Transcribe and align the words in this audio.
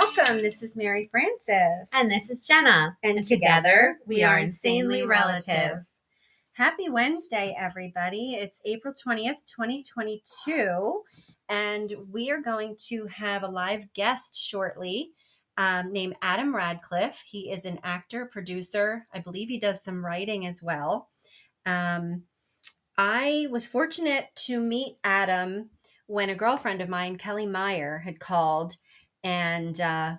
And 0.00 0.16
welcome. 0.16 0.42
This 0.42 0.62
is 0.62 0.78
Mary 0.78 1.08
Frances. 1.10 1.88
And 1.92 2.10
this 2.10 2.30
is 2.30 2.46
Jenna. 2.46 2.96
And, 3.02 3.22
together 3.22 3.98
we 4.06 4.22
are 4.22 4.38
insanely 4.38 5.04
relative. 5.04 5.84
Happy 6.52 6.88
Wednesday, 6.88 7.54
everybody. 7.58 8.34
It's 8.34 8.62
April 8.64 8.94
20th, 8.94 9.44
2022. 9.44 11.02
And 11.50 11.92
we 12.10 12.30
are 12.30 12.40
going 12.40 12.76
to 12.88 13.08
have 13.08 13.42
a 13.42 13.48
live 13.48 13.92
guest 13.92 14.40
shortly 14.40 15.10
um, 15.58 15.92
named 15.92 16.14
Adam 16.22 16.54
Radcliffe. 16.54 17.22
He 17.26 17.50
is 17.50 17.66
an 17.66 17.78
actor, 17.82 18.24
producer. 18.24 19.06
I 19.12 19.18
believe 19.18 19.48
he 19.48 19.58
does 19.58 19.84
some 19.84 20.04
writing 20.04 20.46
as 20.46 20.62
well. 20.62 21.10
Um, 21.66 22.22
I 22.96 23.48
was 23.50 23.66
fortunate 23.66 24.28
to 24.46 24.60
meet 24.60 24.96
Adam 25.04 25.70
when 26.06 26.30
a 26.30 26.34
girlfriend 26.34 26.80
of 26.80 26.88
mine, 26.88 27.18
Kelly 27.18 27.46
Meyer, 27.46 27.98
had 27.98 28.18
called 28.18 28.76
and 29.22 29.80
uh, 29.80 30.16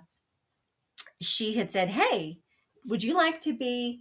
she 1.20 1.54
had 1.54 1.72
said, 1.72 1.88
Hey, 1.88 2.38
would 2.86 3.02
you 3.02 3.14
like 3.16 3.40
to 3.40 3.56
be 3.56 4.00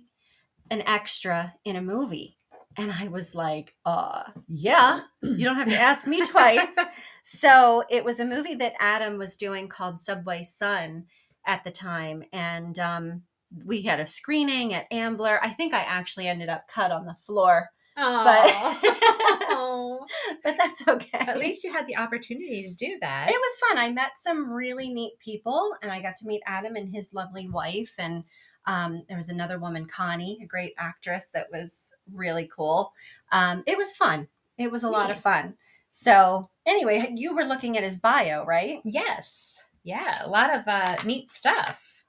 an 0.70 0.82
extra 0.86 1.56
in 1.66 1.76
a 1.76 1.82
movie? 1.82 2.38
And 2.78 2.92
I 2.92 3.10
was 3.10 3.36
like, 3.36 3.76
uh, 3.86 4.24
yeah, 4.48 5.02
you 5.22 5.44
don't 5.44 5.58
have 5.58 5.68
to 5.68 5.76
ask 5.76 6.08
me 6.08 6.26
twice. 6.26 6.70
so 7.24 7.84
it 7.90 8.06
was 8.06 8.20
a 8.20 8.26
movie 8.26 8.56
that 8.56 8.74
Adam 8.80 9.18
was 9.18 9.36
doing 9.36 9.68
called 9.68 10.00
Subway 10.00 10.44
Sun 10.44 11.06
at 11.46 11.64
the 11.64 11.72
time. 11.72 12.24
And 12.32 12.80
um, 12.80 13.24
we 13.66 13.82
had 13.82 14.00
a 14.00 14.08
screening 14.08 14.74
at 14.74 14.88
Ambler. 14.90 15.40
I 15.44 15.50
think 15.50 15.74
I 15.74 15.82
actually 15.82 16.28
ended 16.28 16.48
up 16.48 16.68
cut 16.68 16.92
on 16.92 17.06
the 17.06 17.16
floor 17.16 17.70
but 17.96 18.78
but 20.44 20.56
that's 20.58 20.88
okay. 20.88 21.20
At 21.20 21.38
least 21.38 21.64
you 21.64 21.72
had 21.72 21.88
the 21.88 21.98
opportunity 21.98 22.64
to 22.64 22.74
do 22.74 22.98
that. 23.02 23.30
It 23.30 23.34
was 23.40 23.70
fun. 23.70 23.78
I 23.78 23.92
met 23.92 24.18
some 24.18 24.52
really 24.52 24.94
neat 24.94 25.14
people, 25.20 25.76
and 25.82 25.92
I 25.92 26.02
got 26.02 26.18
to 26.18 26.28
meet 26.28 26.42
Adam 26.46 26.76
and 26.76 26.90
his 26.90 27.14
lovely 27.14 27.48
wife. 27.48 27.96
And 27.98 28.24
um, 28.66 29.04
there 29.08 29.18
was 29.18 29.30
another 29.30 29.60
woman, 29.60 29.86
Connie, 29.86 30.40
a 30.44 30.46
great 30.46 30.74
actress 30.78 31.30
that 31.34 31.48
was 31.52 31.94
really 32.12 32.50
cool. 32.56 32.94
Um, 33.32 33.64
it 33.66 33.78
was 33.78 33.92
fun. 33.92 34.28
It 34.58 34.72
was 34.72 34.84
a 34.84 34.90
lot 34.90 35.12
of 35.12 35.20
fun. 35.20 35.56
So 35.92 36.50
anyway, 36.66 37.14
you 37.16 37.36
were 37.36 37.44
looking 37.44 37.78
at 37.78 37.84
his 37.84 38.00
bio, 38.00 38.46
right? 38.46 38.80
Yes. 38.84 39.66
Yeah, 39.84 40.24
a 40.24 40.30
lot 40.30 40.54
of 40.54 40.68
uh, 40.68 40.98
neat 41.04 41.30
stuff 41.30 42.06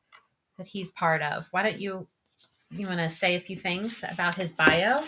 that 0.59 0.67
he's 0.67 0.91
part 0.91 1.23
of. 1.23 1.49
Why 1.51 1.63
don't 1.63 1.81
you 1.81 2.07
you 2.71 2.87
want 2.87 3.01
to 3.01 3.09
say 3.09 3.35
a 3.35 3.41
few 3.41 3.57
things 3.57 4.03
about 4.11 4.35
his 4.35 4.53
bio? 4.53 5.03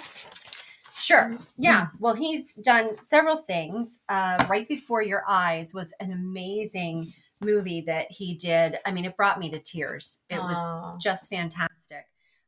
Sure. 1.04 1.24
Mm-hmm. 1.24 1.42
Yeah. 1.58 1.88
Well, 1.98 2.14
he's 2.14 2.54
done 2.54 2.96
several 3.02 3.36
things. 3.36 4.00
Uh, 4.08 4.42
right 4.48 4.66
Before 4.66 5.02
Your 5.02 5.22
Eyes 5.28 5.74
was 5.74 5.92
an 6.00 6.12
amazing 6.12 7.12
movie 7.42 7.82
that 7.82 8.06
he 8.10 8.34
did. 8.34 8.78
I 8.86 8.92
mean, 8.92 9.04
it 9.04 9.16
brought 9.16 9.38
me 9.38 9.50
to 9.50 9.58
tears. 9.58 10.22
It 10.30 10.36
Aww. 10.36 10.48
was 10.48 11.02
just 11.02 11.28
fantastic. 11.28 12.06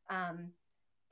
Um, 0.09 0.53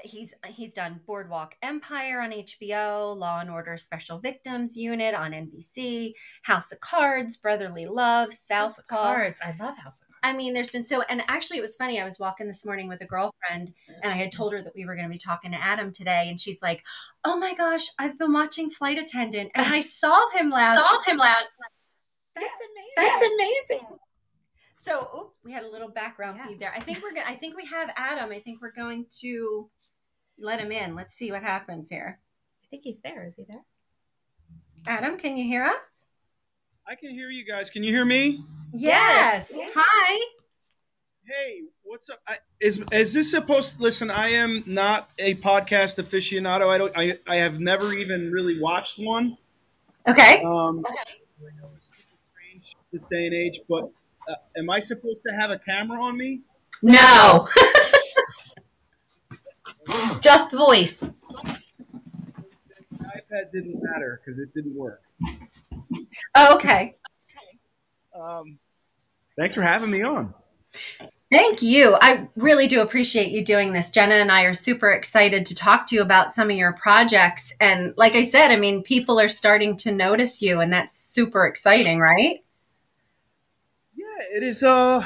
he's 0.02 0.32
he's 0.46 0.72
done 0.72 1.00
Boardwalk 1.06 1.54
Empire 1.62 2.20
on 2.20 2.30
HBO, 2.30 3.14
Law 3.14 3.40
and 3.40 3.50
Order 3.50 3.76
Special 3.76 4.18
Victims 4.18 4.76
Unit 4.76 5.14
on 5.14 5.32
NBC, 5.32 6.12
House 6.42 6.72
of 6.72 6.80
Cards, 6.80 7.36
Brotherly 7.36 7.84
Love, 7.84 8.32
South 8.32 8.78
Cards. 8.86 9.40
I 9.42 9.54
love 9.62 9.76
House 9.76 10.00
of 10.00 10.06
Cards. 10.06 10.13
I 10.24 10.32
mean, 10.32 10.54
there's 10.54 10.70
been 10.70 10.82
so, 10.82 11.02
and 11.02 11.22
actually, 11.28 11.58
it 11.58 11.62
was 11.62 11.76
funny. 11.76 12.00
I 12.00 12.04
was 12.04 12.18
walking 12.18 12.46
this 12.46 12.64
morning 12.64 12.88
with 12.88 13.02
a 13.02 13.04
girlfriend, 13.04 13.74
and 14.02 14.10
I 14.10 14.16
had 14.16 14.32
told 14.32 14.54
her 14.54 14.62
that 14.62 14.74
we 14.74 14.86
were 14.86 14.94
going 14.94 15.06
to 15.06 15.12
be 15.12 15.18
talking 15.18 15.50
to 15.50 15.62
Adam 15.62 15.92
today, 15.92 16.28
and 16.30 16.40
she's 16.40 16.62
like, 16.62 16.82
"Oh 17.24 17.36
my 17.36 17.52
gosh, 17.52 17.86
I've 17.98 18.18
been 18.18 18.32
watching 18.32 18.70
Flight 18.70 18.98
Attendant, 18.98 19.50
and 19.54 19.66
I 19.66 19.82
saw 19.82 20.30
him 20.30 20.48
last. 20.48 20.78
saw 20.78 21.02
him 21.02 21.18
last. 21.18 21.58
That's 22.34 22.46
amazing. 22.46 22.92
That's 22.96 23.26
amazing. 23.26 23.98
So 24.76 25.08
oh, 25.12 25.32
we 25.44 25.52
had 25.52 25.62
a 25.62 25.70
little 25.70 25.90
background 25.90 26.38
yeah. 26.38 26.46
feed 26.46 26.58
there. 26.58 26.72
I 26.74 26.80
think 26.80 27.02
we're 27.02 27.12
gonna. 27.12 27.28
I 27.28 27.34
think 27.34 27.54
we 27.54 27.66
have 27.66 27.90
Adam. 27.94 28.32
I 28.32 28.38
think 28.38 28.62
we're 28.62 28.72
going 28.72 29.04
to 29.20 29.68
let 30.38 30.58
him 30.58 30.72
in. 30.72 30.94
Let's 30.94 31.12
see 31.12 31.32
what 31.32 31.42
happens 31.42 31.90
here. 31.90 32.18
I 32.64 32.66
think 32.68 32.84
he's 32.84 33.00
there. 33.00 33.26
Is 33.26 33.36
he 33.36 33.44
there? 33.46 33.62
Adam, 34.86 35.18
can 35.18 35.36
you 35.36 35.44
hear 35.44 35.64
us? 35.64 36.03
I 36.86 36.96
can 36.96 37.10
hear 37.10 37.30
you 37.30 37.46
guys. 37.46 37.70
Can 37.70 37.82
you 37.82 37.90
hear 37.90 38.04
me? 38.04 38.44
Yes. 38.74 39.54
yes. 39.56 39.70
Hi. 39.74 40.24
Hey, 41.24 41.62
what's 41.82 42.10
up? 42.10 42.20
I, 42.28 42.36
is 42.60 42.82
is 42.92 43.14
this 43.14 43.30
supposed? 43.30 43.76
To, 43.76 43.82
listen, 43.82 44.10
I 44.10 44.28
am 44.28 44.62
not 44.66 45.08
a 45.18 45.34
podcast 45.36 45.96
aficionado. 45.96 46.68
I 46.68 46.76
don't. 46.76 46.92
I 46.94 47.18
I 47.26 47.36
have 47.36 47.58
never 47.58 47.94
even 47.94 48.30
really 48.30 48.60
watched 48.60 48.98
one. 48.98 49.38
Okay. 50.06 50.42
Um, 50.42 50.84
okay. 50.86 51.14
This 52.92 53.06
day 53.06 53.24
and 53.24 53.34
age, 53.34 53.60
but 53.66 53.90
uh, 54.28 54.34
am 54.58 54.68
I 54.68 54.80
supposed 54.80 55.22
to 55.22 55.34
have 55.34 55.50
a 55.50 55.58
camera 55.58 56.02
on 56.02 56.18
me? 56.18 56.42
No. 56.82 57.48
Just 60.20 60.52
voice. 60.52 61.00
The 61.00 61.14
iPad 63.00 63.52
didn't 63.52 63.82
matter 63.82 64.20
because 64.22 64.38
it 64.38 64.52
didn't 64.52 64.76
work. 64.76 65.00
Oh, 66.34 66.56
okay. 66.56 66.96
Um, 68.14 68.58
thanks 69.36 69.54
for 69.54 69.62
having 69.62 69.90
me 69.90 70.02
on. 70.02 70.34
Thank 71.30 71.62
you. 71.62 71.96
I 72.00 72.28
really 72.36 72.68
do 72.68 72.80
appreciate 72.80 73.32
you 73.32 73.44
doing 73.44 73.72
this. 73.72 73.90
Jenna 73.90 74.14
and 74.14 74.30
I 74.30 74.42
are 74.44 74.54
super 74.54 74.90
excited 74.90 75.46
to 75.46 75.54
talk 75.54 75.86
to 75.88 75.96
you 75.96 76.02
about 76.02 76.30
some 76.30 76.50
of 76.50 76.56
your 76.56 76.72
projects. 76.74 77.52
And 77.60 77.92
like 77.96 78.14
I 78.14 78.22
said, 78.22 78.52
I 78.52 78.56
mean, 78.56 78.82
people 78.82 79.18
are 79.18 79.28
starting 79.28 79.76
to 79.78 79.92
notice 79.92 80.40
you, 80.40 80.60
and 80.60 80.72
that's 80.72 80.96
super 80.96 81.46
exciting, 81.46 81.98
right? 81.98 82.44
Yeah, 83.96 84.36
it 84.36 84.42
is. 84.44 84.62
Uh, 84.62 85.04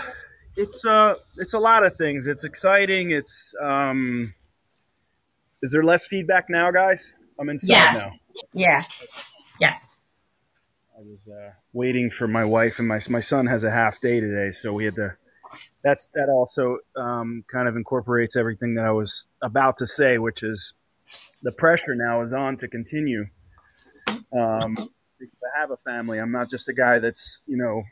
it's 0.57 0.85
uh, 0.85 1.15
it's 1.37 1.55
a 1.55 1.59
lot 1.59 1.85
of 1.85 1.97
things. 1.97 2.27
It's 2.27 2.45
exciting. 2.45 3.13
It's 3.13 3.55
um, 3.63 4.35
is 5.63 5.73
there 5.73 5.83
less 5.83 6.07
feedback 6.07 6.51
now, 6.51 6.71
guys? 6.71 7.17
I'm 7.41 7.49
inside 7.49 7.69
yes. 7.69 8.09
now. 8.09 8.15
Yeah. 8.53 8.85
Yes. 9.61 9.88
I 10.99 11.03
was 11.03 11.29
uh, 11.29 11.51
waiting 11.73 12.11
for 12.11 12.27
my 12.27 12.45
wife 12.45 12.81
and 12.81 12.89
my 12.89 12.99
my 13.09 13.21
son 13.21 13.47
has 13.47 13.63
a 13.63 13.71
half 13.71 14.01
day 14.01 14.19
today, 14.19 14.51
so 14.51 14.73
we 14.73 14.85
had 14.85 14.97
to. 14.97 15.15
That's 15.85 16.11
that 16.15 16.29
also 16.29 16.79
um, 16.97 17.45
kind 17.51 17.69
of 17.69 17.77
incorporates 17.77 18.35
everything 18.37 18.75
that 18.75 18.85
I 18.85 18.91
was 18.91 19.27
about 19.41 19.77
to 19.77 19.87
say, 19.87 20.19
which 20.19 20.43
is 20.43 20.75
the 21.43 21.53
pressure 21.53 21.95
now 21.95 22.23
is 22.23 22.33
on 22.33 22.57
to 22.59 22.69
continue. 22.69 23.27
Um, 24.09 24.77
I 24.81 25.61
have 25.61 25.71
a 25.71 25.77
family. 25.77 26.19
I'm 26.19 26.33
not 26.33 26.51
just 26.51 26.69
a 26.69 26.73
guy 26.73 26.99
that's 26.99 27.43
you 27.47 27.59
know 27.59 27.85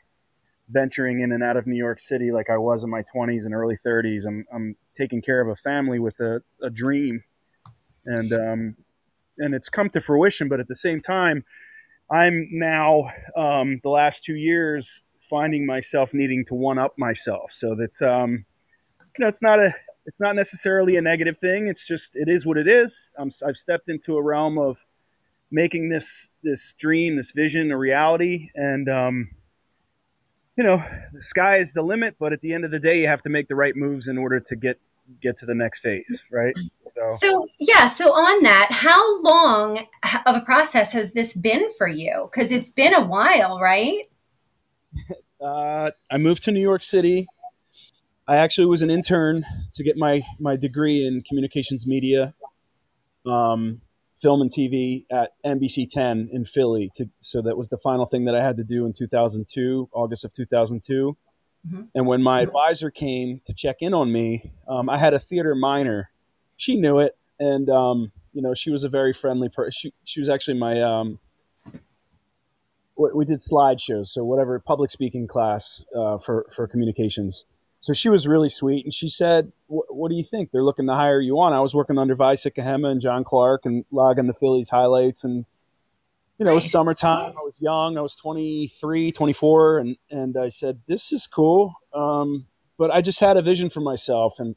venturing 0.67 1.21
in 1.21 1.31
and 1.31 1.41
out 1.41 1.55
of 1.55 1.65
New 1.65 1.77
York 1.77 1.99
City 1.99 2.33
like 2.33 2.49
I 2.49 2.57
was 2.57 2.83
in 2.83 2.89
my 2.89 3.03
20s 3.15 3.45
and 3.45 3.55
early 3.55 3.77
30s. 3.85 4.27
I'm 4.27 4.45
I'm 4.53 4.75
taking 4.97 5.21
care 5.21 5.39
of 5.39 5.47
a 5.47 5.55
family 5.55 5.99
with 5.99 6.19
a, 6.19 6.41
a 6.61 6.69
dream, 6.69 7.23
and 8.05 8.33
um, 8.33 8.75
and 9.37 9.55
it's 9.55 9.69
come 9.69 9.89
to 9.91 10.01
fruition. 10.01 10.49
But 10.49 10.59
at 10.59 10.67
the 10.67 10.75
same 10.75 10.99
time 10.99 11.45
I'm 12.09 12.47
now 12.51 13.11
um, 13.35 13.79
the 13.83 13.89
last 13.89 14.23
two 14.23 14.35
years 14.35 15.03
finding 15.17 15.65
myself 15.65 16.13
needing 16.13 16.45
to 16.45 16.55
one 16.55 16.77
up 16.77 16.97
myself. 16.97 17.51
So 17.51 17.75
that's 17.75 18.01
um, 18.01 18.45
you 19.17 19.23
know, 19.23 19.27
it's 19.27 19.41
not 19.41 19.59
a 19.59 19.73
it's 20.05 20.21
not 20.21 20.35
necessarily 20.35 20.95
a 20.95 21.01
negative 21.01 21.37
thing. 21.37 21.67
It's 21.67 21.85
just 21.85 22.15
it 22.15 22.29
is 22.29 22.45
what 22.45 22.57
it 22.57 22.67
is. 22.67 23.11
I'm, 23.17 23.29
I've 23.45 23.57
stepped 23.57 23.89
into 23.89 24.15
a 24.15 24.21
realm 24.21 24.57
of 24.57 24.85
making 25.51 25.89
this 25.89 26.31
this 26.43 26.73
dream, 26.73 27.17
this 27.17 27.31
vision, 27.31 27.71
a 27.71 27.77
reality, 27.77 28.49
and 28.55 28.87
um, 28.89 29.29
you 30.55 30.63
know, 30.63 30.81
the 31.13 31.23
sky 31.23 31.57
is 31.57 31.73
the 31.73 31.81
limit. 31.81 32.15
But 32.19 32.33
at 32.33 32.41
the 32.41 32.53
end 32.53 32.63
of 32.63 32.71
the 32.71 32.79
day, 32.79 33.01
you 33.01 33.07
have 33.07 33.21
to 33.23 33.29
make 33.29 33.47
the 33.47 33.55
right 33.55 33.75
moves 33.75 34.07
in 34.07 34.17
order 34.17 34.39
to 34.39 34.55
get 34.55 34.79
get 35.21 35.37
to 35.37 35.45
the 35.45 35.55
next 35.55 35.79
phase, 35.79 36.25
right? 36.31 36.55
So, 36.79 37.09
so 37.21 37.47
yeah. 37.59 37.85
So 37.85 38.13
on 38.13 38.43
that, 38.43 38.69
how 38.71 39.21
long 39.21 39.85
of 40.25 40.35
a 40.35 40.41
process 40.41 40.93
has 40.93 41.13
this 41.13 41.33
been 41.33 41.67
for 41.77 41.87
you? 41.87 42.29
Because 42.31 42.51
it's 42.51 42.69
been 42.69 42.93
a 42.93 43.05
while, 43.05 43.59
right? 43.59 44.03
Uh, 45.39 45.91
I 46.09 46.17
moved 46.17 46.41
to 46.43 46.51
New 46.51 46.61
York 46.61 46.81
City. 46.81 47.27
I 48.27 48.37
actually 48.37 48.65
was 48.65 48.81
an 48.81 48.89
intern 48.89 49.45
to 49.73 49.83
get 49.83 49.95
my 49.95 50.23
my 50.39 50.55
degree 50.55 51.05
in 51.05 51.21
communications 51.21 51.85
media, 51.85 52.33
um, 53.25 53.81
film 54.19 54.41
and 54.41 54.51
TV 54.51 55.05
at 55.11 55.31
NBC 55.45 55.89
10 55.89 56.29
in 56.31 56.43
Philly. 56.45 56.91
To, 56.95 57.09
so 57.19 57.43
that 57.43 57.55
was 57.55 57.69
the 57.69 57.77
final 57.77 58.05
thing 58.05 58.25
that 58.25 58.35
I 58.35 58.43
had 58.43 58.57
to 58.57 58.63
do 58.63 58.85
in 58.85 58.93
2002, 58.93 59.89
August 59.93 60.25
of 60.25 60.33
2002. 60.33 61.15
Mm-hmm. 61.65 61.81
And 61.95 62.07
when 62.07 62.21
my 62.21 62.41
advisor 62.41 62.91
came 62.91 63.41
to 63.45 63.53
check 63.53 63.77
in 63.81 63.93
on 63.93 64.11
me, 64.11 64.51
um, 64.67 64.89
I 64.89 64.97
had 64.97 65.13
a 65.13 65.19
theater 65.19 65.55
minor. 65.55 66.09
She 66.55 66.75
knew 66.75 66.99
it, 66.99 67.17
and 67.39 67.69
um, 67.69 68.11
you 68.33 68.41
know 68.41 68.53
she 68.53 68.71
was 68.71 68.83
a 68.83 68.89
very 68.89 69.13
friendly 69.13 69.49
person. 69.49 69.71
She, 69.71 69.93
she 70.03 70.19
was 70.19 70.29
actually 70.29 70.59
my 70.59 70.81
um, 70.81 71.19
we 72.97 73.25
did 73.25 73.39
slideshows, 73.39 74.07
so 74.07 74.23
whatever 74.23 74.59
public 74.59 74.89
speaking 74.89 75.27
class 75.27 75.85
uh, 75.95 76.17
for 76.17 76.47
for 76.51 76.67
communications. 76.67 77.45
So 77.79 77.93
she 77.93 78.09
was 78.09 78.27
really 78.27 78.49
sweet, 78.49 78.85
and 78.85 78.93
she 78.93 79.07
said, 79.07 79.51
"What 79.67 80.09
do 80.09 80.15
you 80.15 80.23
think? 80.23 80.51
They're 80.51 80.63
looking 80.63 80.87
to 80.87 80.93
hire 80.93 81.21
you 81.21 81.39
on." 81.39 81.53
I 81.53 81.59
was 81.59 81.75
working 81.75 81.97
under 81.97 82.15
Vai 82.15 82.35
Sikahema 82.35 82.87
and 82.87 83.01
John 83.01 83.23
Clark 83.23 83.65
and 83.65 83.85
logging 83.91 84.25
the 84.25 84.33
Phillies 84.33 84.69
highlights, 84.69 85.23
and 85.23 85.45
you 86.37 86.45
know, 86.45 86.51
it 86.51 86.55
was 86.55 86.71
summertime. 86.71 87.31
I 87.31 87.43
was 87.43 87.55
young. 87.59 87.97
I 87.97 88.01
was 88.01 88.15
23, 88.15 89.11
24, 89.11 89.79
and 89.79 89.97
and 90.11 90.37
I 90.37 90.49
said, 90.49 90.79
"This 90.87 91.11
is 91.11 91.25
cool." 91.25 91.73
Um, 91.93 92.45
but 92.77 92.91
I 92.91 93.01
just 93.01 93.19
had 93.19 93.37
a 93.37 93.41
vision 93.41 93.69
for 93.69 93.81
myself, 93.81 94.39
and 94.39 94.55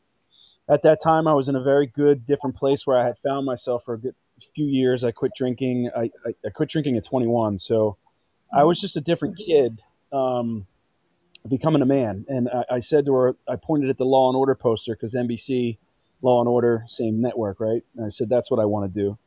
at 0.69 0.83
that 0.83 1.01
time, 1.03 1.27
I 1.27 1.33
was 1.33 1.49
in 1.49 1.57
a 1.57 1.63
very 1.63 1.87
good, 1.87 2.27
different 2.27 2.57
place 2.57 2.87
where 2.87 2.99
I 2.99 3.05
had 3.05 3.19
found 3.19 3.47
myself 3.47 3.85
for 3.85 3.95
a 3.95 3.99
good 3.99 4.15
few 4.55 4.67
years. 4.67 5.05
I 5.05 5.11
quit 5.11 5.33
drinking. 5.35 5.91
I 5.97 6.11
I, 6.27 6.35
I 6.45 6.51
quit 6.51 6.69
drinking 6.69 6.97
at 6.97 7.05
21, 7.05 7.57
so 7.57 7.97
I 8.53 8.65
was 8.65 8.79
just 8.79 8.97
a 8.97 9.01
different 9.01 9.39
kid, 9.39 9.81
um, 10.13 10.67
becoming 11.49 11.81
a 11.81 11.87
man. 11.87 12.27
And 12.29 12.51
I, 12.51 12.77
I 12.77 12.79
said 12.81 13.07
to 13.07 13.15
her, 13.15 13.37
I 13.49 13.57
pointed 13.57 13.89
at 13.89 13.97
the 13.97 14.05
Law 14.05 14.29
and 14.29 14.37
Order 14.37 14.55
poster 14.55 14.95
because 14.95 15.15
NBC, 15.15 15.79
Law 16.21 16.41
and 16.41 16.49
Order, 16.49 16.85
same 16.87 17.23
network, 17.23 17.59
right? 17.59 17.83
And 17.97 18.05
I 18.05 18.11
said, 18.11 18.29
"That's 18.29 18.51
what 18.51 18.61
I 18.61 18.67
want 18.67 18.93
to 18.93 19.01
do." 19.01 19.19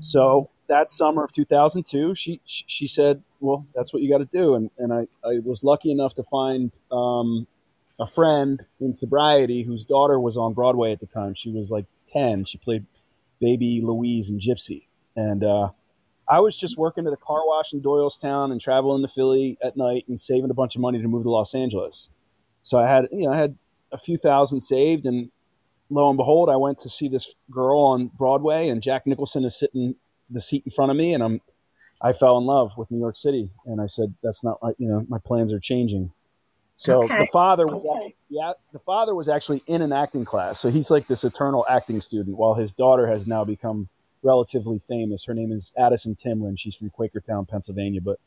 So 0.00 0.50
that 0.68 0.90
summer 0.90 1.24
of 1.24 1.32
2002, 1.32 2.14
she 2.14 2.40
she 2.44 2.86
said, 2.86 3.22
"Well, 3.40 3.66
that's 3.74 3.92
what 3.92 4.02
you 4.02 4.10
got 4.10 4.18
to 4.18 4.38
do." 4.38 4.54
And 4.54 4.70
and 4.78 4.92
I 4.92 5.06
I 5.24 5.38
was 5.44 5.64
lucky 5.64 5.90
enough 5.90 6.14
to 6.14 6.22
find 6.24 6.72
um, 6.90 7.46
a 7.98 8.06
friend 8.06 8.64
in 8.80 8.94
sobriety 8.94 9.62
whose 9.62 9.84
daughter 9.84 10.18
was 10.18 10.36
on 10.36 10.54
Broadway 10.54 10.92
at 10.92 11.00
the 11.00 11.06
time. 11.06 11.34
She 11.34 11.50
was 11.50 11.70
like 11.70 11.86
10. 12.08 12.44
She 12.44 12.58
played 12.58 12.84
Baby 13.40 13.80
Louise 13.82 14.30
and 14.30 14.40
Gypsy, 14.40 14.86
and 15.14 15.44
uh, 15.44 15.70
I 16.28 16.40
was 16.40 16.56
just 16.56 16.76
working 16.76 17.06
at 17.06 17.12
a 17.12 17.16
car 17.16 17.46
wash 17.46 17.72
in 17.72 17.80
Doylestown 17.80 18.52
and 18.52 18.60
traveling 18.60 19.02
to 19.02 19.08
Philly 19.08 19.58
at 19.62 19.76
night 19.76 20.04
and 20.08 20.20
saving 20.20 20.50
a 20.50 20.54
bunch 20.54 20.74
of 20.74 20.80
money 20.80 21.00
to 21.00 21.08
move 21.08 21.22
to 21.24 21.30
Los 21.30 21.54
Angeles. 21.54 22.10
So 22.62 22.78
I 22.78 22.86
had 22.86 23.08
you 23.12 23.26
know 23.26 23.32
I 23.32 23.36
had 23.36 23.56
a 23.92 23.98
few 23.98 24.16
thousand 24.16 24.60
saved 24.60 25.06
and 25.06 25.30
lo 25.90 26.08
and 26.08 26.16
behold, 26.16 26.48
I 26.48 26.56
went 26.56 26.78
to 26.78 26.88
see 26.88 27.08
this 27.08 27.34
girl 27.50 27.78
on 27.80 28.08
Broadway, 28.08 28.68
and 28.68 28.82
Jack 28.82 29.06
Nicholson 29.06 29.44
is 29.44 29.58
sitting 29.58 29.94
the 30.30 30.40
seat 30.40 30.64
in 30.66 30.70
front 30.72 30.90
of 30.90 30.96
me, 30.96 31.14
and 31.14 31.22
I'm 31.22 31.40
I 32.02 32.12
fell 32.12 32.38
in 32.38 32.44
love 32.44 32.76
with 32.76 32.90
New 32.90 32.98
York 32.98 33.16
City, 33.16 33.50
and 33.66 33.80
I 33.80 33.86
said, 33.86 34.14
"That's 34.22 34.44
not 34.44 34.58
my, 34.62 34.72
you 34.78 34.88
know 34.88 35.04
my 35.08 35.18
plans 35.18 35.52
are 35.52 35.60
changing." 35.60 36.12
So 36.76 37.04
Okay. 37.04 37.18
the 37.18 37.26
father 37.26 37.66
was 37.66 37.86
actually, 37.86 38.16
yeah 38.28 38.52
the 38.72 38.78
father 38.80 39.14
was 39.14 39.28
actually 39.28 39.62
in 39.66 39.82
an 39.82 39.92
acting 39.92 40.24
class, 40.24 40.60
so 40.60 40.70
he's 40.70 40.90
like 40.90 41.06
this 41.08 41.24
eternal 41.24 41.64
acting 41.68 42.00
student, 42.00 42.36
while 42.36 42.54
his 42.54 42.74
daughter 42.74 43.06
has 43.06 43.26
now 43.26 43.44
become 43.44 43.88
relatively 44.22 44.78
famous. 44.78 45.24
Her 45.24 45.34
name 45.34 45.52
is 45.52 45.72
Addison 45.78 46.16
Timlin. 46.16 46.58
She's 46.58 46.76
from 46.76 46.90
Quakertown, 46.90 47.48
Pennsylvania, 47.48 48.00
but 48.02 48.18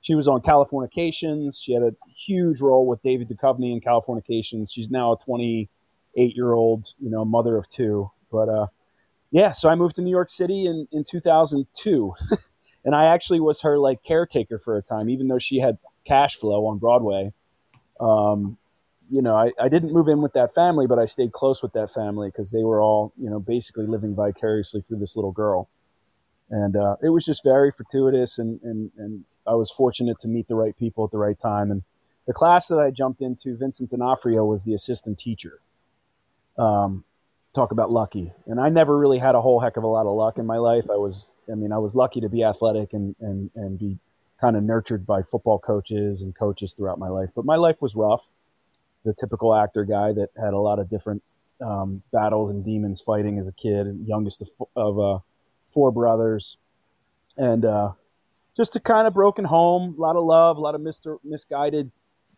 she 0.00 0.14
was 0.14 0.28
on 0.28 0.42
Californications. 0.42 1.58
She 1.62 1.72
had 1.72 1.82
a 1.82 1.94
huge 2.14 2.60
role 2.60 2.86
with 2.86 3.02
David 3.02 3.28
Duchovny 3.28 3.72
in 3.72 3.80
Californications. 3.80 4.70
She's 4.72 4.90
now 4.90 5.12
a 5.14 5.18
28 5.18 6.36
year 6.36 6.52
old, 6.52 6.86
you 7.00 7.10
know, 7.10 7.24
mother 7.24 7.56
of 7.56 7.66
two. 7.68 8.10
But 8.30 8.48
uh, 8.50 8.66
yeah, 9.34 9.50
so 9.50 9.68
I 9.68 9.74
moved 9.74 9.96
to 9.96 10.02
New 10.02 10.12
York 10.12 10.28
City 10.28 10.66
in, 10.66 10.86
in 10.92 11.02
2002. 11.02 12.14
and 12.84 12.94
I 12.94 13.06
actually 13.06 13.40
was 13.40 13.60
her 13.62 13.80
like 13.80 14.04
caretaker 14.04 14.60
for 14.60 14.76
a 14.76 14.82
time, 14.82 15.10
even 15.10 15.26
though 15.26 15.40
she 15.40 15.58
had 15.58 15.76
cash 16.06 16.36
flow 16.36 16.66
on 16.66 16.78
Broadway. 16.78 17.32
Um, 17.98 18.56
you 19.10 19.22
know, 19.22 19.34
I, 19.34 19.50
I 19.60 19.68
didn't 19.68 19.92
move 19.92 20.06
in 20.06 20.22
with 20.22 20.34
that 20.34 20.54
family, 20.54 20.86
but 20.86 21.00
I 21.00 21.06
stayed 21.06 21.32
close 21.32 21.64
with 21.64 21.72
that 21.72 21.90
family 21.92 22.28
because 22.28 22.52
they 22.52 22.62
were 22.62 22.80
all, 22.80 23.12
you 23.18 23.28
know, 23.28 23.40
basically 23.40 23.88
living 23.88 24.14
vicariously 24.14 24.80
through 24.82 24.98
this 24.98 25.16
little 25.16 25.32
girl. 25.32 25.68
And 26.50 26.76
uh, 26.76 26.94
it 27.02 27.08
was 27.08 27.24
just 27.24 27.42
very 27.42 27.72
fortuitous, 27.72 28.38
and, 28.38 28.60
and, 28.62 28.92
and 28.96 29.24
I 29.48 29.54
was 29.54 29.68
fortunate 29.68 30.20
to 30.20 30.28
meet 30.28 30.46
the 30.46 30.54
right 30.54 30.78
people 30.78 31.04
at 31.04 31.10
the 31.10 31.18
right 31.18 31.38
time. 31.38 31.72
And 31.72 31.82
the 32.28 32.32
class 32.32 32.68
that 32.68 32.78
I 32.78 32.92
jumped 32.92 33.20
into, 33.20 33.56
Vincent 33.56 33.90
D'Onofrio 33.90 34.44
was 34.44 34.62
the 34.62 34.74
assistant 34.74 35.18
teacher. 35.18 35.58
Um, 36.56 37.02
talk 37.54 37.70
about 37.70 37.90
lucky. 37.90 38.32
And 38.46 38.60
I 38.60 38.68
never 38.68 38.96
really 38.98 39.18
had 39.18 39.34
a 39.34 39.40
whole 39.40 39.60
heck 39.60 39.76
of 39.76 39.84
a 39.84 39.86
lot 39.86 40.06
of 40.06 40.14
luck 40.14 40.38
in 40.38 40.46
my 40.46 40.58
life. 40.58 40.90
I 40.90 40.96
was, 40.96 41.36
I 41.50 41.54
mean, 41.54 41.72
I 41.72 41.78
was 41.78 41.94
lucky 41.94 42.20
to 42.20 42.28
be 42.28 42.42
athletic 42.42 42.92
and, 42.92 43.14
and, 43.20 43.50
and 43.54 43.78
be 43.78 43.98
kind 44.40 44.56
of 44.56 44.64
nurtured 44.64 45.06
by 45.06 45.22
football 45.22 45.58
coaches 45.58 46.22
and 46.22 46.34
coaches 46.34 46.72
throughout 46.72 46.98
my 46.98 47.08
life. 47.08 47.30
But 47.34 47.44
my 47.44 47.56
life 47.56 47.80
was 47.80 47.94
rough. 47.94 48.26
The 49.04 49.14
typical 49.14 49.54
actor 49.54 49.84
guy 49.84 50.12
that 50.12 50.30
had 50.36 50.52
a 50.52 50.58
lot 50.58 50.78
of 50.78 50.90
different 50.90 51.22
um, 51.60 52.02
battles 52.12 52.50
and 52.50 52.64
demons 52.64 53.00
fighting 53.00 53.38
as 53.38 53.48
a 53.48 53.52
kid, 53.52 53.86
youngest 54.04 54.42
of, 54.42 54.48
of 54.74 54.98
uh, 54.98 55.18
four 55.70 55.92
brothers. 55.92 56.58
And 57.36 57.64
uh, 57.64 57.92
just 58.56 58.76
a 58.76 58.80
kind 58.80 59.06
of 59.06 59.14
broken 59.14 59.44
home, 59.44 59.94
a 59.96 60.00
lot 60.00 60.16
of 60.16 60.24
love, 60.24 60.56
a 60.56 60.60
lot 60.60 60.74
of 60.74 60.80
mister 60.80 61.18
misguided, 61.22 61.90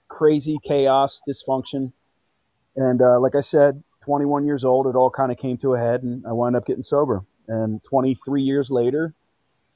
crazy 0.09 0.59
chaos, 0.63 1.23
dysfunction. 1.27 1.93
And 2.75 3.01
uh, 3.01 3.19
like 3.21 3.35
I 3.35 3.41
said, 3.41 3.83
21 4.07 4.47
years 4.47 4.65
old, 4.65 4.87
it 4.87 4.95
all 4.95 5.11
kind 5.11 5.33
of 5.33 5.39
came 5.39 5.57
to 5.59 5.75
a 5.75 5.79
head, 5.79 6.05
and 6.05 6.25
I 6.25 6.33
wound 6.33 6.55
up 6.55 6.65
getting 6.65 6.85
sober. 6.85 7.25
And 7.49 7.83
23 7.83 8.41
years 8.41 8.71
later, 8.71 9.13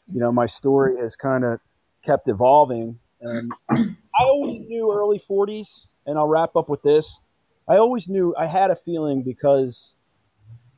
you 0.07 0.21
know, 0.21 0.31
my 0.31 0.47
story 0.47 0.99
has 1.01 1.17
kind 1.17 1.45
of 1.45 1.59
kept 2.05 2.29
evolving. 2.29 3.01
And 3.21 3.53
I 3.69 4.23
always 4.23 4.61
knew 4.61 4.93
early 4.95 5.19
40s, 5.19 5.89
and 6.07 6.17
I'll 6.17 6.29
wrap 6.29 6.55
up 6.55 6.69
with 6.69 6.81
this. 6.83 7.19
I 7.69 7.79
always 7.79 8.09
knew 8.09 8.33
I 8.39 8.47
had 8.47 8.71
a 8.71 8.77
feeling 8.77 9.23
because 9.23 9.97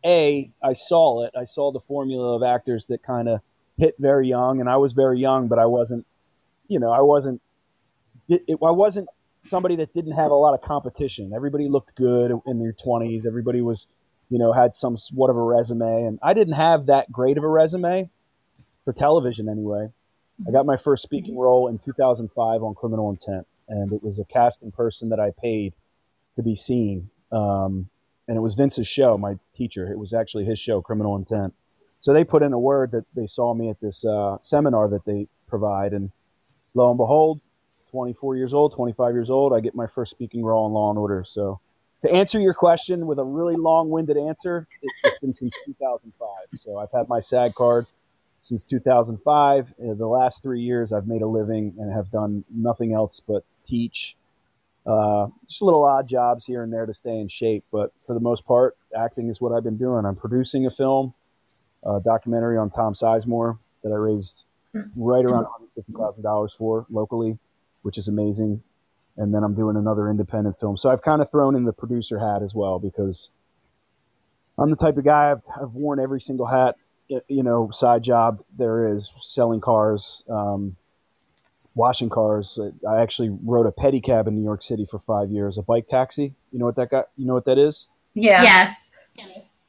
a 0.03 0.51
I 0.63 0.73
saw 0.73 1.25
it. 1.25 1.35
I 1.39 1.45
saw 1.45 1.73
the 1.73 1.81
formula 1.81 2.35
of 2.35 2.43
actors 2.43 2.87
that 2.87 3.03
kind 3.03 3.29
of 3.29 3.41
hit 3.77 3.97
very 3.99 4.29
young, 4.29 4.61
and 4.61 4.69
I 4.69 4.79
was 4.79 4.95
very 4.95 5.21
young, 5.21 5.49
but 5.49 5.59
I 5.59 5.67
wasn't, 5.67 6.07
you 6.69 6.81
know, 6.81 6.91
I 6.91 7.03
wasn't, 7.03 7.43
it, 8.29 8.45
it, 8.49 8.59
I 8.63 8.71
wasn't 8.71 9.09
somebody 9.43 9.77
that 9.77 9.93
didn't 9.93 10.13
have 10.13 10.31
a 10.31 10.35
lot 10.35 10.55
of 10.55 10.63
competition. 10.63 11.33
Everybody 11.35 11.69
looked 11.69 11.95
good 11.95 12.33
in 12.47 12.59
their 12.59 12.73
20s. 12.73 13.27
Everybody 13.27 13.61
was, 13.61 13.87
you 14.31 14.39
know, 14.39 14.53
had 14.53 14.73
some 14.73 14.97
what 15.13 15.31
of 15.31 15.37
a 15.37 15.43
resume, 15.43 16.05
and 16.05 16.19
I 16.23 16.33
didn't 16.33 16.55
have 16.55 16.87
that 16.87 17.11
great 17.11 17.37
of 17.37 17.45
a 17.45 17.49
resume 17.49 18.09
for 18.85 18.93
television 18.93 19.49
anyway. 19.49 19.89
I 20.47 20.51
got 20.51 20.65
my 20.65 20.77
first 20.77 21.03
speaking 21.03 21.37
role 21.37 21.69
in 21.69 21.79
2005 21.79 22.63
on 22.63 22.75
Criminal 22.75 23.11
Intent, 23.11 23.47
and 23.69 23.93
it 23.93 24.03
was 24.03 24.19
a 24.19 24.25
casting 24.25 24.73
person 24.73 25.11
that 25.11 25.21
I 25.21 25.31
paid 25.31 25.75
to 26.35 26.43
be 26.43 26.55
seen. 26.55 27.11
Um, 27.31 27.89
and 28.29 28.37
it 28.37 28.41
was 28.41 28.55
Vince's 28.55 28.87
show, 28.87 29.19
my 29.19 29.39
teacher. 29.55 29.91
It 29.91 29.99
was 29.99 30.15
actually 30.15 30.45
his 30.45 30.59
show, 30.59 30.81
Criminal 30.81 31.17
Intent. 31.17 31.55
So 32.01 32.13
they 32.13 32.25
put 32.25 32.43
in 32.43 32.53
a 32.53 32.59
word 32.59 32.93
that 32.93 33.05
they 33.15 33.27
saw 33.27 33.55
me 33.55 33.71
at 33.71 33.81
this 33.81 34.05
uh, 34.05 34.39
seminar 34.43 34.89
that 34.89 35.05
they 35.05 35.29
provide, 35.49 35.93
and 35.93 36.11
lo 36.75 36.91
and 36.91 36.99
behold, 36.99 37.41
24 37.93 38.37
years 38.37 38.55
old, 38.55 38.73
25 38.75 39.15
years 39.15 39.31
old, 39.31 39.53
I 39.53 39.61
get 39.61 39.75
my 39.75 39.87
first 39.87 40.11
speaking 40.11 40.43
role 40.43 40.67
in 40.67 40.73
Law 40.73 40.91
and 40.91 40.99
Order. 40.99 41.25
So 41.25 41.61
to 42.01 42.11
answer 42.11 42.41
your 42.41 42.55
question 42.55 43.07
with 43.07 43.19
a 43.19 43.25
really 43.25 43.55
long-winded 43.55 44.17
answer, 44.17 44.67
it, 44.81 44.91
it's 45.05 45.19
been 45.19 45.33
since 45.33 45.55
2005. 45.67 46.29
So 46.55 46.79
I've 46.79 46.91
had 46.91 47.09
my 47.09 47.21
SAG 47.21 47.55
card 47.55 47.87
since 48.41 48.65
2005. 48.65 49.71
Uh, 49.79 49.95
The 49.95 50.07
last 50.07 50.43
three 50.43 50.63
years, 50.63 50.93
I've 50.93 51.07
made 51.07 51.23
a 51.23 51.27
living 51.27 51.75
and 51.79 51.93
have 51.93 52.11
done 52.11 52.45
nothing 52.51 52.93
else 52.95 53.21
but 53.21 53.45
teach. 53.63 54.17
Uh, 54.85 55.29
just 55.47 55.63
little 55.63 55.85
odd 55.85 56.09
jobs 56.09 56.45
here 56.45 56.63
and 56.65 56.73
there 56.73 56.87
to 56.87 56.95
stay 56.95 57.19
in 57.21 57.29
shape, 57.29 57.63
but 57.71 57.93
for 58.05 58.15
the 58.15 58.21
most 58.21 58.45
part, 58.45 58.77
acting 58.97 59.29
is 59.29 59.41
what 59.41 59.53
I've 59.53 59.63
been 59.63 59.77
doing. 59.77 60.05
I'm 60.05 60.17
producing 60.17 60.67
a 60.67 60.71
film, 60.71 61.15
a 61.85 62.01
documentary 62.01 62.57
on 62.57 62.69
Tom 62.69 62.95
Sizemore 62.95 63.59
that 63.85 63.93
I 63.93 63.97
raised 63.97 64.45
right 64.97 65.25
around 65.25 65.47
$150,000 65.79 66.57
for 66.57 66.87
locally, 66.91 67.39
which 67.83 67.99
is 67.99 68.09
amazing. 68.09 68.63
And 69.17 69.35
then 69.35 69.45
I'm 69.45 69.55
doing 69.55 69.77
another 69.77 70.09
independent 70.09 70.59
film. 70.59 70.77
So 70.77 70.91
I've 70.91 71.03
kind 71.03 71.21
of 71.21 71.31
thrown 71.31 71.55
in 71.55 71.65
the 71.65 71.73
producer 71.73 72.19
hat 72.19 72.43
as 72.43 72.55
well 72.55 72.79
because 72.79 73.31
I'm 74.59 74.71
the 74.71 74.77
type 74.77 74.97
of 74.97 75.05
guy 75.05 75.31
I've, 75.31 75.43
I've 75.61 75.73
worn 75.73 76.01
every 76.01 76.21
single 76.21 76.47
hat 76.47 76.77
you 77.29 77.43
know 77.43 77.69
side 77.71 78.03
job 78.03 78.43
there 78.57 78.95
is 78.95 79.11
selling 79.19 79.61
cars 79.61 80.25
um, 80.31 80.77
washing 81.75 82.09
cars 82.09 82.59
i 82.89 83.01
actually 83.03 83.29
rode 83.45 83.67
a 83.67 83.71
pedicab 83.71 84.27
in 84.27 84.35
new 84.35 84.43
york 84.43 84.63
city 84.63 84.85
for 84.85 84.99
five 84.99 85.31
years 85.31 85.59
a 85.59 85.63
bike 85.63 85.87
taxi 85.89 86.35
you 86.53 86.59
know 86.59 86.65
what 86.65 86.77
that 86.77 86.91
got 86.91 87.09
you 87.17 87.27
know 87.27 87.35
what 87.35 87.45
that 87.45 87.59
is 87.59 87.89
Yeah. 88.15 88.43
Yes. 88.43 88.91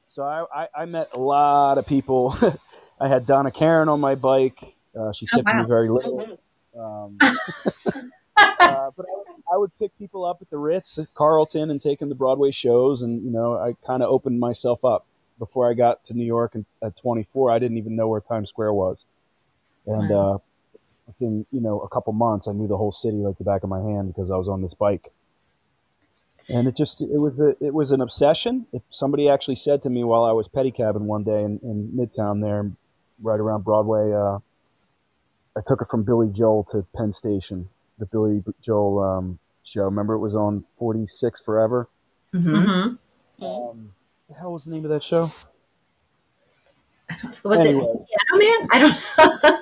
so 0.05 0.23
i, 0.23 0.45
I, 0.63 0.67
I 0.83 0.85
met 0.85 1.09
a 1.13 1.19
lot 1.19 1.77
of 1.77 1.85
people 1.85 2.37
i 3.01 3.07
had 3.07 3.25
donna 3.25 3.51
karan 3.51 3.89
on 3.89 3.99
my 3.99 4.15
bike 4.15 4.75
uh, 4.97 5.11
she 5.11 5.27
Oh, 5.33 5.37
tipped 5.37 5.49
wow. 5.51 5.61
me 5.63 5.67
very 5.67 5.89
little 5.89 6.39
um, 6.77 7.17
uh, 7.21 8.91
but 8.95 9.05
I 9.05 9.13
would, 9.15 9.27
I 9.53 9.57
would 9.57 9.71
pick 9.79 9.97
people 9.97 10.25
up 10.25 10.39
at 10.41 10.49
the 10.49 10.57
ritz 10.57 10.97
at 10.97 11.13
carlton 11.13 11.69
and 11.69 11.79
take 11.79 11.99
them 11.99 12.09
to 12.09 12.15
broadway 12.15 12.51
shows 12.51 13.01
and 13.01 13.23
you 13.23 13.31
know 13.31 13.55
i 13.57 13.73
kind 13.85 14.01
of 14.03 14.09
opened 14.09 14.39
myself 14.39 14.83
up 14.85 15.05
before 15.39 15.69
I 15.69 15.73
got 15.73 16.03
to 16.05 16.13
New 16.13 16.25
York 16.25 16.55
and 16.55 16.65
at 16.81 16.95
24, 16.95 17.51
I 17.51 17.59
didn't 17.59 17.77
even 17.77 17.95
know 17.95 18.07
where 18.07 18.21
Times 18.21 18.49
Square 18.49 18.73
was. 18.73 19.05
And 19.85 20.09
Wow. 20.09 20.35
uh, 20.35 20.37
within 21.07 21.45
you 21.51 21.59
know 21.59 21.81
a 21.81 21.89
couple 21.89 22.13
months, 22.13 22.47
I 22.47 22.53
knew 22.53 22.67
the 22.67 22.77
whole 22.77 22.91
city 22.93 23.17
like 23.17 23.37
the 23.37 23.43
back 23.43 23.63
of 23.63 23.69
my 23.69 23.81
hand 23.81 24.07
because 24.07 24.31
I 24.31 24.37
was 24.37 24.47
on 24.47 24.61
this 24.61 24.73
bike. 24.73 25.11
And 26.49 26.67
it 26.67 26.75
just 26.75 27.01
it 27.01 27.17
was 27.17 27.41
a 27.41 27.55
it 27.61 27.73
was 27.73 27.91
an 27.91 28.01
obsession. 28.01 28.67
If 28.71 28.83
somebody 28.89 29.29
actually 29.29 29.55
said 29.55 29.81
to 29.83 29.89
me 29.89 30.03
while 30.03 30.23
I 30.23 30.31
was 30.31 30.47
pedicabbing 30.47 31.01
one 31.01 31.23
day 31.23 31.43
in, 31.43 31.59
in 31.63 31.91
Midtown 31.93 32.41
there, 32.41 32.71
right 33.21 33.39
around 33.39 33.63
Broadway, 33.63 34.13
uh, 34.13 34.39
I 35.55 35.61
took 35.65 35.81
it 35.81 35.87
from 35.89 36.03
Billy 36.03 36.29
Joel 36.31 36.63
to 36.65 36.85
Penn 36.95 37.11
Station, 37.11 37.69
the 37.99 38.05
Billy 38.07 38.43
Joel 38.61 38.99
um, 39.03 39.39
show. 39.63 39.83
Remember 39.83 40.13
it 40.15 40.19
was 40.19 40.35
on 40.35 40.63
46 40.79 41.41
Forever. 41.41 41.89
hmm 42.31 42.55
Mm-hmm. 42.55 43.43
Um, 43.43 43.93
the 44.29 44.35
hell 44.35 44.53
was 44.53 44.65
the 44.65 44.71
name 44.71 44.85
of 44.85 44.91
that 44.91 45.03
show? 45.03 45.31
Was 47.43 47.59
Anyway. 47.59 47.83
it 47.83 48.07
Piano 48.07 48.59
Man? 48.59 48.67
I 48.71 48.79
don't 48.79 49.43
know. 49.43 49.59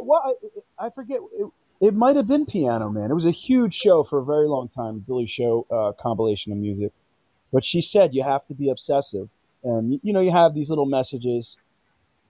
well, 0.00 0.36
I, 0.78 0.86
I 0.86 0.90
forget. 0.90 1.18
It, 1.38 1.46
it 1.80 1.94
might 1.94 2.16
have 2.16 2.26
been 2.26 2.46
Piano 2.46 2.90
Man. 2.90 3.10
It 3.10 3.14
was 3.14 3.26
a 3.26 3.30
huge 3.30 3.74
show 3.74 4.02
for 4.02 4.18
a 4.18 4.24
very 4.24 4.48
long 4.48 4.68
time. 4.68 4.98
Billy 5.06 5.26
Show 5.26 5.66
uh, 5.70 5.92
compilation 6.00 6.52
of 6.52 6.58
music, 6.58 6.92
but 7.52 7.64
she 7.64 7.80
said 7.80 8.14
you 8.14 8.22
have 8.22 8.46
to 8.46 8.54
be 8.54 8.70
obsessive, 8.70 9.28
and 9.62 10.00
you 10.02 10.12
know 10.12 10.20
you 10.20 10.30
have 10.30 10.54
these 10.54 10.70
little 10.70 10.86
messages. 10.86 11.56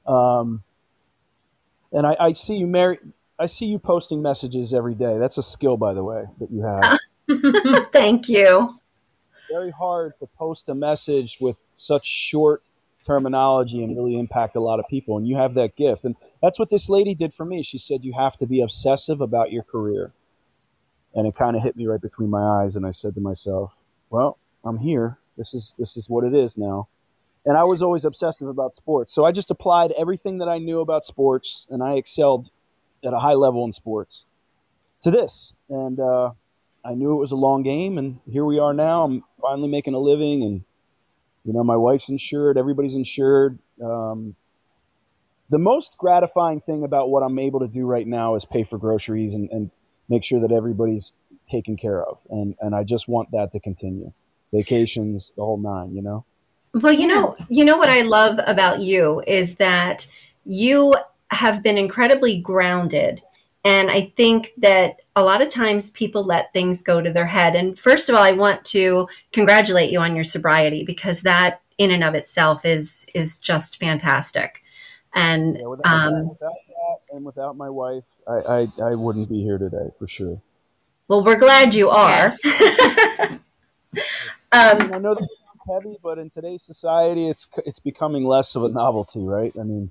Um, 0.06 0.62
and 1.92 2.06
I, 2.06 2.16
I 2.18 2.32
see 2.32 2.56
you, 2.56 2.66
Mary. 2.66 2.98
I 3.38 3.46
see 3.46 3.66
you 3.66 3.78
posting 3.78 4.20
messages 4.20 4.74
every 4.74 4.94
day. 4.94 5.18
That's 5.18 5.38
a 5.38 5.42
skill, 5.42 5.76
by 5.76 5.94
the 5.94 6.04
way, 6.04 6.24
that 6.38 6.50
you 6.50 6.62
have. 6.62 6.98
Thank 7.92 8.28
you. 8.28 8.76
Very 9.50 9.70
hard 9.70 10.18
to 10.18 10.26
post 10.26 10.68
a 10.68 10.74
message 10.74 11.38
with 11.40 11.58
such 11.72 12.06
short 12.06 12.62
terminology 13.04 13.82
and 13.82 13.96
really 13.96 14.18
impact 14.18 14.56
a 14.56 14.60
lot 14.60 14.78
of 14.78 14.86
people. 14.88 15.16
And 15.16 15.26
you 15.26 15.36
have 15.36 15.54
that 15.54 15.74
gift. 15.76 16.04
And 16.04 16.14
that's 16.42 16.58
what 16.58 16.70
this 16.70 16.88
lady 16.88 17.14
did 17.14 17.32
for 17.32 17.44
me. 17.44 17.62
She 17.62 17.78
said, 17.78 18.04
You 18.04 18.12
have 18.12 18.36
to 18.38 18.46
be 18.46 18.60
obsessive 18.60 19.20
about 19.20 19.50
your 19.50 19.62
career. 19.62 20.12
And 21.14 21.26
it 21.26 21.34
kind 21.34 21.56
of 21.56 21.62
hit 21.62 21.76
me 21.76 21.86
right 21.86 22.00
between 22.00 22.30
my 22.30 22.62
eyes. 22.62 22.76
And 22.76 22.86
I 22.86 22.90
said 22.90 23.14
to 23.14 23.20
myself, 23.20 23.76
Well, 24.10 24.38
I'm 24.64 24.78
here. 24.78 25.18
This 25.36 25.54
is 25.54 25.74
this 25.78 25.96
is 25.96 26.10
what 26.10 26.24
it 26.24 26.34
is 26.34 26.58
now. 26.58 26.88
And 27.46 27.56
I 27.56 27.64
was 27.64 27.82
always 27.82 28.04
obsessive 28.04 28.48
about 28.48 28.74
sports. 28.74 29.12
So 29.12 29.24
I 29.24 29.32
just 29.32 29.50
applied 29.50 29.92
everything 29.92 30.38
that 30.38 30.48
I 30.48 30.58
knew 30.58 30.80
about 30.80 31.04
sports 31.04 31.66
and 31.70 31.82
I 31.82 31.94
excelled 31.94 32.50
at 33.04 33.14
a 33.14 33.18
high 33.18 33.34
level 33.34 33.64
in 33.64 33.72
sports 33.72 34.26
to 35.00 35.10
this. 35.10 35.54
And 35.70 35.98
uh, 35.98 36.32
I 36.84 36.94
knew 36.94 37.12
it 37.12 37.20
was 37.20 37.32
a 37.32 37.36
long 37.36 37.62
game. 37.62 37.96
And 37.96 38.20
here 38.28 38.44
we 38.44 38.58
are 38.58 38.74
now. 38.74 39.04
I'm 39.04 39.24
finally 39.40 39.68
making 39.68 39.94
a 39.94 39.98
living 39.98 40.42
and 40.42 40.64
you 41.44 41.52
know, 41.54 41.64
my 41.64 41.76
wife's 41.76 42.08
insured, 42.08 42.58
everybody's 42.58 42.96
insured. 42.96 43.58
Um, 43.82 44.34
the 45.48 45.58
most 45.58 45.96
gratifying 45.98 46.60
thing 46.60 46.84
about 46.84 47.10
what 47.10 47.22
I'm 47.22 47.38
able 47.38 47.60
to 47.60 47.68
do 47.68 47.86
right 47.86 48.06
now 48.06 48.34
is 48.34 48.44
pay 48.44 48.62
for 48.62 48.78
groceries 48.78 49.34
and, 49.34 49.50
and 49.50 49.70
make 50.08 50.22
sure 50.22 50.40
that 50.40 50.52
everybody's 50.52 51.18
taken 51.48 51.76
care 51.76 52.02
of. 52.02 52.20
And, 52.30 52.54
and 52.60 52.74
I 52.74 52.84
just 52.84 53.08
want 53.08 53.30
that 53.32 53.52
to 53.52 53.60
continue. 53.60 54.12
Vacations, 54.52 55.32
the 55.32 55.42
whole 55.42 55.58
nine, 55.58 55.94
you 55.94 56.02
know? 56.02 56.24
Well, 56.74 56.92
you 56.92 57.06
know, 57.06 57.36
you 57.48 57.64
know 57.64 57.76
what 57.76 57.88
I 57.88 58.02
love 58.02 58.38
about 58.46 58.80
you 58.80 59.22
is 59.26 59.56
that 59.56 60.06
you 60.44 60.94
have 61.30 61.62
been 61.62 61.78
incredibly 61.78 62.40
grounded 62.40 63.22
and 63.64 63.90
I 63.90 64.12
think 64.16 64.52
that 64.58 65.00
a 65.14 65.22
lot 65.22 65.42
of 65.42 65.50
times 65.50 65.90
people 65.90 66.24
let 66.24 66.52
things 66.52 66.82
go 66.82 67.02
to 67.02 67.12
their 67.12 67.26
head. 67.26 67.54
And 67.54 67.78
first 67.78 68.08
of 68.08 68.14
all, 68.14 68.22
I 68.22 68.32
want 68.32 68.64
to 68.66 69.08
congratulate 69.32 69.90
you 69.90 70.00
on 70.00 70.14
your 70.14 70.24
sobriety 70.24 70.82
because 70.82 71.22
that 71.22 71.60
in 71.76 71.90
and 71.90 72.02
of 72.02 72.14
itself 72.14 72.64
is 72.64 73.06
is 73.14 73.38
just 73.38 73.78
fantastic. 73.78 74.62
And 75.14 75.58
yeah, 75.58 75.66
without, 75.66 75.92
um, 75.92 76.28
without 76.28 76.52
that 76.68 77.14
and 77.14 77.24
without 77.24 77.56
my 77.56 77.68
wife, 77.68 78.06
I, 78.26 78.32
I, 78.32 78.68
I 78.82 78.94
wouldn't 78.94 79.28
be 79.28 79.42
here 79.42 79.58
today 79.58 79.90
for 79.98 80.06
sure. 80.06 80.40
Well, 81.08 81.24
we're 81.24 81.38
glad 81.38 81.74
you 81.74 81.90
are. 81.90 82.30
Yes. 82.44 82.44
um, 84.52 84.92
I 84.92 84.98
know 84.98 85.14
that 85.14 85.28
sounds 85.60 85.84
heavy, 85.84 85.96
but 86.02 86.18
in 86.18 86.30
today's 86.30 86.62
society, 86.62 87.28
it's 87.28 87.46
it's 87.64 87.80
becoming 87.80 88.24
less 88.24 88.56
of 88.56 88.64
a 88.64 88.68
novelty, 88.68 89.22
right? 89.22 89.52
I 89.58 89.62
mean, 89.62 89.90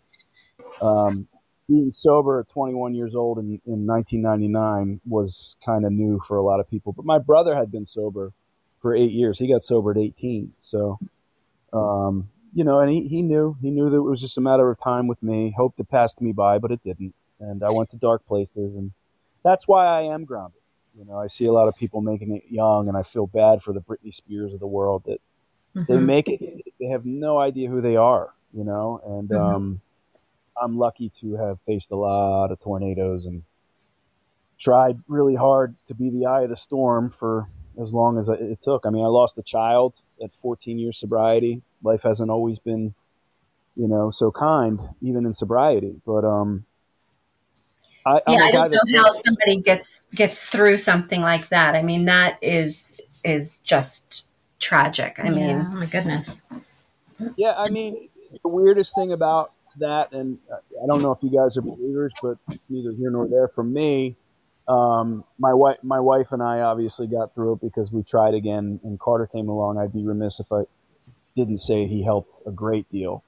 um, 0.81 1.27
being 1.67 1.91
sober 1.91 2.39
at 2.39 2.47
21 2.47 2.95
years 2.95 3.15
old 3.15 3.37
in, 3.37 3.61
in 3.65 3.85
1999 3.85 5.01
was 5.07 5.55
kind 5.65 5.85
of 5.85 5.91
new 5.91 6.19
for 6.27 6.37
a 6.37 6.43
lot 6.43 6.59
of 6.59 6.69
people. 6.69 6.93
But 6.93 7.05
my 7.05 7.19
brother 7.19 7.55
had 7.55 7.71
been 7.71 7.85
sober 7.85 8.33
for 8.81 8.95
eight 8.95 9.11
years. 9.11 9.37
He 9.37 9.47
got 9.51 9.63
sober 9.63 9.91
at 9.91 9.97
18. 9.97 10.53
So, 10.59 10.97
um, 11.73 12.29
you 12.53 12.63
know, 12.63 12.79
and 12.79 12.91
he, 12.91 13.07
he 13.07 13.21
knew, 13.21 13.55
he 13.61 13.69
knew 13.69 13.89
that 13.89 13.97
it 13.97 14.01
was 14.01 14.21
just 14.21 14.37
a 14.37 14.41
matter 14.41 14.69
of 14.69 14.79
time 14.79 15.07
with 15.07 15.21
me. 15.21 15.53
Hoped 15.55 15.79
it 15.79 15.89
passed 15.89 16.21
me 16.21 16.31
by, 16.31 16.57
but 16.57 16.71
it 16.71 16.83
didn't. 16.83 17.13
And 17.39 17.63
I 17.63 17.71
went 17.71 17.91
to 17.91 17.97
dark 17.97 18.25
places. 18.25 18.75
And 18.75 18.91
that's 19.43 19.67
why 19.67 19.85
I 19.85 20.13
am 20.13 20.25
grounded. 20.25 20.61
You 20.97 21.05
know, 21.05 21.19
I 21.19 21.27
see 21.27 21.45
a 21.45 21.53
lot 21.53 21.67
of 21.67 21.75
people 21.77 22.01
making 22.01 22.35
it 22.35 22.43
young, 22.49 22.87
and 22.87 22.97
I 22.97 23.03
feel 23.03 23.27
bad 23.27 23.61
for 23.61 23.73
the 23.73 23.79
Britney 23.79 24.13
Spears 24.13 24.53
of 24.53 24.59
the 24.59 24.67
world 24.67 25.03
that 25.05 25.21
mm-hmm. 25.75 25.91
they 25.91 25.99
make 25.99 26.27
it, 26.27 26.63
they 26.79 26.87
have 26.87 27.05
no 27.05 27.37
idea 27.37 27.69
who 27.69 27.81
they 27.81 27.95
are, 27.95 28.33
you 28.53 28.63
know, 28.63 29.01
and, 29.05 29.29
mm-hmm. 29.29 29.55
um, 29.55 29.81
I'm 30.61 30.77
lucky 30.77 31.09
to 31.21 31.35
have 31.35 31.59
faced 31.61 31.91
a 31.91 31.95
lot 31.95 32.51
of 32.51 32.59
tornadoes 32.59 33.25
and 33.25 33.43
tried 34.57 34.99
really 35.07 35.35
hard 35.35 35.75
to 35.87 35.93
be 35.93 36.09
the 36.09 36.25
eye 36.25 36.41
of 36.41 36.49
the 36.49 36.55
storm 36.55 37.09
for 37.09 37.47
as 37.79 37.93
long 37.93 38.17
as 38.17 38.29
it 38.29 38.61
took. 38.61 38.85
I 38.85 38.89
mean, 38.89 39.03
I 39.03 39.07
lost 39.07 39.37
a 39.37 39.43
child 39.43 39.95
at 40.21 40.35
14 40.35 40.77
years 40.77 40.97
sobriety. 40.97 41.61
Life 41.81 42.03
hasn't 42.03 42.29
always 42.29 42.59
been, 42.59 42.93
you 43.75 43.87
know, 43.87 44.11
so 44.11 44.31
kind, 44.31 44.79
even 45.01 45.25
in 45.25 45.33
sobriety. 45.33 45.95
But 46.05 46.25
um, 46.25 46.65
I, 48.05 48.21
yeah, 48.27 48.43
I 48.43 48.51
don't 48.51 48.71
know 48.71 49.03
how 49.03 49.11
somebody 49.11 49.61
gets 49.61 50.07
gets 50.13 50.47
through 50.47 50.77
something 50.77 51.21
like 51.21 51.47
that. 51.49 51.75
I 51.75 51.81
mean, 51.81 52.05
that 52.05 52.37
is 52.41 52.99
is 53.23 53.57
just 53.63 54.25
tragic. 54.59 55.19
I 55.19 55.25
yeah, 55.25 55.29
mean, 55.29 55.67
oh 55.71 55.75
my 55.75 55.85
goodness. 55.85 56.43
Yeah, 57.35 57.53
I 57.57 57.69
mean, 57.69 58.09
the 58.43 58.49
weirdest 58.49 58.95
thing 58.95 59.11
about 59.11 59.51
that, 59.77 60.11
and 60.13 60.37
I 60.51 60.87
don't 60.87 61.01
know 61.01 61.11
if 61.11 61.23
you 61.23 61.29
guys 61.29 61.57
are 61.57 61.61
believers, 61.61 62.13
but 62.21 62.37
it's 62.51 62.69
neither 62.69 62.91
here 62.91 63.09
nor 63.09 63.27
there. 63.27 63.47
For 63.47 63.63
me, 63.63 64.15
um, 64.67 65.23
my 65.37 65.53
wife, 65.53 65.77
my 65.83 65.99
wife 65.99 66.31
and 66.31 66.41
I 66.43 66.61
obviously 66.61 67.07
got 67.07 67.33
through 67.33 67.53
it 67.53 67.61
because 67.61 67.91
we 67.91 68.03
tried 68.03 68.33
again, 68.33 68.79
and 68.83 68.99
Carter 68.99 69.27
came 69.27 69.49
along. 69.49 69.77
I'd 69.77 69.93
be 69.93 70.03
remiss 70.03 70.39
if 70.39 70.51
I 70.51 70.63
didn't 71.35 71.57
say 71.57 71.85
he 71.85 72.03
helped 72.03 72.41
a 72.45 72.51
great 72.51 72.89
deal. 72.89 73.23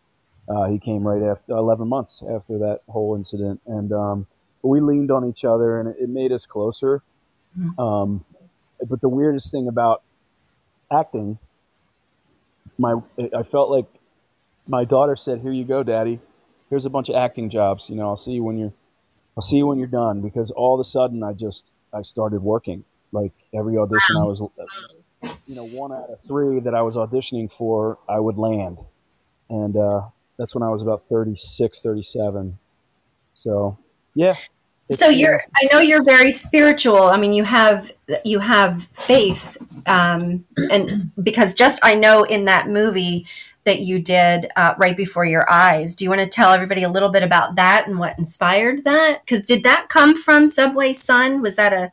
Uh, 0.48 0.66
he 0.66 0.80
came 0.80 1.08
right 1.08 1.22
after 1.22 1.54
11 1.54 1.88
months 1.88 2.24
after 2.30 2.60
that 2.60 2.82
whole 2.90 3.16
incident, 3.16 3.62
and 3.66 3.92
um, 3.92 4.28
we 4.62 4.82
leaned 4.82 5.12
on 5.12 5.26
each 5.26 5.46
other, 5.46 5.80
and 5.80 5.90
it, 5.90 5.98
it 6.00 6.10
made 6.10 6.32
us 6.32 6.46
closer. 6.46 7.02
Mm-hmm. 7.58 7.80
Um, 7.80 8.26
but 8.88 9.02
the 9.02 9.10
weirdest 9.10 9.52
thing 9.52 9.68
about 9.68 10.04
acting, 10.92 11.40
my 12.78 12.96
I 13.36 13.44
felt 13.44 13.70
like 13.70 13.88
my 14.68 14.86
daughter 14.86 15.16
said, 15.16 15.42
"Here 15.42 15.52
you 15.52 15.66
go, 15.66 15.84
Daddy." 15.84 16.20
here's 16.72 16.86
a 16.86 16.90
bunch 16.90 17.10
of 17.10 17.16
acting 17.16 17.50
jobs. 17.50 17.92
You 17.92 17.98
know, 17.98 18.08
I'll 18.08 18.18
see 18.18 18.32
you 18.32 18.44
when 18.44 18.58
you're, 18.58 18.74
I'll 19.38 19.44
see 19.44 19.58
you 19.58 19.68
when 19.68 19.78
you're 19.78 19.88
done. 19.88 20.22
Because 20.22 20.50
all 20.50 20.74
of 20.74 20.80
a 20.80 20.84
sudden, 20.84 21.22
I 21.22 21.34
just 21.34 21.76
I 21.94 22.02
started 22.02 22.42
working. 22.42 22.84
Like 23.12 23.34
every 23.54 23.78
audition 23.78 24.16
I 24.18 24.24
was, 24.24 24.42
you 25.46 25.56
know, 25.56 25.68
one 25.68 25.92
out 25.92 26.10
of 26.10 26.20
three 26.22 26.62
that 26.62 26.74
I 26.74 26.82
was 26.82 26.96
auditioning 26.96 27.52
for, 27.52 28.00
I 28.10 28.20
would 28.20 28.38
land, 28.38 28.80
and 29.50 29.76
uh, 29.76 30.02
that's 30.38 30.56
when 30.56 30.64
I 30.64 30.70
was 30.70 30.82
about 30.82 31.10
36, 31.10 31.82
37. 31.82 32.58
So, 33.34 33.78
yeah. 34.16 34.36
So 34.92 35.08
you're, 35.08 35.44
I 35.56 35.68
know 35.72 35.80
you're 35.80 36.04
very 36.04 36.32
spiritual. 36.32 37.04
I 37.04 37.18
mean, 37.18 37.34
you 37.34 37.44
have 37.44 37.92
you 38.26 38.40
have 38.40 38.84
faith, 38.94 39.58
um, 39.86 40.46
and 40.70 41.12
because 41.24 41.54
just 41.54 41.80
I 41.84 41.96
know 41.96 42.24
in 42.24 42.46
that 42.46 42.68
movie 42.68 43.26
that 43.64 43.82
you 43.82 44.00
did 44.00 44.50
uh, 44.56 44.74
right 44.78 44.98
before 44.98 45.26
your 45.26 45.50
eyes. 45.50 45.96
Do 45.96 46.04
you 46.04 46.10
want 46.10 46.22
to 46.22 46.28
tell 46.28 46.52
everybody 46.52 46.84
a 46.84 46.90
little 46.90 47.10
bit 47.10 47.24
about 47.24 47.56
that 47.56 47.88
and 47.88 48.00
what 48.00 48.18
inspired 48.18 48.84
that? 48.86 49.22
Because 49.24 49.46
did 49.46 49.64
that 49.64 49.88
come 49.90 50.16
from 50.16 50.48
Subway 50.48 50.94
Sun? 50.94 51.42
Was 51.42 51.56
that 51.56 51.74
a? 51.74 51.92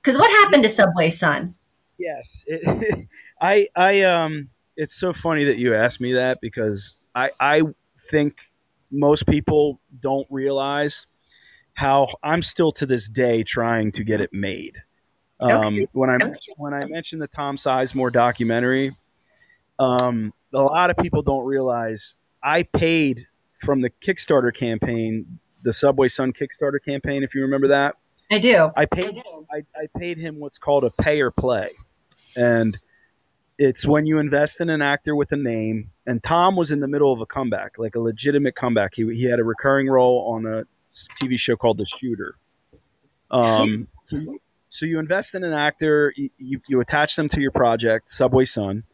Because 0.00 0.16
what 0.16 0.30
happened 0.30 0.62
to 0.62 0.68
Subway 0.68 1.10
Sun? 1.10 1.54
Yes, 1.98 2.44
it, 2.46 3.08
I 3.40 3.68
I 3.74 4.02
um. 4.02 4.48
It's 4.76 4.94
so 4.94 5.12
funny 5.12 5.42
that 5.44 5.58
you 5.58 5.74
asked 5.74 6.00
me 6.00 6.12
that 6.12 6.40
because 6.40 6.98
I 7.14 7.30
I 7.40 7.62
think 8.10 8.36
most 8.92 9.26
people 9.26 9.80
don't 10.00 10.26
realize 10.30 11.06
how 11.78 12.08
I'm 12.24 12.42
still 12.42 12.72
to 12.72 12.86
this 12.86 13.08
day 13.08 13.44
trying 13.44 13.92
to 13.92 14.02
get 14.02 14.20
it 14.20 14.32
made. 14.32 14.82
Um, 15.38 15.50
okay. 15.50 15.88
When 15.92 16.10
I 16.10 16.16
okay. 16.16 16.36
when 16.56 16.74
I 16.74 16.84
mentioned 16.86 17.22
the 17.22 17.28
Tom 17.28 17.56
Sizemore 17.56 18.12
documentary, 18.12 18.96
um, 19.78 20.34
a 20.52 20.58
lot 20.60 20.90
of 20.90 20.96
people 20.96 21.22
don't 21.22 21.44
realize 21.44 22.18
I 22.42 22.64
paid 22.64 23.28
from 23.60 23.80
the 23.80 23.90
Kickstarter 23.90 24.52
campaign, 24.52 25.38
the 25.62 25.72
Subway 25.72 26.08
Sun 26.08 26.32
Kickstarter 26.32 26.84
campaign, 26.84 27.22
if 27.22 27.32
you 27.32 27.42
remember 27.42 27.68
that. 27.68 27.94
I 28.32 28.40
do. 28.40 28.72
I 28.76 28.84
paid 28.84 29.22
I, 29.52 29.58
I 29.76 29.86
paid 29.96 30.18
him 30.18 30.40
what's 30.40 30.58
called 30.58 30.82
a 30.82 30.90
pay 30.90 31.20
or 31.20 31.30
play. 31.30 31.70
And 32.36 32.76
it's 33.58 33.86
when 33.86 34.06
you 34.06 34.18
invest 34.18 34.60
in 34.60 34.70
an 34.70 34.82
actor 34.82 35.14
with 35.16 35.32
a 35.32 35.36
name. 35.36 35.90
And 36.06 36.22
Tom 36.22 36.56
was 36.56 36.70
in 36.70 36.80
the 36.80 36.88
middle 36.88 37.12
of 37.12 37.20
a 37.20 37.26
comeback, 37.26 37.72
like 37.78 37.96
a 37.96 38.00
legitimate 38.00 38.54
comeback. 38.54 38.94
He, 38.94 39.04
he 39.14 39.24
had 39.24 39.40
a 39.40 39.44
recurring 39.44 39.88
role 39.88 40.32
on 40.34 40.46
a 40.46 40.64
TV 41.20 41.38
show 41.38 41.56
called 41.56 41.78
The 41.78 41.84
Shooter. 41.84 42.36
Um, 43.30 43.88
so, 44.04 44.38
so 44.68 44.86
you 44.86 44.98
invest 44.98 45.34
in 45.34 45.44
an 45.44 45.52
actor, 45.52 46.14
you, 46.16 46.30
you, 46.38 46.60
you 46.68 46.80
attach 46.80 47.16
them 47.16 47.28
to 47.30 47.40
your 47.40 47.50
project, 47.50 48.08
Subway 48.08 48.44
Sun 48.44 48.84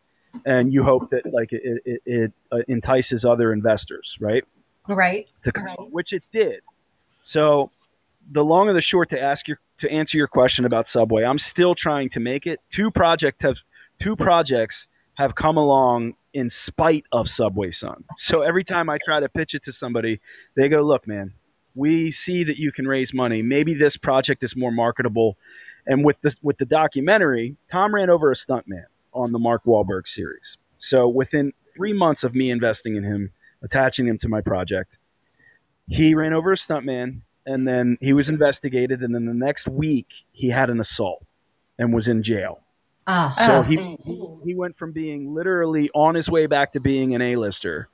and 0.45 0.73
you 0.73 0.83
hope 0.83 1.11
that 1.11 1.33
like 1.33 1.53
it, 1.53 1.83
it, 1.85 2.03
it 2.05 2.33
uh, 2.51 2.59
entices 2.69 3.25
other 3.25 3.53
investors, 3.53 4.19
right? 4.21 4.45
Right. 4.89 5.31
To 5.43 5.53
come, 5.53 5.65
right. 5.65 5.79
which 5.91 6.13
it 6.13 6.23
did. 6.33 6.61
So 7.23 7.71
the 8.31 8.45
long 8.45 8.69
and 8.69 8.77
the 8.77 8.83
short 8.83 9.11
to 9.11 9.21
ask 9.21 9.49
your 9.49 9.59
to 9.79 9.91
answer 9.91 10.19
your 10.19 10.29
question 10.29 10.65
about 10.65 10.87
Subway, 10.87 11.25
I'm 11.25 11.39
still 11.39 11.75
trying 11.75 12.09
to 12.11 12.21
make 12.21 12.47
it. 12.47 12.61
Two 12.71 12.91
projects 12.91 13.43
have 13.45 13.57
two 13.99 14.17
projects 14.17 14.89
have 15.15 15.35
come 15.35 15.57
along 15.57 16.15
in 16.33 16.51
spite 16.51 17.05
of 17.13 17.29
Subway 17.29 17.71
Sun. 17.71 18.05
So 18.17 18.43
every 18.43 18.65
time 18.65 18.91
I 18.91 18.99
try 19.05 19.21
to 19.21 19.29
pitch 19.29 19.55
it 19.55 19.63
to 19.65 19.73
somebody, 19.73 20.21
they 20.57 20.69
go, 20.69 20.83
"Look, 20.83 21.07
man, 21.07 21.33
we 21.75 22.11
see 22.11 22.45
that 22.45 22.59
you 22.59 22.73
can 22.73 22.87
raise 22.87 23.13
money. 23.13 23.43
Maybe 23.43 23.75
this 23.75 23.97
project 23.97 24.43
is 24.43 24.57
more 24.57 24.73
marketable. 24.73 25.37
And 25.87 26.05
with 26.05 26.21
this, 26.21 26.39
with 26.43 26.59
the 26.59 26.67
documentary, 26.67 27.57
Tom 27.71 27.95
ran 27.95 28.11
over 28.11 28.31
a 28.31 28.35
stuntman 28.35 28.85
on 29.13 29.33
the 29.33 29.39
Mark 29.39 29.65
Wahlberg 29.65 30.09
series. 30.09 30.57
So 30.77 31.09
within 31.09 31.53
three 31.75 31.93
months 31.93 32.25
of 32.25 32.35
me 32.35 32.51
investing 32.51 32.97
in 32.97 33.03
him, 33.03 33.33
attaching 33.63 34.07
him 34.07 34.19
to 34.19 34.29
my 34.29 34.41
project, 34.41 34.99
he 35.89 36.15
ran 36.15 36.33
over 36.33 36.53
a 36.53 36.57
stuntman, 36.57 37.23
and 37.47 37.67
then 37.67 37.99
he 38.01 38.13
was 38.13 38.29
investigated. 38.29 39.03
And 39.03 39.15
then 39.15 39.27
the 39.27 39.35
next 39.35 39.69
week, 39.69 40.25
he 40.33 40.49
had 40.49 40.71
an 40.71 40.81
assault 40.81 41.25
and 41.79 41.93
was 41.93 42.09
in 42.09 42.23
jail. 42.23 42.64
Oh. 43.07 43.35
So 43.45 43.59
Oh. 43.59 43.63
he 43.63 43.99
he 44.45 44.55
went 44.55 44.77
from 44.77 44.93
being 44.93 45.35
literally 45.35 45.91
on 45.95 46.15
his 46.15 46.31
way 46.31 46.47
back 46.47 46.73
to 46.73 46.81
being 46.81 47.15
an 47.15 47.23
A-lister 47.23 47.89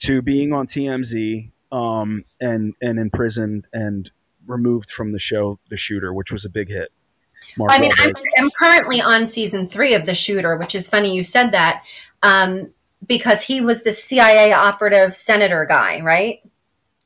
to 0.00 0.22
being 0.22 0.52
on 0.52 0.66
TMZ 0.66 1.50
um, 1.70 2.24
and 2.40 2.74
and 2.80 2.98
imprisoned 2.98 3.68
and 3.72 4.10
removed 4.46 4.90
from 4.90 5.12
the 5.12 5.18
show 5.18 5.58
The 5.68 5.76
Shooter, 5.76 6.12
which 6.12 6.32
was 6.32 6.44
a 6.44 6.48
big 6.48 6.68
hit. 6.68 6.90
Mark 7.56 7.72
I 7.72 7.78
mean, 7.78 7.92
I'm, 7.98 8.12
I'm 8.38 8.50
currently 8.58 9.00
on 9.00 9.26
season 9.26 9.66
three 9.66 9.94
of 9.94 10.06
The 10.06 10.14
Shooter, 10.14 10.56
which 10.56 10.74
is 10.74 10.88
funny 10.88 11.14
you 11.14 11.24
said 11.24 11.50
that 11.52 11.84
um, 12.22 12.70
because 13.06 13.42
he 13.42 13.60
was 13.60 13.82
the 13.82 13.92
CIA 13.92 14.52
operative 14.52 15.12
senator 15.14 15.64
guy, 15.64 16.00
right? 16.00 16.40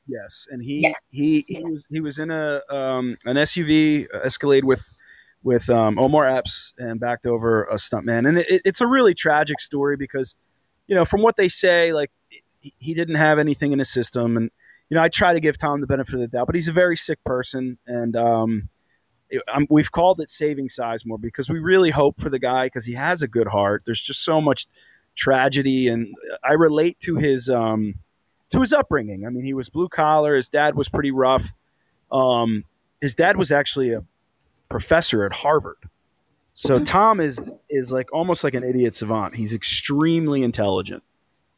Yes, 0.07 0.47
and 0.51 0.63
he 0.63 0.81
Yeah. 0.83 0.93
he 1.11 1.45
he 1.49 1.65
was 1.65 1.87
he 1.91 2.01
was 2.01 2.19
in 2.19 2.31
a 2.31 2.61
um, 2.71 3.17
an 3.25 3.37
SUV 3.37 4.07
Escalade 4.25 4.65
with 4.65 4.93
with 5.47 5.71
um, 5.71 5.97
Omar 5.97 6.27
Epps 6.27 6.75
and 6.77 6.99
backed 6.99 7.25
over 7.25 7.65
a 7.67 7.77
stuntman, 7.77 8.29
and 8.29 8.39
it, 8.39 8.63
it's 8.65 8.81
a 8.81 8.87
really 8.87 9.15
tragic 9.15 9.61
story 9.61 9.97
because 9.97 10.35
you 10.89 10.95
know 10.97 11.05
from 11.05 11.23
what 11.23 11.37
they 11.37 11.47
say, 11.47 11.93
like 11.93 12.11
he, 12.61 12.95
didn't 12.95 13.15
have 13.15 13.39
anything 13.39 13.71
in 13.73 13.79
his 13.79 13.89
system, 13.89 14.37
and 14.37 14.51
you 14.91 14.97
know 14.97 15.03
I 15.03 15.09
try 15.09 15.33
to 15.35 15.39
give 15.41 15.57
Tom 15.57 15.81
the 15.81 15.87
benefit 15.87 16.15
of 16.15 16.21
the 16.21 16.27
doubt, 16.27 16.47
but 16.47 16.57
he's 16.57 16.67
a 16.67 16.73
very 16.73 16.97
sick 16.97 17.23
person, 17.25 17.79
and 17.87 18.17
um, 18.17 18.69
it- 19.31 19.43
um, 19.47 19.69
we've 19.71 19.93
called 19.93 20.21
it 20.21 20.31
saving 20.31 20.67
Sizemore 20.67 21.21
because 21.21 21.49
we 21.49 21.61
really 21.61 21.91
hope 21.91 22.21
for 22.21 22.29
the 22.29 22.41
guy 22.41 22.67
because 22.67 22.85
he 22.85 22.95
has 22.95 23.23
a 23.23 23.29
good 23.29 23.47
heart. 23.47 23.85
There's 23.87 24.01
just 24.01 24.25
so 24.25 24.41
much 24.41 24.67
tragedy, 25.15 25.87
and 25.87 26.13
I 26.43 26.55
relate 26.55 26.99
to 27.01 27.15
his. 27.17 27.49
Um, 27.49 27.95
to 28.51 28.61
his 28.61 28.73
upbringing. 28.73 29.27
I 29.27 29.31
mean, 29.31 29.45
he 29.45 29.55
was 29.55 29.69
blue 29.69 29.89
collar. 29.89 30.37
His 30.37 30.49
dad 30.49 30.77
was 30.77 30.89
pretty 30.89 31.11
rough. 31.11 31.53
Um, 32.13 32.63
his 33.01 33.17
dad 33.17 33.37
was 33.37 33.51
actually 33.51 33.93
a 33.93 34.05
professor 34.69 35.25
at 35.25 35.33
Harvard. 35.33 35.79
So 36.55 36.79
Tom 36.83 37.21
is 37.21 37.51
is 37.69 37.93
like 37.93 38.13
almost 38.13 38.43
like 38.43 38.55
an 38.55 38.65
idiot 38.65 38.95
savant. 38.95 39.37
He's 39.37 39.53
extremely 39.53 40.43
intelligent. 40.43 41.03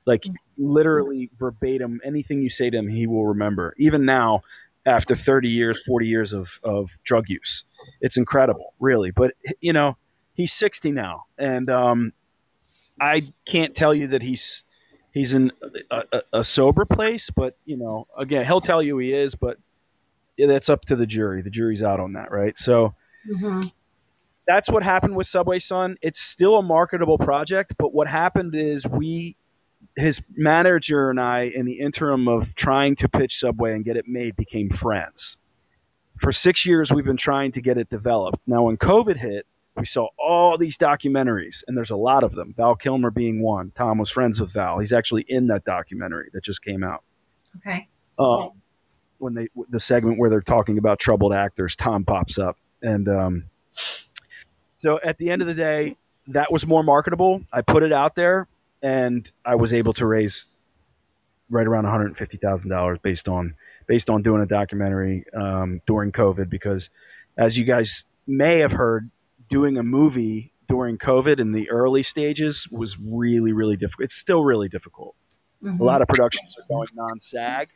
Like 0.06 0.24
literally 0.56 1.30
verbatim, 1.38 2.00
anything 2.04 2.42
you 2.42 2.50
say 2.50 2.70
to 2.70 2.76
him, 2.76 2.88
he 2.88 3.06
will 3.06 3.26
remember. 3.26 3.74
Even 3.78 4.04
now, 4.04 4.42
after 4.86 5.14
30 5.14 5.48
years, 5.48 5.84
40 5.84 6.06
years 6.06 6.32
of, 6.32 6.58
of 6.64 6.90
drug 7.04 7.28
use. 7.28 7.64
It's 8.00 8.16
incredible, 8.16 8.74
really. 8.80 9.10
But 9.10 9.34
you 9.60 9.72
know, 9.72 9.96
he's 10.34 10.52
60 10.52 10.90
now, 10.92 11.26
and 11.36 11.68
um, 11.68 12.12
I 13.00 13.22
can't 13.46 13.76
tell 13.76 13.94
you 13.94 14.08
that 14.08 14.22
he's 14.22 14.64
he's 15.12 15.34
in 15.34 15.52
a, 15.90 16.02
a, 16.12 16.22
a 16.38 16.44
sober 16.44 16.84
place, 16.84 17.30
but 17.30 17.56
you 17.64 17.76
know, 17.76 18.06
again, 18.16 18.44
he'll 18.46 18.60
tell 18.60 18.82
you 18.82 18.98
he 18.98 19.12
is, 19.12 19.34
but 19.34 19.58
that's 20.46 20.68
up 20.68 20.84
to 20.86 20.96
the 20.96 21.06
jury. 21.06 21.42
The 21.42 21.50
jury's 21.50 21.82
out 21.82 22.00
on 22.00 22.12
that, 22.12 22.30
right? 22.30 22.56
So 22.56 22.94
that's 24.46 24.70
what 24.70 24.82
happened 24.82 25.16
with 25.16 25.26
Subway 25.26 25.58
Sun. 25.58 25.96
It's 26.00 26.20
still 26.20 26.56
a 26.56 26.62
marketable 26.62 27.18
project, 27.18 27.74
but 27.78 27.92
what 27.92 28.08
happened 28.08 28.54
is 28.54 28.86
we, 28.86 29.36
his 29.96 30.22
manager 30.36 31.10
and 31.10 31.20
I, 31.20 31.50
in 31.54 31.66
the 31.66 31.80
interim 31.80 32.28
of 32.28 32.54
trying 32.54 32.96
to 32.96 33.08
pitch 33.08 33.38
Subway 33.38 33.74
and 33.74 33.84
get 33.84 33.96
it 33.96 34.06
made, 34.06 34.36
became 34.36 34.70
friends. 34.70 35.36
For 36.18 36.32
six 36.32 36.64
years, 36.64 36.90
we've 36.92 37.04
been 37.04 37.16
trying 37.16 37.52
to 37.52 37.60
get 37.60 37.78
it 37.78 37.90
developed. 37.90 38.38
Now, 38.46 38.64
when 38.64 38.76
COVID 38.76 39.16
hit, 39.16 39.46
we 39.76 39.86
saw 39.86 40.08
all 40.18 40.58
these 40.58 40.76
documentaries, 40.76 41.62
and 41.68 41.76
there's 41.76 41.90
a 41.90 41.96
lot 41.96 42.24
of 42.24 42.32
them. 42.34 42.54
Val 42.56 42.74
Kilmer 42.74 43.10
being 43.10 43.40
one. 43.40 43.70
Tom 43.76 43.98
was 43.98 44.10
friends 44.10 44.40
with 44.40 44.52
Val. 44.52 44.78
He's 44.80 44.92
actually 44.92 45.24
in 45.28 45.46
that 45.48 45.64
documentary 45.64 46.30
that 46.32 46.42
just 46.42 46.64
came 46.64 46.82
out. 46.82 47.04
Okay. 47.58 47.88
Um, 48.18 48.60
when 49.18 49.34
they 49.34 49.48
the 49.68 49.80
segment 49.80 50.18
where 50.18 50.30
they're 50.30 50.40
talking 50.40 50.78
about 50.78 50.98
troubled 50.98 51.34
actors, 51.34 51.76
Tom 51.76 52.04
pops 52.04 52.38
up, 52.38 52.56
and 52.82 53.08
um, 53.08 53.44
so 54.76 54.98
at 55.04 55.18
the 55.18 55.30
end 55.30 55.42
of 55.42 55.48
the 55.48 55.54
day, 55.54 55.96
that 56.28 56.52
was 56.52 56.66
more 56.66 56.82
marketable. 56.82 57.42
I 57.52 57.62
put 57.62 57.82
it 57.82 57.92
out 57.92 58.14
there, 58.14 58.46
and 58.82 59.30
I 59.44 59.56
was 59.56 59.72
able 59.72 59.92
to 59.94 60.06
raise 60.06 60.48
right 61.50 61.66
around 61.66 61.84
one 61.84 61.92
hundred 61.92 62.16
fifty 62.16 62.36
thousand 62.36 62.70
dollars 62.70 62.98
based 63.02 63.28
on 63.28 63.54
based 63.86 64.10
on 64.10 64.22
doing 64.22 64.42
a 64.42 64.46
documentary 64.46 65.24
um, 65.34 65.80
during 65.86 66.12
COVID. 66.12 66.48
Because, 66.48 66.90
as 67.36 67.58
you 67.58 67.64
guys 67.64 68.04
may 68.26 68.58
have 68.58 68.72
heard, 68.72 69.10
doing 69.48 69.78
a 69.78 69.82
movie 69.82 70.52
during 70.68 70.98
COVID 70.98 71.40
in 71.40 71.52
the 71.52 71.70
early 71.70 72.02
stages 72.02 72.68
was 72.70 72.98
really 72.98 73.52
really 73.52 73.76
difficult. 73.76 74.04
It's 74.04 74.16
still 74.16 74.44
really 74.44 74.68
difficult 74.68 75.14
Mhm. 75.64 75.80
a 75.80 75.84
lot 75.84 76.02
of 76.02 76.08
productions 76.08 76.56
are 76.56 76.64
going 76.68 76.88
non-sag 76.94 77.68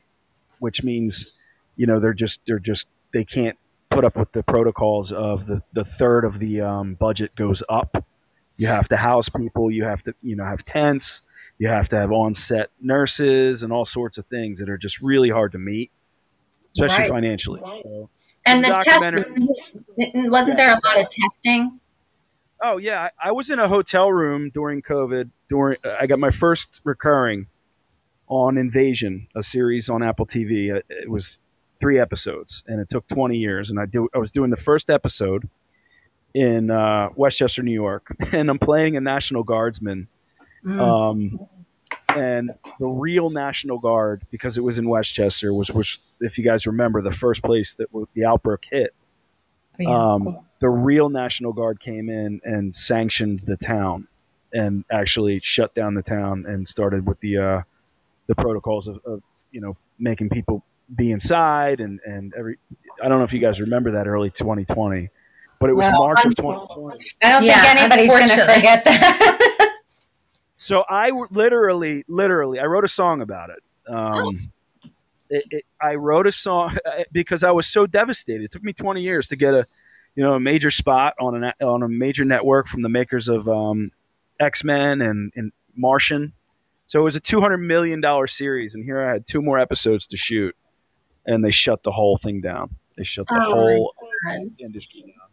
which 0.62 0.82
means 0.84 1.34
you 1.76 1.86
know 1.86 1.98
they're 2.00 2.14
just 2.14 2.40
they're 2.46 2.58
just 2.58 2.86
they 3.12 3.24
can't 3.24 3.58
put 3.90 4.04
up 4.04 4.16
with 4.16 4.30
the 4.32 4.42
protocols 4.42 5.10
of 5.12 5.46
the 5.46 5.60
the 5.72 5.84
third 5.84 6.24
of 6.24 6.38
the 6.38 6.60
um, 6.60 6.94
budget 6.94 7.34
goes 7.34 7.62
up 7.68 8.04
you 8.56 8.66
have 8.66 8.86
to 8.88 8.96
house 8.96 9.28
people 9.28 9.70
you 9.70 9.84
have 9.84 10.02
to 10.02 10.14
you 10.22 10.36
know 10.36 10.44
have 10.44 10.64
tents 10.64 11.22
you 11.58 11.68
have 11.68 11.88
to 11.88 11.96
have 11.96 12.12
on-set 12.12 12.70
nurses 12.80 13.62
and 13.62 13.72
all 13.72 13.84
sorts 13.84 14.18
of 14.18 14.24
things 14.26 14.58
that 14.60 14.68
are 14.70 14.78
just 14.78 15.00
really 15.02 15.28
hard 15.30 15.52
to 15.52 15.58
meet 15.58 15.90
especially 16.74 17.02
Right. 17.02 17.10
financially 17.10 17.60
so, 17.64 18.08
And 18.46 18.64
the 18.64 18.68
documentary- 18.68 19.24
testing, 19.24 20.30
wasn't 20.30 20.56
there 20.56 20.70
a 20.70 20.78
lot 20.86 20.98
of 21.00 21.06
testing? 21.10 21.80
Oh 22.64 22.76
yeah, 22.78 23.08
I, 23.22 23.28
I 23.28 23.32
was 23.32 23.50
in 23.50 23.58
a 23.58 23.66
hotel 23.68 24.10
room 24.12 24.50
during 24.54 24.82
COVID. 24.82 25.30
During 25.48 25.78
I 25.84 26.06
got 26.06 26.18
my 26.20 26.30
first 26.30 26.80
recurring 26.84 27.46
on 28.32 28.56
Invasion, 28.56 29.28
a 29.36 29.42
series 29.42 29.90
on 29.90 30.02
Apple 30.02 30.26
TV. 30.26 30.74
It, 30.74 30.86
it 30.88 31.10
was 31.10 31.38
three 31.78 31.98
episodes, 31.98 32.62
and 32.66 32.80
it 32.80 32.88
took 32.88 33.06
20 33.08 33.36
years. 33.36 33.68
And 33.68 33.78
I 33.78 33.86
do 33.86 34.08
I 34.14 34.18
was 34.18 34.30
doing 34.30 34.50
the 34.50 34.56
first 34.56 34.88
episode 34.88 35.48
in 36.34 36.70
uh, 36.70 37.10
Westchester, 37.14 37.62
New 37.62 37.72
York, 37.74 38.16
and 38.32 38.48
I'm 38.48 38.58
playing 38.58 38.96
a 38.96 39.00
National 39.00 39.42
Guardsman. 39.42 40.08
Mm. 40.64 40.80
Um, 40.80 41.48
and 42.16 42.50
the 42.78 42.86
real 42.86 43.30
National 43.30 43.78
Guard, 43.78 44.22
because 44.30 44.56
it 44.56 44.62
was 44.62 44.78
in 44.78 44.88
Westchester, 44.88 45.52
was 45.52 45.70
which, 45.70 45.98
if 46.20 46.38
you 46.38 46.44
guys 46.44 46.66
remember, 46.66 47.02
the 47.02 47.10
first 47.10 47.42
place 47.42 47.74
that 47.74 47.88
the 48.14 48.24
outbreak 48.24 48.60
hit 48.70 48.94
Oh, 49.74 49.82
yeah. 49.82 50.12
um, 50.14 50.38
the 50.60 50.68
real 50.68 51.08
National 51.08 51.52
Guard 51.52 51.80
came 51.80 52.08
in 52.08 52.40
and 52.44 52.74
sanctioned 52.74 53.40
the 53.46 53.56
town 53.56 54.06
and 54.52 54.84
actually 54.90 55.40
shut 55.42 55.74
down 55.74 55.94
the 55.94 56.02
town 56.02 56.44
and 56.46 56.68
started 56.68 57.06
with 57.06 57.18
the 57.20 57.38
uh, 57.38 57.62
the 58.34 58.42
protocols 58.42 58.88
of, 58.88 58.98
of 59.04 59.22
you 59.50 59.60
know 59.60 59.76
making 59.98 60.28
people 60.30 60.64
be 60.94 61.10
inside 61.12 61.80
and 61.80 62.00
and 62.06 62.32
every 62.36 62.56
I 63.02 63.08
don't 63.08 63.18
know 63.18 63.24
if 63.24 63.32
you 63.32 63.40
guys 63.40 63.60
remember 63.60 63.92
that 63.92 64.06
early 64.06 64.30
2020 64.30 65.08
but 65.58 65.70
it 65.70 65.74
was 65.74 65.82
Well, 65.82 65.92
March 65.98 66.18
of 66.20 66.26
I'm- 66.26 66.34
2020 66.34 66.98
I 67.22 67.28
don't 67.30 67.44
Yeah, 67.44 67.62
think 67.62 67.80
anybody's 67.80 68.08
going 68.10 68.28
to 68.28 68.54
forget 68.54 68.84
that. 68.84 69.78
so 70.56 70.84
I 70.88 71.08
w- 71.10 71.28
literally 71.30 72.04
literally 72.08 72.58
I 72.60 72.64
wrote 72.66 72.84
a 72.84 72.88
song 72.88 73.20
about 73.22 73.50
it 73.50 73.62
um, 73.92 74.52
it, 75.28 75.44
it, 75.50 75.64
I 75.80 75.96
wrote 75.96 76.26
a 76.26 76.32
song 76.32 76.76
because 77.12 77.42
I 77.42 77.50
was 77.52 77.66
so 77.66 77.86
devastated. 77.86 78.44
It 78.44 78.50
took 78.52 78.62
me 78.62 78.72
20 78.72 79.00
years 79.02 79.28
to 79.28 79.36
get 79.36 79.54
a, 79.54 79.66
you 80.14 80.22
know, 80.22 80.34
a 80.34 80.40
major 80.40 80.70
spot 80.70 81.14
on 81.18 81.42
an 81.42 81.52
on 81.60 81.82
a 81.82 81.88
major 81.88 82.24
network 82.24 82.68
from 82.68 82.82
the 82.82 82.88
makers 82.90 83.28
of 83.28 83.48
um, 83.48 83.90
X 84.38 84.62
Men 84.62 85.00
and, 85.00 85.32
and 85.34 85.50
Martian. 85.74 86.32
So 86.92 87.00
it 87.00 87.04
was 87.04 87.16
a 87.16 87.20
200 87.20 87.56
million 87.56 88.02
dollar 88.02 88.26
series, 88.26 88.74
and 88.74 88.84
here 88.84 89.00
I 89.00 89.14
had 89.14 89.26
two 89.26 89.40
more 89.40 89.58
episodes 89.58 90.08
to 90.08 90.18
shoot, 90.18 90.54
and 91.24 91.42
they 91.42 91.50
shut 91.50 91.82
the 91.82 91.90
whole 91.90 92.18
thing 92.18 92.42
down. 92.42 92.76
They 92.98 93.04
shut 93.04 93.26
the 93.28 93.40
Oh, 93.42 93.50
whole 93.50 93.94
industry 94.58 95.00
down. 95.00 95.30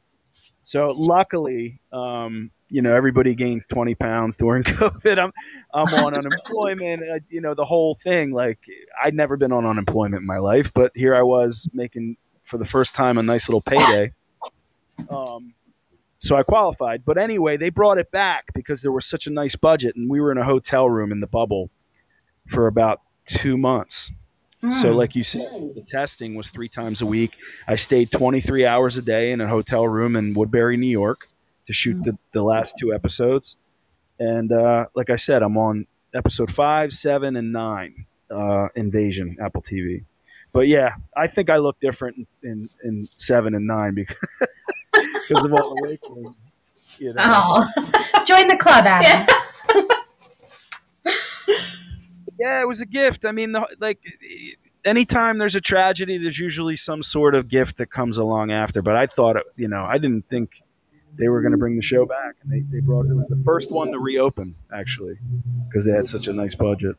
So 0.62 0.94
luckily, 0.96 1.82
um, 1.92 2.52
you 2.70 2.82
know, 2.82 2.96
everybody 2.96 3.36
gains 3.36 3.68
20 3.68 3.94
pounds 3.96 4.38
during 4.38 4.64
COVID. 4.80 5.20
I'm, 5.20 5.34
I'm 5.74 5.94
on 5.94 6.14
unemployment, 6.18 7.02
uh, 7.02 7.20
you 7.28 7.42
know, 7.42 7.56
the 7.56 7.66
whole 7.66 8.00
thing. 8.02 8.32
Like 8.32 8.60
I'd 9.04 9.14
never 9.14 9.36
been 9.36 9.52
on 9.52 9.66
unemployment 9.66 10.22
in 10.22 10.28
my 10.28 10.38
life, 10.38 10.72
but 10.74 10.94
here 10.96 11.14
I 11.14 11.24
was 11.24 11.68
making 11.74 12.16
for 12.46 12.58
the 12.58 12.64
first 12.64 12.96
time 12.96 13.18
a 13.18 13.24
nice 13.24 13.50
little 13.50 13.60
payday. 13.60 14.14
Um, 15.10 15.54
so 16.20 16.36
I 16.36 16.44
qualified. 16.44 17.04
But 17.06 17.18
anyway, 17.18 17.58
they 17.58 17.70
brought 17.70 17.98
it 17.98 18.12
back 18.12 18.54
because 18.54 18.82
there 18.82 18.92
was 18.92 19.06
such 19.06 19.28
a 19.28 19.30
nice 19.32 19.56
budget, 19.56 19.96
and 19.96 20.10
we 20.10 20.20
were 20.22 20.32
in 20.32 20.38
a 20.38 20.44
hotel 20.44 20.88
room 20.90 21.12
in 21.12 21.20
the 21.20 21.28
bubble 21.28 21.70
for 22.48 22.68
about 22.68 23.02
two 23.26 23.58
months. 23.58 24.12
So, 24.82 24.92
Mm. 24.92 24.96
like 24.96 25.16
you 25.16 25.24
said, 25.24 25.48
the 25.76 25.84
testing 25.88 26.36
was 26.36 26.50
three 26.50 26.68
times 26.68 27.02
a 27.02 27.06
week. 27.06 27.38
I 27.68 27.78
stayed 27.78 28.12
23 28.12 28.66
hours 28.66 28.98
a 28.98 29.02
day 29.02 29.32
in 29.32 29.40
a 29.40 29.48
hotel 29.48 29.88
room 29.88 30.18
in 30.18 30.34
Woodbury, 30.34 30.76
New 30.76 30.90
York, 30.90 31.30
to 31.68 31.72
shoot 31.74 32.04
the, 32.04 32.18
the 32.34 32.44
last 32.44 32.76
two 32.78 32.94
episodes. 32.94 33.56
And 34.20 34.52
uh, 34.52 34.88
like 34.96 35.10
I 35.10 35.16
said, 35.16 35.44
I'm 35.44 35.58
on 35.58 35.88
episode 36.14 36.52
five, 36.52 36.92
seven, 36.92 37.38
and 37.38 37.54
nine, 37.54 38.06
uh, 38.30 38.68
Invasion, 38.76 39.38
Apple 39.42 39.62
TV. 39.62 40.04
but 40.52 40.68
yeah, 40.68 40.96
I 41.16 41.28
think 41.28 41.50
I 41.50 41.56
look 41.58 41.80
different 41.80 42.18
in 42.44 42.50
in, 42.50 42.70
in 42.84 43.08
seven 43.16 43.56
and 43.56 43.66
nine 43.66 43.94
because 43.94 44.18
because 45.30 45.46
of 45.46 45.54
all 45.54 45.76
the 45.76 45.82
weight 45.82 46.02
gain. 46.02 46.36
You 46.98 47.14
know. 47.14 47.24
Oh, 47.24 48.26
Join 48.26 48.48
the 48.48 48.58
club, 48.58 48.86
Adam. 48.86 49.28
Yeah, 52.40 52.62
it 52.62 52.68
was 52.70 52.80
a 52.80 52.86
gift. 52.86 53.26
I 53.26 53.34
mean, 53.34 53.52
the, 53.52 53.68
like 53.82 54.00
anytime 54.86 55.40
there's 55.40 55.56
a 55.56 55.62
tragedy, 55.62 56.18
there's 56.18 56.40
usually 56.40 56.78
some 56.78 57.04
sort 57.04 57.36
of 57.36 57.50
gift 57.50 57.80
that 57.80 57.92
comes 57.92 58.18
along 58.18 58.52
after. 58.52 58.82
But 58.82 58.96
I 58.96 59.08
thought, 59.08 59.36
it, 59.36 59.44
you 59.58 59.68
know, 59.68 59.84
I 59.84 59.98
didn't 59.98 60.30
think 60.30 60.64
they 61.18 61.28
were 61.28 61.42
going 61.42 61.52
to 61.52 61.58
bring 61.58 61.76
the 61.76 61.82
show 61.82 62.06
back, 62.06 62.36
and 62.42 62.50
they, 62.50 62.62
they 62.62 62.80
brought 62.80 63.08
it 63.08 63.14
was 63.14 63.28
the 63.28 63.42
first 63.44 63.72
one 63.72 63.92
to 63.92 64.00
reopen 64.00 64.56
actually 64.74 65.16
because 65.68 65.86
they 65.86 65.92
had 65.92 66.08
such 66.08 66.28
a 66.28 66.34
nice 66.34 66.56
budget. 66.56 66.96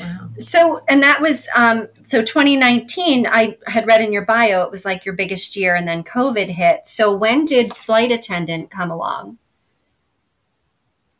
Wow. 0.00 0.30
So, 0.38 0.82
and 0.88 1.02
that 1.02 1.20
was 1.20 1.48
um, 1.54 1.88
so 2.02 2.22
2019. 2.22 3.26
I 3.26 3.56
had 3.66 3.86
read 3.86 4.00
in 4.00 4.12
your 4.12 4.24
bio 4.24 4.62
it 4.62 4.70
was 4.70 4.84
like 4.84 5.04
your 5.04 5.14
biggest 5.14 5.56
year, 5.56 5.74
and 5.74 5.86
then 5.86 6.02
COVID 6.04 6.48
hit. 6.48 6.86
So, 6.86 7.14
when 7.14 7.44
did 7.44 7.76
Flight 7.76 8.12
Attendant 8.12 8.70
come 8.70 8.90
along? 8.90 9.38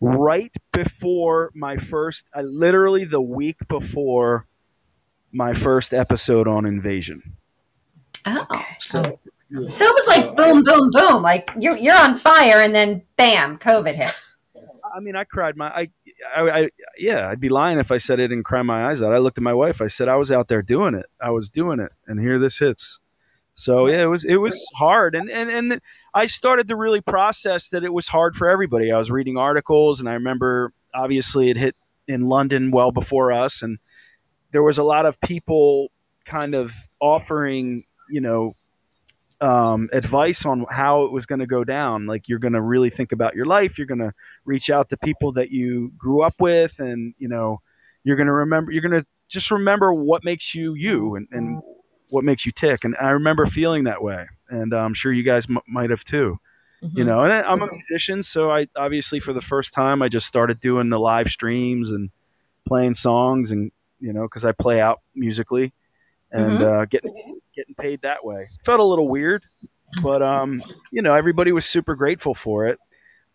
Right 0.01 0.55
before 0.73 1.51
my 1.55 1.77
first, 1.77 2.27
I 2.35 2.43
literally 2.43 3.05
the 3.05 3.21
week 3.21 3.57
before 3.69 4.47
my 5.33 5.53
first 5.53 5.93
episode 5.93 6.49
on 6.49 6.67
Invasion. 6.67 7.37
Oh, 8.27 8.47
So, 8.79 9.03
so 9.03 9.85
it 9.85 9.95
was 9.95 10.07
like 10.07 10.37
boom, 10.37 10.63
boom, 10.63 10.91
boom. 10.91 11.23
Like 11.23 11.51
you're 11.59 11.77
you're 11.77 11.99
on 11.99 12.17
fire, 12.17 12.61
and 12.61 12.75
then 12.75 13.03
bam, 13.17 13.59
COVID 13.59 13.95
hits. 13.95 14.37
I 14.95 15.01
mean, 15.01 15.17
I 15.17 15.25
cried 15.25 15.57
my, 15.57 15.69
I, 15.69 15.89
I, 16.35 16.51
I, 16.51 16.71
yeah, 16.99 17.29
I'd 17.29 17.41
be 17.41 17.49
lying 17.49 17.79
if 17.79 17.91
I 17.91 17.99
said 17.99 18.21
I 18.21 18.25
didn't 18.25 18.45
cry 18.45 18.63
my 18.63 18.91
eyes 18.91 19.03
out. 19.03 19.15
I 19.15 19.19
looked 19.19 19.39
at 19.39 19.45
my 19.45 19.55
wife. 19.55 19.81
I 19.81 19.87
said 19.87 20.09
I 20.09 20.17
was 20.17 20.33
out 20.33 20.49
there 20.49 20.63
doing 20.63 20.95
it. 20.95 21.07
I 21.21 21.31
was 21.31 21.49
doing 21.49 21.81
it, 21.81 21.93
and 22.07 22.21
here 22.21 22.39
this 22.39 22.59
hits. 22.59 23.01
So 23.53 23.89
yeah, 23.89 24.03
it 24.03 24.07
was 24.07 24.25
it 24.25 24.37
was 24.37 24.65
hard, 24.75 25.15
and 25.15 25.29
and 25.29 25.51
and 25.51 25.81
I 26.15 26.27
started 26.27 26.69
to 26.69 26.77
really 26.77 27.01
process 27.01 27.69
that 27.71 27.85
it 27.85 27.93
was 27.93 28.07
hard 28.07 28.37
for 28.37 28.49
everybody. 28.49 28.93
I 28.93 28.99
was 28.99 29.11
reading 29.11 29.37
articles, 29.37 30.01
and 30.01 30.09
I 30.09 30.15
remember 30.15 30.73
obviously 30.95 31.51
it 31.51 31.57
hit 31.57 31.77
in 32.07 32.23
London 32.29 32.71
well 32.71 32.93
before 32.93 33.33
us, 33.33 33.63
and 33.63 33.79
there 34.53 34.63
was 34.63 34.79
a 34.79 34.83
lot 34.83 35.05
of 35.05 35.21
people 35.21 35.91
kind 36.25 36.55
of 36.55 36.73
offering, 37.01 37.85
you 38.09 38.21
know, 38.21 38.55
um, 39.41 39.89
advice 39.93 40.45
on 40.45 40.67
how 40.71 41.05
it 41.05 41.13
was 41.13 41.27
going 41.27 41.39
to 41.39 41.47
go 41.47 41.65
down. 41.65 42.07
Like 42.07 42.29
you're 42.29 42.39
going 42.39 42.53
to 42.53 42.61
really 42.61 42.91
think 42.91 43.13
about 43.13 43.35
your 43.35 43.47
life. 43.47 43.79
You're 43.79 43.87
going 43.87 44.01
to 44.01 44.13
reach 44.45 44.71
out 44.71 44.91
to 44.91 44.97
people 44.97 45.33
that 45.33 45.51
you 45.51 45.93
grew 45.97 46.23
up 46.23 46.35
with, 46.39 46.79
and 46.79 47.15
you 47.19 47.29
know, 47.29 47.61
you're 48.05 48.17
going 48.17 48.27
to 48.27 48.33
remember. 48.33 48.73
You're 48.73 48.83
going 48.83 49.01
to 49.01 49.07
just 49.29 49.51
remember 49.51 49.95
what 49.95 50.25
makes 50.25 50.55
you 50.55 50.75
you, 50.75 51.15
and, 51.17 51.29
and 51.31 51.63
what 52.09 52.25
makes 52.25 52.45
you 52.45 52.53
tick. 52.53 52.85
And 52.85 52.97
I 53.01 53.11
remember 53.11 53.47
feeling 53.47 53.85
that 53.85 54.03
way, 54.03 54.27
and 54.49 54.73
I'm 54.73 54.95
sure 54.95 55.13
you 55.13 55.23
guys 55.23 55.47
m- 55.49 55.59
might 55.67 55.91
have 55.91 56.05
too. 56.05 56.39
You 56.83 57.05
Mhm. 57.05 57.07
know, 57.07 57.25
and 57.25 57.33
I'm 57.33 57.63
a 57.63 57.71
musician, 57.71 58.23
so 58.23 58.51
I 58.51 58.67
obviously 58.75 59.21
for 59.21 59.33
the 59.33 59.41
first 59.43 59.75
time 59.75 60.03
I 60.03 60.09
just 60.09 60.27
started 60.27 60.61
doing 60.61 60.89
the 60.89 60.99
live 60.99 61.29
streams 61.29 61.93
and 61.93 62.11
playing 62.67 62.95
songs, 62.95 63.53
and 63.53 63.71
you 64.01 64.13
know, 64.13 64.23
because 64.23 64.45
I 64.45 64.53
play 64.53 64.81
out 64.81 65.01
musically 65.15 65.73
and 66.33 66.63
uh, 66.63 66.85
getting 66.87 67.41
getting 67.55 67.75
paid 67.75 68.03
that 68.03 68.25
way. 68.25 68.49
Felt 68.65 68.81
a 68.81 68.85
little 68.85 69.09
weird, 69.09 69.45
but 70.03 70.23
um, 70.23 70.63
you 70.91 71.03
know, 71.03 71.15
everybody 71.15 71.53
was 71.53 71.67
super 71.67 71.95
grateful 71.95 72.35
for 72.35 72.67
it. 72.67 72.79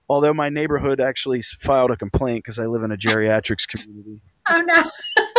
Although 0.08 0.34
my 0.34 0.50
neighborhood 0.50 1.02
actually 1.02 1.42
filed 1.42 1.90
a 1.92 1.98
complaint 1.98 2.44
because 2.44 2.60
I 2.60 2.66
live 2.68 2.84
in 2.84 2.92
a 2.92 2.98
geriatrics 2.98 3.68
community. 3.68 4.22
Oh 4.50 4.62
no. 4.66 4.84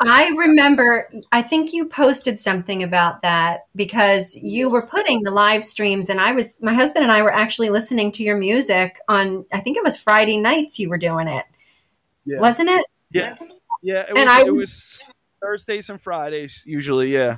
I 0.00 0.28
remember, 0.36 1.08
I 1.30 1.40
think 1.40 1.72
you 1.72 1.86
posted 1.88 2.36
something 2.38 2.82
about 2.82 3.22
that 3.22 3.60
because 3.76 4.34
you 4.34 4.68
were 4.68 4.84
putting 4.86 5.22
the 5.22 5.30
live 5.30 5.64
streams, 5.64 6.10
and 6.10 6.20
I 6.20 6.32
was, 6.32 6.60
my 6.60 6.74
husband 6.74 7.04
and 7.04 7.12
I 7.12 7.22
were 7.22 7.32
actually 7.32 7.70
listening 7.70 8.10
to 8.12 8.24
your 8.24 8.36
music 8.36 8.98
on, 9.08 9.46
I 9.52 9.60
think 9.60 9.76
it 9.76 9.84
was 9.84 9.98
Friday 9.98 10.36
nights 10.36 10.80
you 10.80 10.88
were 10.90 10.98
doing 10.98 11.28
it, 11.28 11.44
Yeah, 12.26 12.40
wasn't 12.40 12.70
it? 12.70 12.84
yeah, 13.12 13.36
yeah. 13.82 14.00
It 14.08 14.12
was, 14.14 14.20
And 14.20 14.28
I- 14.30 14.42
it 14.42 14.52
was 14.54 15.00
Thursdays 15.44 15.90
and 15.90 16.00
Fridays 16.00 16.62
usually. 16.66 17.12
Yeah. 17.12 17.36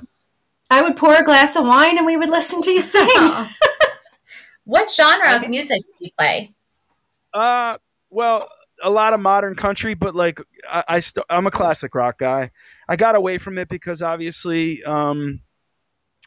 I 0.69 0.81
would 0.81 0.95
pour 0.95 1.13
a 1.13 1.23
glass 1.23 1.55
of 1.55 1.65
wine 1.65 1.97
and 1.97 2.05
we 2.05 2.17
would 2.17 2.29
listen 2.29 2.61
to 2.61 2.71
you 2.71 2.81
sing. 2.93 3.07
Oh. 3.09 3.49
what 4.63 4.89
genre 4.91 5.35
of 5.35 5.49
music 5.49 5.81
do 5.81 6.05
you 6.05 6.11
play? 6.17 6.51
Uh, 7.33 7.77
well, 8.09 8.49
a 8.81 8.89
lot 8.89 9.13
of 9.13 9.19
modern 9.19 9.55
country, 9.55 9.93
but 9.93 10.15
like 10.15 10.39
I, 10.69 10.83
I 10.87 10.99
st- 10.99 11.25
I'm 11.29 11.47
a 11.47 11.51
classic 11.51 11.95
rock 11.95 12.19
guy. 12.19 12.51
I 12.87 12.95
got 12.95 13.15
away 13.15 13.37
from 13.37 13.57
it 13.57 13.69
because 13.69 14.01
obviously, 14.01 14.83
um, 14.83 15.41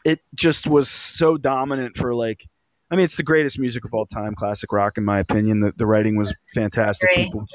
it 0.03 0.19
just 0.35 0.67
was 0.67 0.89
so 0.89 1.37
dominant 1.37 1.97
for 1.97 2.13
like. 2.13 2.45
I 2.89 2.97
mean, 2.97 3.05
it's 3.05 3.15
the 3.15 3.23
greatest 3.23 3.57
music 3.57 3.85
of 3.85 3.93
all 3.93 4.05
time, 4.05 4.35
classic 4.35 4.73
rock, 4.73 4.97
in 4.97 5.05
my 5.05 5.19
opinion. 5.19 5.61
The, 5.61 5.71
the 5.77 5.85
writing 5.85 6.17
was 6.17 6.33
fantastic. 6.53 7.09
People, 7.15 7.45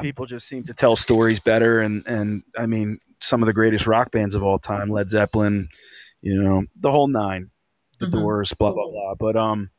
people 0.00 0.24
just 0.24 0.46
seem 0.46 0.62
to 0.64 0.74
tell 0.74 0.94
stories 0.94 1.40
better, 1.40 1.80
and 1.80 2.06
and 2.06 2.44
I 2.56 2.66
mean, 2.66 3.00
some 3.22 3.42
of 3.42 3.46
the 3.46 3.52
greatest 3.52 3.86
rock 3.86 4.10
bands 4.10 4.34
of 4.34 4.42
all 4.42 4.58
time, 4.58 4.90
Led 4.90 5.08
Zeppelin, 5.08 5.68
you 6.20 6.40
know, 6.42 6.64
the 6.80 6.90
whole 6.90 7.08
nine, 7.08 7.50
the 7.98 8.06
Mhm. 8.06 8.12
Doors, 8.12 8.52
blah 8.58 8.72
blah 8.72 8.90
blah. 8.90 9.14
But 9.18 9.36
um, 9.36 9.70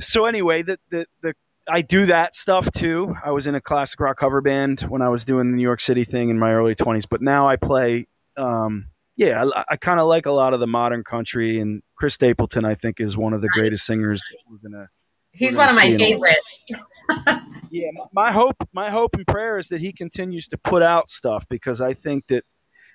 so 0.00 0.26
anyway, 0.26 0.62
the 0.62 0.78
the 0.90 1.06
the 1.22 1.34
I 1.68 1.80
do 1.82 2.06
that 2.06 2.34
stuff 2.34 2.70
too. 2.72 3.14
I 3.24 3.30
was 3.30 3.46
in 3.46 3.54
a 3.54 3.60
classic 3.60 3.98
rock 4.00 4.18
cover 4.18 4.40
band 4.42 4.82
when 4.82 5.00
I 5.00 5.08
was 5.08 5.24
doing 5.24 5.50
the 5.50 5.56
New 5.56 5.62
York 5.62 5.80
City 5.80 6.04
thing 6.04 6.28
in 6.28 6.38
my 6.38 6.52
early 6.52 6.74
20s, 6.74 7.06
but 7.08 7.22
now 7.22 7.46
I 7.46 7.56
play 7.56 8.06
um 8.36 8.86
yeah, 9.16 9.44
I, 9.54 9.64
I 9.70 9.76
kind 9.76 10.00
of 10.00 10.06
like 10.06 10.26
a 10.26 10.32
lot 10.32 10.54
of 10.54 10.60
the 10.60 10.66
modern 10.66 11.04
country 11.04 11.60
and 11.60 11.82
Chris 11.96 12.14
Stapleton 12.14 12.64
I 12.64 12.74
think 12.74 13.00
is 13.00 13.16
one 13.16 13.32
of 13.32 13.40
the 13.42 13.48
greatest 13.48 13.86
singers 13.86 14.20
that 14.30 14.38
we're 14.50 14.68
going 14.68 14.72
to 14.84 14.88
He's 15.34 15.56
one 15.56 15.68
of 15.68 15.74
my 15.76 15.96
favorites. 15.96 16.64
Yeah, 17.70 17.88
my- 17.92 18.26
my 18.26 18.32
hope 18.32 18.56
my 18.72 18.88
hope 18.88 19.14
and 19.16 19.26
prayer 19.26 19.58
is 19.58 19.68
that 19.70 19.80
he 19.80 19.92
continues 19.92 20.46
to 20.48 20.58
put 20.58 20.80
out 20.80 21.10
stuff 21.10 21.44
because 21.48 21.80
I 21.80 21.92
think 21.92 22.24
that 22.28 22.44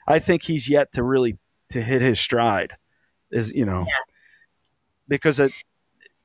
I 0.07 0.19
think 0.19 0.41
he's 0.41 0.69
yet 0.69 0.93
to 0.93 1.03
really 1.03 1.37
to 1.71 1.81
hit 1.81 2.01
his 2.01 2.17
stride. 2.17 2.71
Is, 3.29 3.51
you 3.51 3.65
know. 3.65 3.85
Because 5.09 5.39
it, 5.41 5.51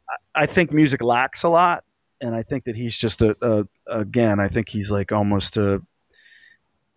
I- 0.08 0.42
I 0.42 0.46
think 0.46 0.72
music 0.72 1.02
lacks 1.02 1.42
a 1.42 1.48
lot 1.48 1.82
and 2.20 2.32
I 2.34 2.42
think 2.44 2.64
that 2.64 2.76
he's 2.76 2.96
just 2.96 3.22
a, 3.22 3.36
a 3.42 3.64
again, 4.00 4.38
I 4.38 4.46
think 4.48 4.68
he's 4.68 4.90
like 4.90 5.10
almost 5.10 5.56
a 5.56 5.82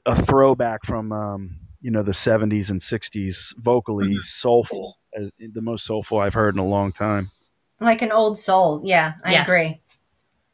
a 0.05 0.15
throwback 0.23 0.85
from 0.85 1.11
um, 1.11 1.57
you 1.81 1.89
know 1.89 2.03
the 2.03 2.11
70s 2.11 2.69
and 2.69 2.79
60s 2.79 3.55
vocally 3.57 4.09
Mhm. 4.09 4.19
soulful 4.21 4.97
as, 5.17 5.31
the 5.39 5.61
most 5.61 5.85
soulful 5.85 6.19
I've 6.19 6.35
heard 6.35 6.53
in 6.53 6.59
a 6.59 6.65
long 6.65 6.91
time. 6.93 7.31
Like 7.79 8.01
an 8.01 8.11
old 8.11 8.37
soul. 8.37 8.81
Yeah, 8.83 9.13
I 9.23 9.33
Yes. 9.33 9.47
agree. 9.47 9.81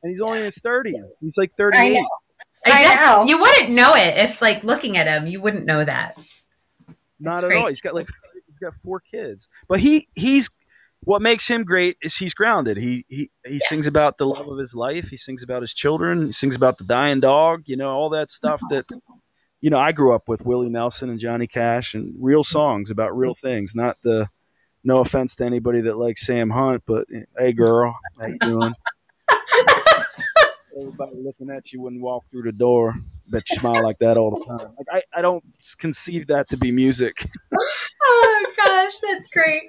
And 0.04 0.12
he's 0.12 0.22
only 0.22 0.40
in 0.40 0.46
his 0.46 0.58
30s. 0.60 0.96
He's 1.22 1.38
like 1.38 1.52
38. 1.58 1.94
know. 1.94 2.08
I 2.66 2.86
I 2.86 2.96
know. 2.96 3.26
You 3.26 3.40
wouldn't 3.40 3.72
know 3.72 3.94
it 3.96 4.18
if, 4.18 4.42
like, 4.42 4.64
looking 4.64 4.98
at 4.98 5.08
him, 5.08 5.28
you 5.28 5.42
wouldn't 5.42 5.66
know 5.66 5.84
that. 5.84 6.18
Not 7.20 7.36
It's 7.36 7.44
at 7.44 7.50
great. 7.50 7.62
all. 7.62 7.68
He's 7.68 7.82
got 7.82 7.94
like 7.96 8.10
he's 8.48 8.58
got 8.58 8.74
four 8.84 9.00
kids. 9.00 9.48
But 9.70 9.80
he 9.80 10.08
he's 10.16 10.50
what 11.06 11.22
makes 11.22 11.48
him 11.48 11.64
great 11.64 11.98
is 12.02 12.16
he's 12.16 12.34
grounded. 12.34 12.78
He 12.78 13.06
he 13.08 13.30
he 13.46 13.54
Yes. 13.56 13.70
sings 13.70 13.88
about 13.88 14.18
the 14.18 14.26
love 14.26 14.48
of 14.48 14.58
his 14.58 14.74
life. 14.76 15.10
He 15.10 15.18
sings 15.18 15.44
about 15.44 15.62
his 15.62 15.74
children. 15.74 16.28
He 16.28 16.32
sings 16.32 16.56
about 16.56 16.78
the 16.78 16.84
dying 16.86 17.20
dog. 17.22 17.64
You 17.66 17.78
know 17.78 17.90
all 17.90 18.10
that 18.10 18.32
stuff 18.32 18.62
that 18.70 18.86
you 19.62 19.70
know 19.70 19.78
I 19.80 19.92
grew 19.94 20.14
up 20.14 20.28
with 20.28 20.46
Willie 20.46 20.70
Nelson 20.70 21.10
and 21.10 21.20
Johnny 21.20 21.48
Cash 21.48 21.94
and 21.94 22.14
real 22.20 22.44
songs 22.44 22.90
about 22.90 23.16
real 23.18 23.36
things. 23.36 23.74
Not 23.76 23.98
the 24.04 24.30
no 24.84 25.00
offense 25.00 25.36
to 25.36 25.46
anybody 25.46 25.82
that 25.82 25.98
likes 25.98 26.26
Sam 26.26 26.50
Hunt, 26.50 26.84
but 26.86 27.08
hey 27.38 27.54
girl, 27.54 27.96
how 28.20 28.28
you 28.28 28.38
doing? 28.40 28.74
Everybody 30.80 31.16
looking 31.24 31.50
at 31.50 31.72
you 31.72 31.82
when 31.82 31.94
you 31.94 32.02
walk 32.02 32.26
through 32.32 32.44
the 32.44 32.52
door. 32.52 32.96
Bet 33.28 33.44
you 33.50 33.58
smile 33.58 33.84
like 33.84 34.00
that 34.00 34.18
all 34.18 34.32
the 34.32 34.46
time. 34.46 34.74
Like 34.78 34.88
I, 34.92 35.20
I 35.20 35.22
don't 35.22 35.44
conceive 35.78 36.28
that 36.28 36.48
to 36.50 36.58
be 36.58 36.72
music. 36.72 37.26
Oh 38.06 38.54
gosh, 38.58 39.00
that's 39.00 39.30
great. 39.30 39.64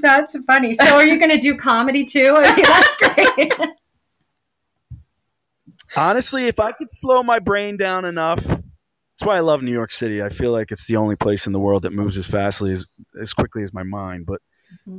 That's 0.00 0.36
funny. 0.46 0.74
So, 0.74 0.94
are 0.94 1.04
you 1.04 1.18
going 1.18 1.30
to 1.30 1.38
do 1.38 1.56
comedy 1.56 2.04
too? 2.04 2.36
I 2.38 2.56
mean, 2.56 2.64
that's 2.64 2.96
great. 2.96 3.52
Honestly, 5.96 6.46
if 6.46 6.58
I 6.58 6.72
could 6.72 6.90
slow 6.90 7.22
my 7.22 7.38
brain 7.38 7.76
down 7.76 8.04
enough, 8.04 8.44
that's 9.20 9.26
why 9.26 9.36
I 9.36 9.40
love 9.40 9.62
New 9.62 9.72
York 9.72 9.92
City. 9.92 10.22
I 10.22 10.30
feel 10.30 10.50
like 10.50 10.72
it's 10.72 10.86
the 10.86 10.96
only 10.96 11.14
place 11.14 11.46
in 11.46 11.52
the 11.52 11.58
world 11.58 11.82
that 11.82 11.92
moves 11.92 12.16
as 12.16 12.26
fastly 12.26 12.72
as 12.72 12.86
as 13.20 13.34
quickly 13.34 13.62
as 13.62 13.74
my 13.74 13.82
mind. 13.82 14.24
But 14.24 14.40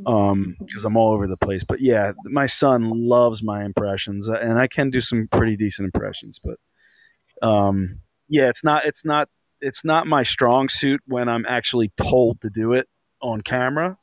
um, 0.05 0.55
because 0.59 0.85
I'm 0.85 0.95
all 0.95 1.13
over 1.13 1.25
the 1.25 1.37
place. 1.37 1.63
But 1.63 1.81
yeah, 1.81 2.11
my 2.25 2.45
son 2.45 2.91
loves 2.93 3.41
my 3.41 3.63
impressions, 3.63 4.29
uh, 4.29 4.33
and 4.33 4.59
I 4.59 4.67
can 4.67 4.91
do 4.91 5.01
some 5.01 5.27
pretty 5.31 5.57
decent 5.57 5.87
impressions. 5.87 6.39
But 6.43 7.47
um, 7.47 7.99
yeah, 8.29 8.47
it's 8.47 8.63
not 8.63 8.85
it's 8.85 9.03
not 9.03 9.27
it's 9.59 9.83
not 9.83 10.05
my 10.05 10.21
strong 10.21 10.69
suit 10.69 11.01
when 11.07 11.27
I'm 11.27 11.45
actually 11.47 11.91
told 11.97 12.41
to 12.41 12.51
do 12.51 12.73
it 12.73 12.87
on 13.23 13.41
camera. 13.41 13.97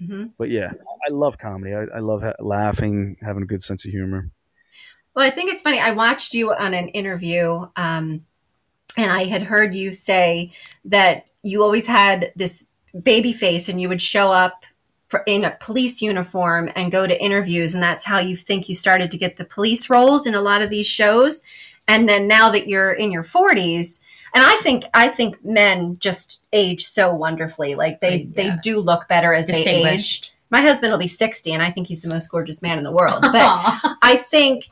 Mhm. 0.00 0.34
But 0.38 0.50
yeah, 0.50 0.70
I 0.70 1.12
love 1.12 1.36
comedy. 1.38 1.74
I, 1.74 1.96
I 1.96 1.98
love 1.98 2.22
ha- 2.22 2.34
laughing, 2.38 3.16
having 3.22 3.42
a 3.42 3.46
good 3.46 3.62
sense 3.62 3.84
of 3.84 3.90
humor. 3.90 4.30
Well, 5.16 5.26
I 5.26 5.30
think 5.30 5.50
it's 5.52 5.62
funny. 5.62 5.80
I 5.80 5.92
watched 5.92 6.34
you 6.34 6.52
on 6.52 6.74
an 6.74 6.88
interview, 6.88 7.66
um, 7.76 8.24
and 8.96 9.10
I 9.10 9.24
had 9.24 9.42
heard 9.42 9.74
you 9.74 9.92
say 9.92 10.52
that 10.84 11.26
you 11.42 11.62
always 11.62 11.86
had 11.86 12.32
this 12.36 12.66
baby 13.02 13.32
face 13.32 13.68
and 13.68 13.80
you 13.80 13.88
would 13.88 14.00
show 14.00 14.30
up 14.32 14.64
for, 15.06 15.22
in 15.26 15.44
a 15.44 15.56
police 15.60 16.00
uniform 16.00 16.70
and 16.74 16.90
go 16.92 17.06
to 17.06 17.22
interviews. 17.22 17.74
And 17.74 17.82
that's 17.82 18.04
how 18.04 18.18
you 18.18 18.36
think 18.36 18.68
you 18.68 18.74
started 18.74 19.10
to 19.10 19.18
get 19.18 19.36
the 19.36 19.44
police 19.44 19.90
roles 19.90 20.26
in 20.26 20.34
a 20.34 20.40
lot 20.40 20.62
of 20.62 20.70
these 20.70 20.86
shows. 20.86 21.42
And 21.86 22.08
then 22.08 22.26
now 22.26 22.50
that 22.50 22.66
you're 22.68 22.92
in 22.92 23.12
your 23.12 23.22
40s 23.22 24.00
and 24.34 24.42
i 24.44 24.56
think 24.62 24.84
i 24.94 25.06
think 25.08 25.44
men 25.44 25.96
just 26.00 26.40
age 26.52 26.84
so 26.84 27.14
wonderfully. 27.14 27.74
Like 27.74 28.00
they 28.00 28.22
Yeah. 28.22 28.30
they 28.34 28.56
do 28.62 28.80
look 28.80 29.06
better 29.06 29.32
as 29.32 29.46
they 29.46 29.62
age. 29.64 30.32
My 30.50 30.60
husband 30.60 30.92
will 30.92 30.98
be 30.98 31.06
60 31.08 31.52
and 31.52 31.62
i 31.62 31.70
think 31.70 31.86
he's 31.86 32.02
the 32.02 32.08
most 32.08 32.28
gorgeous 32.30 32.62
man 32.62 32.78
in 32.78 32.84
the 32.84 32.90
world. 32.92 33.20
But 33.20 33.32
I 34.02 34.16
think, 34.16 34.64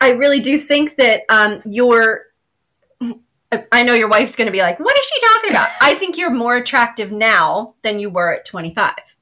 I 0.00 0.10
really 0.10 0.40
do 0.40 0.58
think 0.58 0.96
that 0.96 1.22
um, 1.28 1.62
you're. 1.66 2.22
I 3.72 3.82
know 3.82 3.94
your 3.94 4.08
wife's 4.08 4.36
going 4.36 4.46
to 4.46 4.52
be 4.52 4.60
like, 4.60 4.78
"What 4.78 4.96
is 4.98 5.04
she 5.06 5.20
talking 5.20 5.50
about?" 5.50 5.68
I 5.80 5.94
think 5.94 6.16
you're 6.16 6.30
more 6.30 6.56
attractive 6.56 7.10
now 7.10 7.74
than 7.82 7.98
you 7.98 8.10
were 8.10 8.32
at 8.32 8.44
25. 8.44 9.16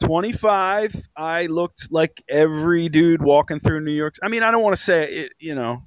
25 0.00 0.94
i 1.16 1.46
looked 1.46 1.90
like 1.90 2.22
every 2.28 2.88
dude 2.90 3.22
walking 3.22 3.58
through 3.58 3.80
new 3.80 3.92
york 3.92 4.14
i 4.22 4.28
mean 4.28 4.42
i 4.42 4.50
don't 4.50 4.62
want 4.62 4.76
to 4.76 4.82
say 4.82 5.10
it 5.10 5.32
you 5.38 5.54
know 5.54 5.82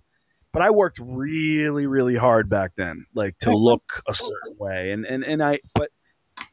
but 0.51 0.63
i 0.63 0.71
worked 0.71 0.97
really 0.99 1.85
really 1.85 2.15
hard 2.15 2.49
back 2.49 2.71
then 2.75 3.05
like 3.13 3.37
to 3.37 3.51
look 3.55 4.01
a 4.07 4.13
certain 4.15 4.55
way 4.57 4.91
and 4.91 5.05
and, 5.05 5.23
and 5.23 5.43
i 5.43 5.59
but 5.75 5.91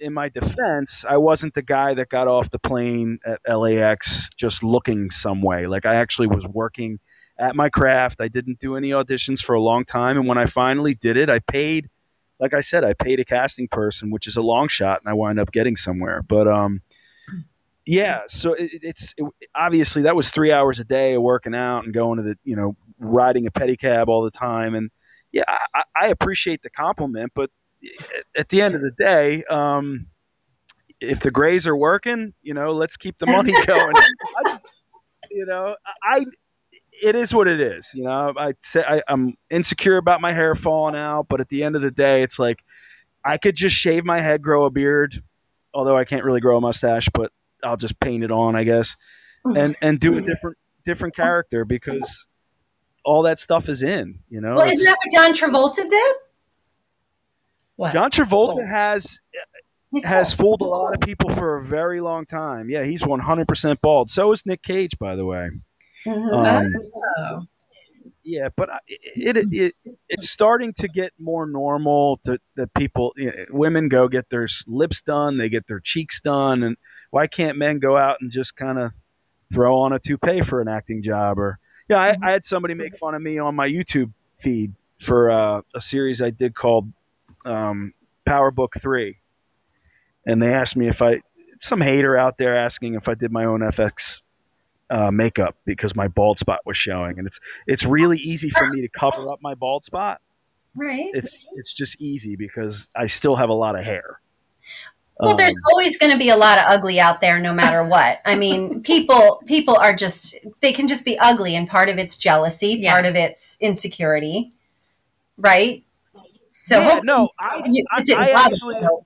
in 0.01 0.13
my 0.13 0.29
defense 0.29 1.05
i 1.09 1.17
wasn't 1.17 1.55
the 1.55 1.63
guy 1.63 1.95
that 1.95 2.11
got 2.11 2.29
off 2.29 2.51
the 2.51 2.59
plane 2.59 3.19
at 3.25 3.41
lax 3.59 4.29
just 4.37 4.63
looking 4.63 5.11
some 5.11 5.41
way 5.41 5.67
like 5.67 5.87
i 5.87 5.95
actually 5.95 6.27
was 6.27 6.47
working 6.47 6.99
at 7.39 7.55
my 7.55 7.69
craft. 7.69 8.21
I 8.21 8.29
didn't 8.29 8.59
do 8.59 8.77
any 8.77 8.91
auditions 8.91 9.41
for 9.41 9.55
a 9.55 9.61
long 9.61 9.85
time 9.85 10.17
and 10.17 10.27
when 10.27 10.39
i 10.39 10.47
finally 10.47 10.95
did 10.95 11.17
it 11.17 11.29
i 11.29 11.39
paid 11.41 11.89
like 12.41 12.55
i 12.55 12.61
said 12.61 12.85
i 12.85 12.93
paid 12.95 13.21
a 13.21 13.25
casting 13.25 13.69
person 13.69 14.11
which 14.11 14.27
is 14.27 14.37
a 14.37 14.43
long 14.43 14.69
shot 14.69 15.01
and 15.01 15.09
i 15.09 15.13
wind 15.13 15.39
up 15.39 15.53
getting 15.53 15.77
somewhere. 15.77 16.23
But 16.23 16.49
um 16.49 16.83
yeah 17.85 18.23
so 18.29 18.55
it, 18.55 18.71
it's 18.83 19.15
it, 19.17 19.25
obviously 19.55 20.03
that 20.03 20.17
was 20.17 20.31
three 20.31 20.53
hours 20.53 20.81
a 20.81 20.85
day 20.85 21.15
of 21.15 21.23
working 21.23 21.55
out 21.55 21.85
and 21.85 21.95
going 21.95 22.17
to 22.19 22.23
the 22.23 22.39
you 22.45 22.57
know 22.57 22.77
riding 22.99 23.47
a 23.47 23.51
pedicab 23.51 24.09
all 24.09 24.23
the 24.23 24.31
time. 24.31 24.75
And 24.75 24.91
yeah 25.33 25.45
i, 25.49 25.83
I 25.95 26.09
appreciate 26.09 26.63
the 26.63 26.71
compliment 26.71 27.33
but 27.35 27.51
at 28.37 28.49
the 28.49 28.63
end 28.63 28.75
of 28.75 28.81
the 28.81 28.91
day 28.91 29.45
um 29.45 30.07
if 31.01 31.21
the 31.21 31.31
grays 31.31 31.67
are 31.67 31.77
working 31.77 32.33
you 32.43 32.55
know 32.55 32.73
let's 32.73 32.97
keep 32.97 33.19
the 33.19 33.27
money 33.27 33.53
going. 33.67 33.95
I 33.97 34.43
just 34.47 34.83
you 35.31 35.45
know 35.45 35.77
i 36.03 36.25
it 37.03 37.15
is 37.15 37.35
what 37.35 37.47
it 37.49 37.61
is 37.61 37.91
you 37.95 38.05
know 38.05 38.33
i 38.37 38.55
say 38.63 38.83
I, 38.87 39.03
i'm 39.09 39.37
insecure 39.51 39.97
about 39.97 40.21
my 40.21 40.33
hair 40.33 40.55
falling 40.55 40.97
out 40.97 41.27
but 41.29 41.41
at 41.41 41.49
the 41.49 41.63
end 41.63 41.77
of 41.77 41.83
the 41.83 41.91
day 41.91 42.23
it's 42.23 42.39
like 42.39 42.63
i 43.25 43.39
could 43.39 43.57
just 43.57 43.77
shave 43.77 44.05
my 44.05 44.21
head 44.21 44.43
grow 44.43 44.65
a 44.65 44.71
beard 44.71 45.23
although 45.75 45.97
i 45.97 46.05
can't 46.05 46.25
really 46.25 46.41
grow 46.41 46.57
a 46.57 46.61
mustache 46.61 47.09
but 47.13 47.33
I'll 47.63 47.77
just 47.77 47.99
paint 48.01 48.25
it 48.25 48.31
on, 48.31 48.57
I 48.57 48.65
guess, 48.65 48.97
and 49.45 49.77
and 49.83 49.99
do 50.01 50.17
a 50.17 50.21
different 50.21 50.57
different 50.85 51.17
character 51.17 51.65
because 51.65 52.27
all 53.05 53.23
that 53.23 53.39
stuff 53.39 53.69
is 53.69 53.83
in, 53.83 54.21
you 54.29 54.41
know. 54.41 54.55
Well, 54.57 54.69
isn't 54.69 54.85
that 54.85 54.97
what 55.05 55.15
John 55.15 55.35
Travolta 55.35 55.89
did? 55.89 56.17
What? 57.77 57.93
John 57.93 58.11
Travolta 58.11 58.63
oh. 58.63 58.67
has 58.67 59.21
He's 59.93 60.05
has 60.05 60.35
bald. 60.35 60.61
fooled 60.61 60.63
a 60.63 60.65
lot 60.65 60.95
of 60.95 61.01
people 61.01 61.31
for 61.35 61.57
a 61.57 61.65
very 61.65 62.01
long 62.01 62.27
time. 62.27 62.69
Yeah, 62.69 62.85
he's 62.85 63.03
100% 63.03 63.81
bald. 63.81 64.11
So 64.11 64.33
is 64.33 64.45
Nick 64.45 64.63
Cage, 64.63 64.99
by 64.99 65.17
the 65.17 65.25
way. 65.25 65.51
Mhm. 66.07 66.47
Um, 66.47 66.73
Oh. 67.19 67.47
yeah, 68.23 68.49
but 68.57 68.69
it, 68.87 69.37
it, 69.37 69.47
it 69.53 69.75
it's 70.09 70.31
starting 70.31 70.73
to 70.75 70.89
get 70.89 71.13
more 71.19 71.47
normal 71.47 72.19
to 72.25 72.39
that 72.57 72.73
people 72.75 73.13
you 73.17 73.27
know, 73.27 73.45
women 73.51 73.89
go 73.89 74.09
get 74.09 74.29
their 74.31 74.49
lips 74.67 75.03
done, 75.03 75.39
they 75.39 75.49
get 75.49 75.67
their 75.67 75.81
cheeks 75.81 76.21
done, 76.21 76.63
and 76.63 76.77
why 77.11 77.27
can't 77.27 77.57
men 77.59 77.79
go 77.79 77.97
out 77.97 78.19
and 78.21 78.31
just 78.31 78.57
kind 78.57 78.79
of 78.79 78.93
throw 79.53 79.79
on 79.79 79.93
a 79.93 79.99
toupee 79.99 80.43
for 80.43 80.61
an 80.61 80.69
acting 80.69 81.03
job? 81.03 81.39
Or 81.39 81.59
yeah, 81.89 81.99
I, 81.99 82.17
I 82.23 82.31
had 82.33 82.45
somebody 82.45 82.75
make 82.75 82.97
fun 82.99 83.15
of 83.15 83.23
me 83.23 83.39
on 83.39 83.55
my 83.55 83.69
YouTube 83.69 84.13
feed 84.39 84.75
for 85.01 85.31
uh, 85.31 85.63
a 85.75 85.81
series 85.81 86.21
I 86.23 86.31
did 86.31 86.55
called 86.55 86.93
um, 87.45 87.95
Power 88.25 88.51
Book 88.51 88.75
Three, 88.79 89.19
and 90.27 90.43
they 90.43 90.53
asked 90.53 90.77
me 90.77 90.89
if 90.89 91.01
I 91.03 91.23
some 91.61 91.81
hater 91.81 92.17
out 92.17 92.37
there 92.39 92.57
asking 92.57 92.95
if 92.95 93.09
I 93.09 93.15
did 93.15 93.33
my 93.33 93.45
own 93.45 93.61
FX 93.61 94.21
uh, 94.91 95.11
makeup 95.11 95.57
because 95.65 95.95
my 95.97 96.09
bald 96.09 96.39
spot 96.39 96.61
was 96.65 96.77
showing, 96.77 97.19
and 97.19 97.27
it's 97.27 97.41
it's 97.67 97.85
really 97.85 98.19
easy 98.19 98.51
for 98.51 98.69
me 98.71 98.81
to 98.83 98.89
cover 98.89 99.31
up 99.31 99.41
my 99.43 99.55
bald 99.55 99.85
spot. 99.85 100.21
right. 100.75 101.11
It's 101.15 101.47
it's 101.55 101.73
just 101.75 102.01
easy 102.01 102.37
because 102.37 102.91
I 102.95 103.07
still 103.07 103.37
have 103.37 103.49
a 103.49 103.55
lot 103.55 103.79
of 103.79 103.85
hair. 103.85 104.21
Well, 105.19 105.31
Um, 105.31 105.37
there's 105.39 105.57
always 105.73 105.97
going 105.97 106.13
to 106.13 106.19
be 106.19 106.29
a 106.29 106.37
lot 106.37 106.59
of 106.59 106.65
ugly 106.67 107.01
out 107.01 107.23
there, 107.23 107.41
no 107.41 107.55
matter 107.55 107.83
what. 107.83 108.21
I 108.27 108.35
mean, 108.37 108.83
people 108.93 109.43
people 109.47 109.77
are 109.77 109.95
just 109.95 110.35
they 110.61 110.73
can 110.73 110.89
just 110.89 111.05
be 111.05 111.19
ugly, 111.19 111.57
and 111.57 111.69
part 111.69 111.89
of 111.89 111.99
it's 111.99 112.17
jealousy, 112.19 112.77
Yeah. 112.81 112.93
part 112.93 113.07
of 113.07 113.17
it's 113.17 113.57
insecurity, 113.61 114.53
right? 115.39 115.83
So 116.51 116.79
yeah, 116.81 117.01
no, 117.05 117.29
I, 117.39 117.63
you, 117.69 117.85
I, 117.93 118.01
it 118.01 118.07
didn't 118.07 118.23
I 118.25 118.31
actually 118.31 118.77
you. 118.77 119.01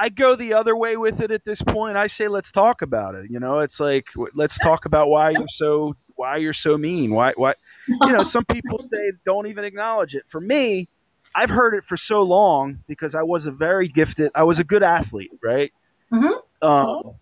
I 0.00 0.08
go 0.08 0.34
the 0.34 0.54
other 0.54 0.74
way 0.74 0.96
with 0.96 1.20
it 1.20 1.30
at 1.30 1.44
this 1.44 1.60
point. 1.60 1.98
I 1.98 2.06
say 2.06 2.26
let's 2.26 2.50
talk 2.50 2.80
about 2.80 3.14
it. 3.14 3.30
You 3.30 3.38
know, 3.38 3.58
it's 3.58 3.78
like 3.78 4.06
let's 4.34 4.58
talk 4.58 4.86
about 4.86 5.10
why 5.10 5.30
you're 5.30 5.46
so 5.48 5.94
why 6.16 6.38
you're 6.38 6.54
so 6.54 6.78
mean. 6.78 7.12
Why 7.12 7.34
why 7.36 7.54
you 7.86 8.12
know, 8.12 8.22
some 8.22 8.46
people 8.46 8.78
say 8.82 9.12
don't 9.26 9.46
even 9.46 9.64
acknowledge 9.64 10.14
it. 10.14 10.22
For 10.26 10.40
me, 10.40 10.88
I've 11.34 11.50
heard 11.50 11.74
it 11.74 11.84
for 11.84 11.98
so 11.98 12.22
long 12.22 12.80
because 12.88 13.14
I 13.14 13.22
was 13.22 13.46
a 13.46 13.50
very 13.50 13.88
gifted. 13.88 14.30
I 14.34 14.44
was 14.44 14.58
a 14.58 14.64
good 14.64 14.82
athlete, 14.82 15.32
right? 15.42 15.70
Mhm. 16.10 16.32
Um, 16.62 17.14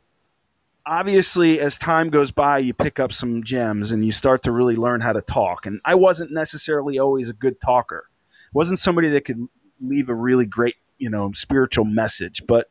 obviously, 0.86 1.60
as 1.60 1.78
time 1.78 2.10
goes 2.10 2.30
by, 2.30 2.58
you 2.58 2.74
pick 2.74 3.00
up 3.00 3.12
some 3.12 3.42
gems 3.42 3.90
and 3.90 4.04
you 4.04 4.12
start 4.12 4.44
to 4.44 4.52
really 4.52 4.76
learn 4.76 5.00
how 5.00 5.12
to 5.12 5.20
talk. 5.20 5.66
And 5.66 5.80
I 5.84 5.96
wasn't 5.96 6.30
necessarily 6.30 6.98
always 7.00 7.28
a 7.28 7.34
good 7.34 7.60
talker. 7.60 8.08
wasn't 8.54 8.78
somebody 8.78 9.10
that 9.10 9.26
could 9.26 9.46
leave 9.80 10.08
a 10.08 10.14
really 10.14 10.46
great, 10.46 10.76
you 10.98 11.11
know, 11.11 11.32
spiritual 11.34 11.84
message. 11.84 12.42
But 12.46 12.68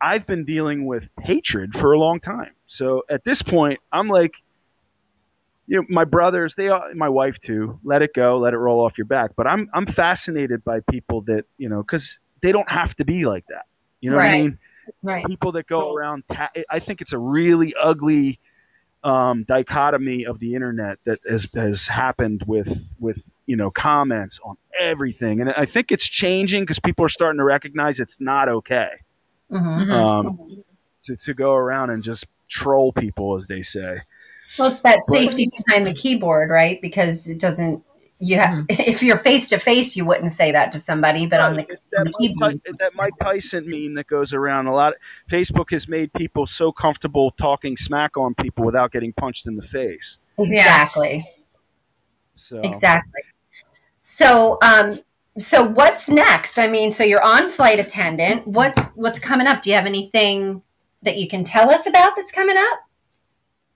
I've 0.00 0.26
been 0.26 0.44
dealing 0.44 0.86
with 0.86 1.08
hatred 1.20 1.74
for 1.74 1.92
a 1.92 1.98
long 1.98 2.20
time. 2.20 2.52
So 2.66 3.04
at 3.08 3.24
this 3.24 3.42
point, 3.42 3.80
I'm 3.92 4.08
like, 4.08 4.34
you 5.66 5.78
know, 5.80 5.86
my 5.88 6.04
brothers, 6.04 6.54
they, 6.54 6.68
all, 6.68 6.84
my 6.94 7.08
wife 7.08 7.38
too. 7.38 7.80
Let 7.82 8.02
it 8.02 8.14
go, 8.14 8.38
let 8.38 8.54
it 8.54 8.58
roll 8.58 8.84
off 8.84 8.98
your 8.98 9.06
back. 9.06 9.32
But 9.36 9.46
I'm, 9.46 9.68
I'm 9.74 9.86
fascinated 9.86 10.64
by 10.64 10.80
people 10.90 11.22
that, 11.22 11.44
you 11.58 11.68
know, 11.68 11.82
because 11.82 12.18
they 12.40 12.52
don't 12.52 12.68
have 12.70 12.94
to 12.96 13.04
be 13.04 13.26
like 13.26 13.46
that. 13.48 13.66
You 14.00 14.10
know 14.10 14.16
what 14.16 14.26
I 14.26 14.32
mean? 14.32 14.58
Right. 15.02 15.26
people 15.26 15.52
that 15.52 15.66
go 15.66 15.94
around. 15.94 16.24
Ta- 16.30 16.52
I 16.70 16.78
think 16.78 17.00
it's 17.00 17.12
a 17.12 17.18
really 17.18 17.74
ugly 17.74 18.38
um, 19.02 19.44
dichotomy 19.44 20.26
of 20.26 20.38
the 20.38 20.54
internet 20.54 20.98
that 21.04 21.18
has 21.28 21.46
has 21.54 21.86
happened 21.86 22.44
with 22.46 22.92
with 22.98 23.28
you 23.46 23.56
know 23.56 23.70
comments 23.70 24.38
on 24.44 24.56
everything, 24.78 25.40
and 25.40 25.50
I 25.50 25.64
think 25.66 25.90
it's 25.92 26.04
changing 26.06 26.62
because 26.64 26.78
people 26.78 27.04
are 27.04 27.08
starting 27.08 27.38
to 27.38 27.44
recognize 27.44 28.00
it's 28.00 28.20
not 28.20 28.48
okay 28.48 28.90
hmm 29.50 29.56
Mhm. 29.56 29.92
um, 29.92 30.64
to 31.02 31.16
to 31.16 31.34
go 31.34 31.54
around 31.54 31.90
and 31.90 32.02
just 32.02 32.26
troll 32.48 32.92
people, 32.92 33.36
as 33.36 33.46
they 33.46 33.62
say. 33.62 33.98
Well, 34.58 34.70
it's 34.70 34.82
that 34.82 35.04
safety 35.04 35.50
behind 35.66 35.86
the 35.86 35.92
keyboard, 35.94 36.50
right? 36.50 36.80
Because 36.82 37.28
it 37.28 37.38
doesn't. 37.38 37.82
You 38.18 38.38
have 38.38 38.64
if 38.70 39.02
you're 39.02 39.18
face 39.18 39.46
to 39.48 39.58
face, 39.58 39.94
you 39.94 40.04
wouldn't 40.06 40.32
say 40.32 40.50
that 40.52 40.72
to 40.72 40.78
somebody, 40.78 41.26
but 41.26 41.38
on 41.40 41.54
the, 41.56 41.62
on 41.62 41.68
that 41.68 41.80
the 41.90 42.04
Mike, 42.04 42.14
keyboard, 42.18 42.60
Ty- 42.64 42.72
that 42.80 42.94
Mike 42.94 43.12
Tyson 43.20 43.68
meme 43.68 43.94
that 43.94 44.06
goes 44.06 44.32
around 44.32 44.66
a 44.68 44.72
lot. 44.72 44.94
Facebook 45.30 45.70
has 45.70 45.86
made 45.86 46.12
people 46.14 46.46
so 46.46 46.72
comfortable 46.72 47.30
talking 47.32 47.76
smack 47.76 48.16
on 48.16 48.34
people 48.34 48.64
without 48.64 48.90
getting 48.90 49.12
punched 49.12 49.46
in 49.46 49.54
the 49.56 49.62
face. 49.62 50.18
exactly. 50.38 51.30
So 52.34 52.60
Exactly. 52.62 53.20
So, 54.08 54.56
um, 54.62 55.00
so 55.36 55.64
what's 55.64 56.08
next? 56.08 56.60
I 56.60 56.68
mean, 56.68 56.92
so 56.92 57.02
you're 57.02 57.24
on 57.24 57.50
flight 57.50 57.80
attendant. 57.80 58.46
What's 58.46 58.86
what's 58.94 59.18
coming 59.18 59.48
up? 59.48 59.62
Do 59.62 59.70
you 59.70 59.76
have 59.76 59.84
anything 59.84 60.62
that 61.02 61.16
you 61.18 61.26
can 61.26 61.42
tell 61.42 61.70
us 61.70 61.88
about 61.88 62.14
that's 62.14 62.30
coming 62.30 62.56
up? 62.56 62.78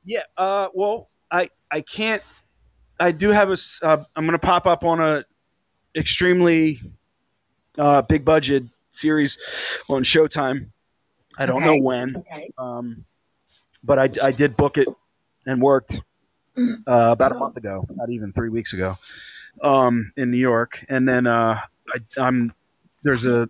Yeah. 0.04 0.22
Uh, 0.36 0.68
well, 0.72 1.08
I 1.32 1.50
I 1.72 1.80
can't. 1.80 2.22
I 3.00 3.10
do 3.10 3.30
have 3.30 3.48
a. 3.48 3.54
s- 3.54 3.80
Uh, 3.82 4.04
I'm 4.14 4.24
going 4.24 4.38
to 4.38 4.46
pop 4.46 4.66
up 4.66 4.84
on 4.84 5.00
a 5.00 5.24
extremely 5.96 6.80
uh, 7.76 8.02
big 8.02 8.24
budget 8.24 8.62
series 8.92 9.36
on 9.88 10.04
Showtime. 10.04 10.70
I 11.38 11.46
don't 11.46 11.56
Okay. 11.64 11.76
know 11.76 11.82
when, 11.82 12.16
Okay. 12.18 12.50
um, 12.56 13.04
but 13.82 13.98
I 13.98 14.08
I 14.28 14.30
did 14.30 14.56
book 14.56 14.78
it 14.78 14.86
and 15.44 15.60
worked 15.60 16.00
uh, 16.56 16.72
about 16.86 17.32
a 17.32 17.34
month 17.34 17.56
ago, 17.56 17.84
not 17.96 18.10
even 18.10 18.32
three 18.32 18.48
weeks 18.50 18.74
ago, 18.74 18.96
um, 19.62 20.12
in 20.16 20.30
New 20.30 20.38
York. 20.38 20.84
And 20.88 21.08
then 21.08 21.26
uh, 21.26 21.60
I, 21.88 22.20
I'm 22.20 22.52
there's 23.02 23.26
a 23.26 23.48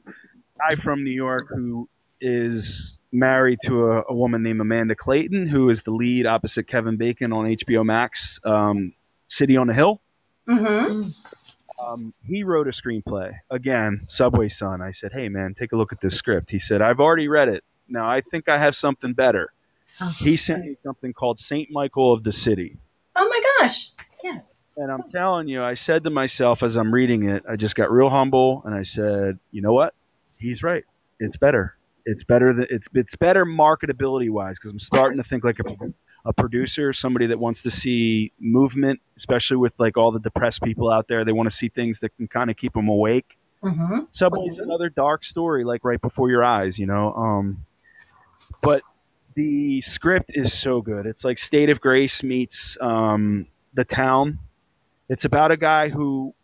guy 0.58 0.76
from 0.76 1.04
New 1.04 1.10
York 1.10 1.48
who 1.48 1.88
is 2.20 3.00
married 3.12 3.58
to 3.64 3.92
a, 3.92 4.04
a 4.08 4.14
woman 4.14 4.42
named 4.42 4.60
Amanda 4.60 4.94
Clayton, 4.94 5.46
who 5.46 5.70
is 5.70 5.82
the 5.82 5.90
lead 5.90 6.26
opposite 6.26 6.64
Kevin 6.64 6.96
Bacon 6.96 7.32
on 7.32 7.46
HBO 7.46 7.84
Max, 7.84 8.40
um, 8.44 8.92
City 9.26 9.56
on 9.56 9.66
the 9.66 9.74
Hill. 9.74 10.00
Mm-hmm. 10.48 11.08
Um, 11.82 12.12
he 12.26 12.42
wrote 12.42 12.68
a 12.68 12.72
screenplay 12.72 13.32
again, 13.50 14.02
Subway 14.06 14.48
Son. 14.48 14.82
I 14.82 14.92
said, 14.92 15.12
"Hey 15.12 15.28
man, 15.28 15.54
take 15.54 15.72
a 15.72 15.76
look 15.76 15.92
at 15.92 16.00
this 16.00 16.14
script." 16.14 16.50
He 16.50 16.58
said, 16.58 16.82
"I've 16.82 17.00
already 17.00 17.28
read 17.28 17.48
it. 17.48 17.64
Now 17.88 18.08
I 18.08 18.20
think 18.20 18.48
I 18.48 18.58
have 18.58 18.76
something 18.76 19.14
better." 19.14 19.52
Oh. 20.00 20.14
He 20.18 20.36
sent 20.36 20.64
me 20.64 20.76
something 20.82 21.12
called 21.12 21.38
Saint 21.38 21.70
Michael 21.70 22.12
of 22.12 22.22
the 22.22 22.32
City. 22.32 22.76
Oh 23.16 23.28
my 23.28 23.42
gosh. 23.58 23.90
And 24.80 24.90
I'm 24.90 25.02
telling 25.02 25.46
you, 25.46 25.62
I 25.62 25.74
said 25.74 26.04
to 26.04 26.10
myself 26.10 26.62
as 26.62 26.76
I'm 26.76 26.92
reading 26.92 27.28
it, 27.28 27.42
I 27.46 27.56
just 27.56 27.74
got 27.74 27.90
real 27.90 28.08
humble 28.08 28.62
and 28.64 28.74
I 28.74 28.82
said, 28.82 29.38
you 29.50 29.60
know 29.60 29.74
what? 29.74 29.92
He's 30.38 30.62
right. 30.62 30.84
It's 31.18 31.36
better. 31.36 31.76
It's 32.06 32.24
better 32.24 32.54
than 32.54 32.66
it's 32.70 32.88
it's 32.94 33.14
better 33.14 33.44
marketability 33.44 34.30
wise 34.30 34.58
because 34.58 34.70
I'm 34.70 34.78
starting 34.78 35.18
to 35.18 35.22
think 35.22 35.44
like 35.44 35.58
a, 35.58 35.92
a 36.24 36.32
producer, 36.32 36.94
somebody 36.94 37.26
that 37.26 37.38
wants 37.38 37.62
to 37.64 37.70
see 37.70 38.32
movement, 38.40 39.00
especially 39.18 39.58
with 39.58 39.74
like 39.78 39.98
all 39.98 40.12
the 40.12 40.18
depressed 40.18 40.62
people 40.62 40.90
out 40.90 41.08
there. 41.08 41.26
They 41.26 41.32
want 41.32 41.50
to 41.50 41.54
see 41.54 41.68
things 41.68 42.00
that 42.00 42.16
can 42.16 42.26
kind 42.26 42.50
of 42.50 42.56
keep 42.56 42.72
them 42.72 42.88
awake. 42.88 43.36
Mm-hmm. 43.62 44.04
Subway's 44.12 44.56
another 44.56 44.88
dark 44.88 45.24
story, 45.24 45.62
like 45.62 45.84
right 45.84 46.00
before 46.00 46.30
your 46.30 46.42
eyes, 46.42 46.78
you 46.78 46.86
know. 46.86 47.12
Um, 47.12 47.66
but 48.62 48.80
the 49.34 49.82
script 49.82 50.32
is 50.32 50.58
so 50.58 50.80
good. 50.80 51.04
It's 51.04 51.22
like 51.22 51.36
State 51.36 51.68
of 51.68 51.82
Grace 51.82 52.22
meets 52.22 52.78
um, 52.80 53.46
the 53.74 53.84
town. 53.84 54.38
It's 55.10 55.26
about 55.26 55.50
a 55.50 55.56
guy 55.56 55.88
who 55.88 56.34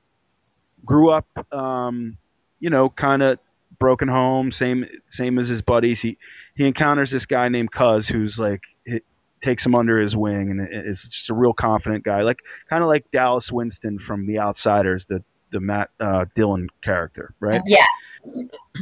grew 0.85 1.11
up, 1.11 1.27
um, 1.53 2.19
you 2.61 2.69
know, 2.69 2.91
kind 2.91 3.23
of 3.23 3.39
broken 3.79 4.09
home, 4.09 4.53
same 4.53 4.87
same 5.09 5.39
as 5.39 5.49
his 5.49 5.63
buddies. 5.63 6.03
He 6.03 6.19
he 6.57 6.67
encounters 6.67 7.11
this 7.11 7.27
guy 7.27 7.49
named 7.49 7.73
Cuz, 7.73 8.09
who's 8.09 8.39
like 8.39 8.63
it 8.85 9.05
takes 9.41 9.65
him 9.65 9.75
under 9.75 10.01
his 10.01 10.17
wing, 10.17 10.51
and 10.51 10.69
is 10.71 11.03
just 11.03 11.31
a 11.31 11.35
real 11.35 11.53
confident 11.53 12.05
guy, 12.05 12.23
like 12.23 12.41
kind 12.69 12.83
of 12.83 12.89
like 12.89 13.11
Dallas 13.13 13.51
Winston 13.53 13.99
from 13.99 14.27
The 14.27 14.41
Outsiders, 14.41 15.07
the 15.07 15.23
the 15.53 15.61
Matt 15.61 15.91
uh, 16.01 16.25
Dillon 16.35 16.69
character, 16.83 17.35
right? 17.41 17.63
Yeah. 17.67 17.85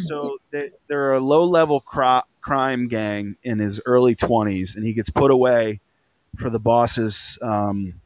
So 0.04 0.38
they, 0.50 0.70
they're 0.88 1.12
a 1.12 1.20
low 1.20 1.44
level 1.44 1.80
cro- 1.80 2.22
crime 2.40 2.88
gang 2.88 3.36
in 3.42 3.58
his 3.58 3.80
early 3.84 4.16
20s, 4.16 4.74
and 4.74 4.84
he 4.84 4.94
gets 4.94 5.10
put 5.10 5.30
away 5.30 5.80
for 6.38 6.48
the 6.50 6.58
boss's 6.58 7.38
um, 7.42 8.00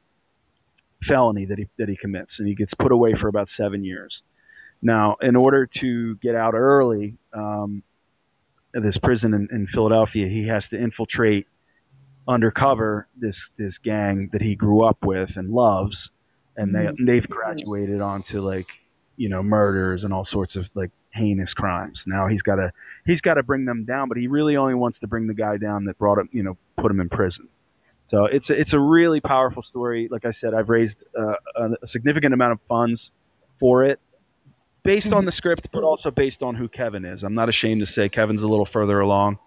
felony 1.02 1.44
that 1.46 1.58
he 1.58 1.68
that 1.78 1.88
he 1.88 1.96
commits, 1.96 2.38
and 2.38 2.48
he 2.48 2.54
gets 2.54 2.74
put 2.74 2.92
away 2.92 3.14
for 3.14 3.28
about 3.28 3.48
seven 3.48 3.84
years. 3.84 4.22
Now, 4.80 5.16
in 5.20 5.36
order 5.36 5.66
to 5.66 6.16
get 6.16 6.34
out 6.34 6.54
early, 6.54 7.16
um, 7.32 7.82
this 8.72 8.96
prison 8.96 9.34
in, 9.34 9.48
in 9.50 9.66
Philadelphia, 9.66 10.28
he 10.28 10.46
has 10.46 10.68
to 10.68 10.78
infiltrate 10.78 11.46
undercover 12.26 13.08
this 13.16 13.50
this 13.56 13.78
gang 13.78 14.28
that 14.32 14.42
he 14.42 14.54
grew 14.54 14.84
up 14.84 15.04
with 15.04 15.36
and 15.36 15.50
loves, 15.50 16.10
and 16.56 16.74
they 16.74 16.90
they've 17.04 17.28
graduated 17.28 18.00
onto 18.00 18.40
like 18.40 18.68
you 19.16 19.28
know 19.28 19.42
murders 19.42 20.04
and 20.04 20.12
all 20.12 20.24
sorts 20.24 20.56
of 20.56 20.68
like 20.74 20.90
heinous 21.10 21.54
crimes. 21.54 22.04
Now 22.06 22.28
he's 22.28 22.42
got 22.42 22.56
to 22.56 22.72
he's 23.06 23.20
got 23.20 23.34
to 23.34 23.42
bring 23.42 23.64
them 23.64 23.84
down, 23.84 24.08
but 24.08 24.18
he 24.18 24.28
really 24.28 24.56
only 24.56 24.74
wants 24.74 25.00
to 25.00 25.06
bring 25.06 25.26
the 25.26 25.34
guy 25.34 25.56
down 25.56 25.84
that 25.86 25.98
brought 25.98 26.18
him, 26.18 26.28
you 26.32 26.42
know, 26.42 26.56
put 26.76 26.90
him 26.90 27.00
in 27.00 27.08
prison. 27.08 27.48
So 28.08 28.24
it's 28.24 28.48
a, 28.48 28.58
it's 28.58 28.72
a 28.72 28.80
really 28.80 29.20
powerful 29.20 29.60
story. 29.60 30.08
Like 30.10 30.24
I 30.24 30.30
said, 30.30 30.54
I've 30.54 30.70
raised 30.70 31.04
uh, 31.14 31.34
a, 31.82 31.86
significant 31.86 32.32
amount 32.32 32.52
of 32.52 32.60
funds 32.62 33.12
for 33.60 33.84
it, 33.84 34.00
based 34.82 35.12
on 35.12 35.26
the 35.26 35.32
script, 35.32 35.68
but 35.72 35.84
also 35.84 36.10
based 36.10 36.42
on 36.42 36.54
who 36.54 36.68
Kevin 36.68 37.04
is. 37.04 37.22
I'm 37.22 37.34
not 37.34 37.50
ashamed 37.50 37.80
to 37.80 37.86
say 37.86 38.08
Kevin's 38.08 38.40
a 38.40 38.48
little 38.48 38.64
further 38.64 38.98
along 39.00 39.38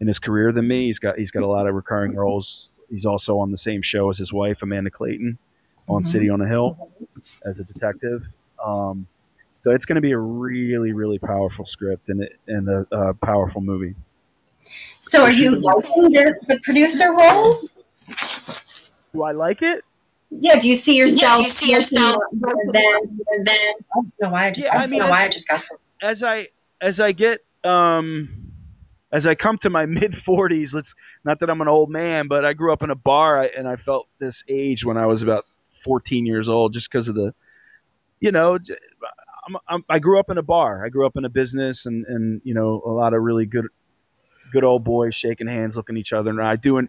in 0.00 0.08
his 0.08 0.18
career 0.18 0.50
than 0.50 0.66
me. 0.66 0.86
He's 0.86 0.98
got 0.98 1.16
he's 1.16 1.30
got 1.30 1.44
a 1.44 1.46
lot 1.46 1.68
of 1.68 1.76
recurring 1.76 2.12
roles. 2.16 2.70
He's 2.90 3.06
also 3.06 3.38
on 3.38 3.52
the 3.52 3.56
same 3.56 3.82
show 3.82 4.10
as 4.10 4.18
his 4.18 4.32
wife 4.32 4.62
Amanda 4.62 4.90
Clayton 4.90 5.38
on 5.88 6.02
Mhm. 6.02 6.06
City 6.06 6.28
on 6.28 6.40
a 6.40 6.48
Hill 6.48 6.90
as 7.44 7.60
a 7.60 7.64
detective. 7.64 8.24
Um, 8.64 9.06
so 9.62 9.70
it's 9.70 9.84
going 9.84 9.94
to 9.94 10.00
be 10.00 10.10
a 10.10 10.18
really 10.18 10.92
really 10.92 11.20
powerful 11.20 11.66
script 11.66 12.08
and 12.08 12.24
it, 12.24 12.32
and 12.48 12.68
a, 12.68 12.84
a 12.90 13.14
powerful 13.14 13.60
movie. 13.60 13.94
So 15.02 15.22
are 15.22 15.30
you 15.30 15.54
liking 15.60 16.10
the, 16.10 16.34
the 16.48 16.58
producer 16.64 17.12
role? 17.12 17.60
Do 19.12 19.22
I 19.22 19.32
like 19.32 19.62
it? 19.62 19.84
Yeah, 20.30 20.58
do 20.58 20.68
you 20.68 20.74
see 20.74 20.96
yourself? 20.96 21.38
do 21.38 21.42
you 21.44 21.48
see 21.48 21.72
yourself 21.72 22.16
And 22.32 22.42
then, 22.74 22.84
then, 23.44 23.56
I 23.56 23.72
don't 23.94 24.12
know 24.20 24.28
why 24.30 24.46
I 24.46 24.50
just, 24.50 24.66
Yeah, 24.66 24.74
I 24.74 24.76
I 24.76 24.80
don't 24.80 24.90
mean, 24.90 25.00
know 25.00 25.08
why 25.08 25.24
I 25.24 25.28
just 25.28 25.48
got 25.48 25.64
as 26.02 26.22
I 26.22 26.48
as 26.80 27.00
I 27.00 27.12
get 27.12 27.40
um 27.64 28.28
as 29.10 29.26
I 29.26 29.34
come 29.34 29.56
to 29.58 29.70
my 29.70 29.86
mid 29.86 30.12
40s, 30.12 30.74
let's 30.74 30.94
not 31.24 31.40
that 31.40 31.50
I'm 31.50 31.60
an 31.60 31.68
old 31.68 31.90
man, 31.90 32.28
but 32.28 32.44
I 32.44 32.52
grew 32.52 32.72
up 32.72 32.82
in 32.82 32.90
a 32.90 32.94
bar 32.94 33.42
and 33.56 33.66
I 33.66 33.76
felt 33.76 34.06
this 34.18 34.44
age 34.48 34.84
when 34.84 34.96
I 34.98 35.06
was 35.06 35.22
about 35.22 35.46
14 35.84 36.26
years 36.26 36.48
old 36.48 36.72
just 36.74 36.90
because 36.90 37.08
of 37.08 37.14
the 37.14 37.32
you 38.20 38.32
know 38.32 38.58
j- 38.58 38.76
I'm, 39.48 39.56
I'm, 39.66 39.84
I 39.88 39.98
grew 39.98 40.18
up 40.20 40.28
in 40.28 40.36
a 40.36 40.42
bar. 40.42 40.84
I 40.84 40.90
grew 40.90 41.06
up 41.06 41.16
in 41.16 41.24
a 41.24 41.30
business 41.30 41.86
and 41.86 42.04
and 42.06 42.42
you 42.44 42.52
know 42.52 42.82
a 42.84 42.90
lot 42.90 43.14
of 43.14 43.22
really 43.22 43.46
good 43.46 43.66
good 44.52 44.64
old 44.64 44.84
boys 44.84 45.14
shaking 45.14 45.46
hands, 45.46 45.76
looking 45.76 45.96
at 45.96 46.00
each 46.00 46.12
other 46.12 46.30
and 46.30 46.40
I 46.42 46.56
doing 46.56 46.84
you 46.84 46.88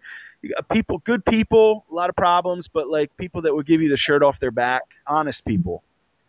people 0.72 0.98
good 0.98 1.24
people, 1.24 1.84
a 1.90 1.94
lot 1.94 2.08
of 2.10 2.16
problems, 2.16 2.68
but 2.68 2.88
like 2.88 3.16
people 3.16 3.42
that 3.42 3.54
would 3.54 3.66
give 3.66 3.82
you 3.82 3.88
the 3.88 3.96
shirt 3.96 4.22
off 4.22 4.38
their 4.38 4.50
back, 4.50 4.82
honest 5.06 5.44
people. 5.44 5.82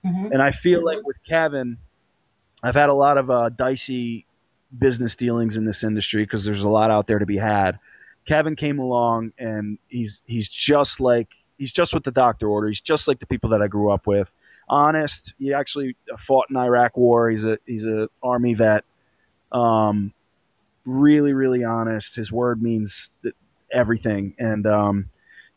Mhm. 0.05 0.31
And 0.31 0.41
I 0.41 0.51
feel 0.51 0.83
like 0.83 0.99
with 1.03 1.23
Kevin, 1.23 1.77
I've 2.63 2.75
had 2.75 2.89
a 2.89 2.93
lot 2.93 3.17
of 3.17 3.29
uh, 3.29 3.49
dicey 3.49 4.25
business 4.77 5.15
dealings 5.15 5.57
in 5.57 5.65
this 5.65 5.83
industry 5.83 6.23
because 6.23 6.45
there's 6.45 6.63
a 6.63 6.69
lot 6.69 6.91
out 6.91 7.07
there 7.07 7.19
to 7.19 7.25
be 7.25 7.37
had. 7.37 7.79
Kevin 8.25 8.55
came 8.55 8.79
along 8.79 9.33
and 9.37 9.77
he's 9.87 10.23
he's 10.25 10.47
just 10.47 10.99
like 10.99 11.29
he's 11.57 11.71
just 11.71 11.93
what 11.93 12.03
the 12.03 12.11
doctor 12.11 12.47
ordered. 12.47 12.69
He's 12.69 12.81
just 12.81 13.07
like 13.07 13.19
the 13.19 13.25
people 13.25 13.49
that 13.51 13.61
I 13.61 13.67
grew 13.67 13.91
up 13.91 14.07
with. 14.07 14.33
Honest. 14.69 15.33
He 15.39 15.53
actually 15.53 15.95
fought 16.19 16.47
in 16.49 16.55
Iraq 16.55 16.95
War. 16.97 17.29
He's 17.29 17.45
a 17.45 17.57
he's 17.65 17.85
a 17.85 18.09
army 18.23 18.53
vet. 18.53 18.85
Um, 19.51 20.13
really 20.85 21.33
really 21.33 21.63
honest. 21.63 22.15
His 22.15 22.31
word 22.31 22.61
means 22.61 23.11
th- 23.23 23.35
everything. 23.73 24.35
And 24.39 24.65
um, 24.67 25.09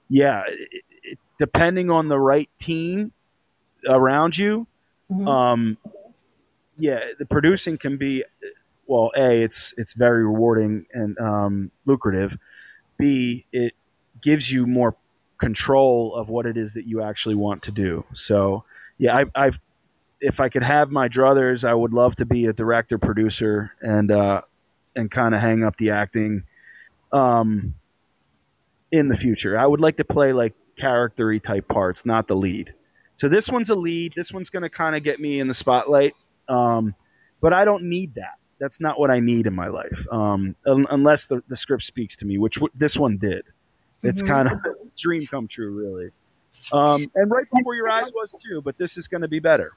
yeah, 0.09 0.43
it, 0.47 0.83
it, 1.03 1.19
depending 1.39 1.91
on 1.91 2.09
the 2.09 2.19
right 2.19 2.51
team 2.59 3.13
around 3.89 4.37
you, 4.37 4.67
Mhm. 5.11 5.29
um, 5.29 5.79
yeah, 6.77 7.01
the 7.19 7.27
producing 7.27 7.79
can 7.79 7.99
be 7.99 8.25
well. 8.87 9.11
A, 9.17 9.43
it's 9.43 9.75
it's 9.77 9.93
very 9.93 10.25
rewarding 10.25 10.87
and 10.93 11.19
um, 11.19 11.71
lucrative. 11.85 12.37
B, 12.99 13.45
it 13.53 13.75
gives 14.23 14.51
you 14.51 14.67
more 14.67 14.97
control 15.39 16.15
of 16.15 16.29
what 16.29 16.47
it 16.47 16.57
is 16.57 16.73
that 16.73 16.87
you 16.87 17.03
actually 17.03 17.35
want 17.35 17.63
to 17.65 17.71
do. 17.71 18.05
So 18.15 18.65
yeah, 18.99 19.17
I, 19.17 19.25
I've 19.35 19.59
if 20.21 20.41
I 20.41 20.49
could 20.49 20.63
have 20.63 20.91
my 20.91 21.09
druthers, 21.09 21.69
I 21.69 21.75
would 21.75 21.93
love 21.93 22.17
to 22.17 22.25
be 22.25 22.47
a 22.47 22.53
director 22.53 22.99
producer 22.99 23.73
and 23.83 24.11
uh, 24.11 24.41
and 24.97 25.11
kind 25.11 25.35
of 25.35 25.41
hang 25.41 25.65
up 25.65 25.77
the 25.77 25.91
acting. 25.91 26.45
Um, 27.13 27.75
in 28.95 29.09
the 29.09 29.17
future, 29.17 29.59
I 29.59 29.67
would 29.67 29.81
like 29.81 29.97
to 29.97 30.05
play 30.05 30.33
like 30.33 30.55
charactery 30.77 31.41
type 31.43 31.67
parts, 31.69 32.07
not 32.07 32.29
the 32.29 32.37
lead. 32.37 32.73
So 33.17 33.29
this 33.29 33.49
one's 33.49 33.71
a 33.71 33.75
lead. 33.75 34.13
This 34.15 34.33
one's 34.33 34.51
going 34.51 34.63
to 34.63 34.69
kind 34.71 34.95
of 34.95 35.03
get 35.03 35.19
me 35.21 35.41
in 35.41 35.49
the 35.49 35.55
spotlight. 35.55 36.15
Um, 36.49 36.95
but 37.41 37.53
I 37.53 37.65
don't 37.65 37.85
need 37.85 38.15
that. 38.15 38.35
That's 38.61 38.81
not 38.81 38.99
what 39.01 39.11
I 39.11 39.19
need 39.19 39.47
in 39.47 39.55
my 39.55 39.67
life. 39.67 40.07
Um, 40.13 40.55
un- 40.67 40.87
unless 40.91 41.27
the, 41.27 41.43
the 41.49 41.57
script 41.57 41.83
speaks 41.83 42.17
to 42.19 42.25
me, 42.27 42.39
which 42.39 42.55
w- 42.55 42.71
this 42.75 42.97
one 42.97 43.17
did. 43.19 43.45
It's 44.05 44.23
Mhm. 44.23 44.29
kind 44.29 44.49
of 44.49 44.59
it's 44.77 44.89
dream 44.91 45.27
come 45.27 45.49
true, 45.49 45.73
really. 45.73 46.11
Um, 46.73 47.11
and 47.17 47.31
right 47.31 47.47
before 47.53 47.75
your 47.77 47.89
eyes 47.89 48.13
was 48.15 48.33
too, 48.47 48.63
but 48.63 48.79
this 48.79 48.97
is 48.97 49.09
going 49.09 49.23
to 49.23 49.29
be 49.29 49.41
better. 49.41 49.73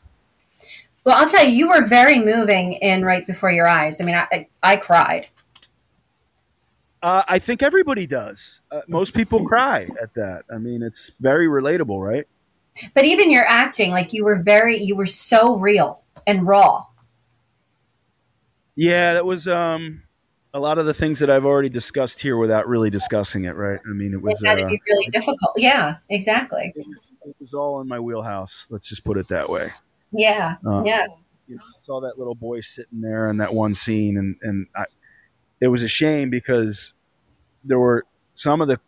Well, 1.04 1.16
I'll 1.18 1.30
tell 1.30 1.44
you, 1.46 1.52
you 1.56 1.70
were 1.70 1.88
very 1.88 2.20
moving 2.20 2.74
in 2.74 3.04
right 3.04 3.26
before 3.26 3.52
your 3.52 3.68
eyes. 3.68 4.00
I 4.00 4.04
mean, 4.04 4.16
I, 4.16 4.28
I, 4.32 4.48
I 4.64 4.76
cried. 4.78 5.28
Uh, 7.04 7.24
I 7.28 7.40
think 7.40 7.62
everybody 7.62 8.08
does. 8.08 8.62
Uh, 8.72 8.82
most 8.88 9.14
people 9.14 9.46
cry 9.48 9.88
at 10.02 10.14
that. 10.16 10.44
I 10.54 10.58
mean, 10.58 10.82
it's 10.82 11.12
very 11.20 11.48
relatable, 11.48 12.06
right? 12.06 12.26
But 12.94 13.06
even 13.06 13.32
your 13.32 13.46
acting, 13.48 13.92
like 13.92 14.14
you 14.14 14.24
were 14.24 14.36
very, 14.36 14.78
you 14.78 14.96
were 14.96 15.08
so 15.08 15.58
real 15.58 16.04
and 16.26 16.46
raw. 16.46 16.86
Yeah, 18.76 19.14
that 19.14 19.26
was 19.26 19.48
um, 19.48 20.04
a 20.54 20.60
lot 20.60 20.78
of 20.78 20.86
the 20.86 20.94
things 20.94 21.20
that 21.20 21.30
I've 21.30 21.46
already 21.46 21.70
discussed 21.70 22.20
here 22.20 22.38
without 22.38 22.68
really 22.68 22.90
discussing 22.92 23.46
it, 23.46 23.56
right? 23.56 23.80
I 23.84 23.94
mean, 23.94 24.14
it 24.14 24.22
was 24.22 24.42
it 24.44 24.48
had 24.48 24.56
to 24.60 24.66
uh, 24.66 24.70
be 24.70 24.80
really 24.88 25.08
difficult. 25.08 25.52
Yeah, 25.56 25.98
exactly. 26.10 26.74
it 26.76 27.36
was 27.40 27.54
all 27.54 27.82
in 27.82 27.88
my 27.88 28.00
wheelhouse. 28.00 28.68
Let's 28.70 28.88
just 28.88 29.04
put 29.04 29.18
it 29.18 29.28
that 29.30 29.50
way. 29.50 29.72
Yeah, 30.12 30.56
Uh, 30.66 30.84
yeah. 30.86 31.08
you 31.48 31.56
know, 31.56 31.64
I 31.64 31.80
saw 31.80 32.00
that 32.02 32.18
little 32.18 32.36
boy 32.36 32.62
sitting 32.62 33.02
there 33.02 33.30
in 33.30 33.38
that 33.38 33.54
one 33.54 33.74
scene, 33.74 34.18
and 34.18 34.36
and 34.42 34.68
I, 34.76 34.86
it 35.62 35.68
was 35.68 35.84
a 35.84 35.88
shame 35.88 36.30
because 36.30 36.94
there 37.64 37.80
were 37.80 38.06
some 38.34 38.62
of 38.62 38.68
the 38.68 38.80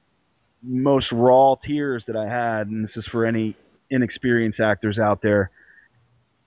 most 0.61 1.11
raw 1.11 1.55
tears 1.55 2.05
that 2.07 2.15
I 2.15 2.27
had, 2.27 2.67
and 2.67 2.83
this 2.83 2.97
is 2.97 3.07
for 3.07 3.25
any 3.25 3.55
inexperienced 3.89 4.59
actors 4.59 4.99
out 4.99 5.21
there, 5.21 5.51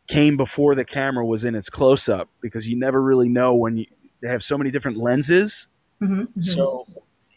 came 0.07 0.37
before 0.37 0.75
the 0.75 0.85
camera 0.85 1.25
was 1.25 1.45
in 1.45 1.55
its 1.55 1.71
close 1.71 2.09
up 2.09 2.29
because 2.41 2.67
you 2.67 2.77
never 2.77 3.01
really 3.01 3.29
know 3.29 3.55
when 3.55 3.77
you 3.77 3.87
they 4.21 4.29
have 4.29 4.45
so 4.45 4.57
many 4.57 4.71
different 4.71 4.97
lenses, 4.99 5.67
Mhm, 6.01 6.29
mhm. 6.29 6.45
so 6.45 6.87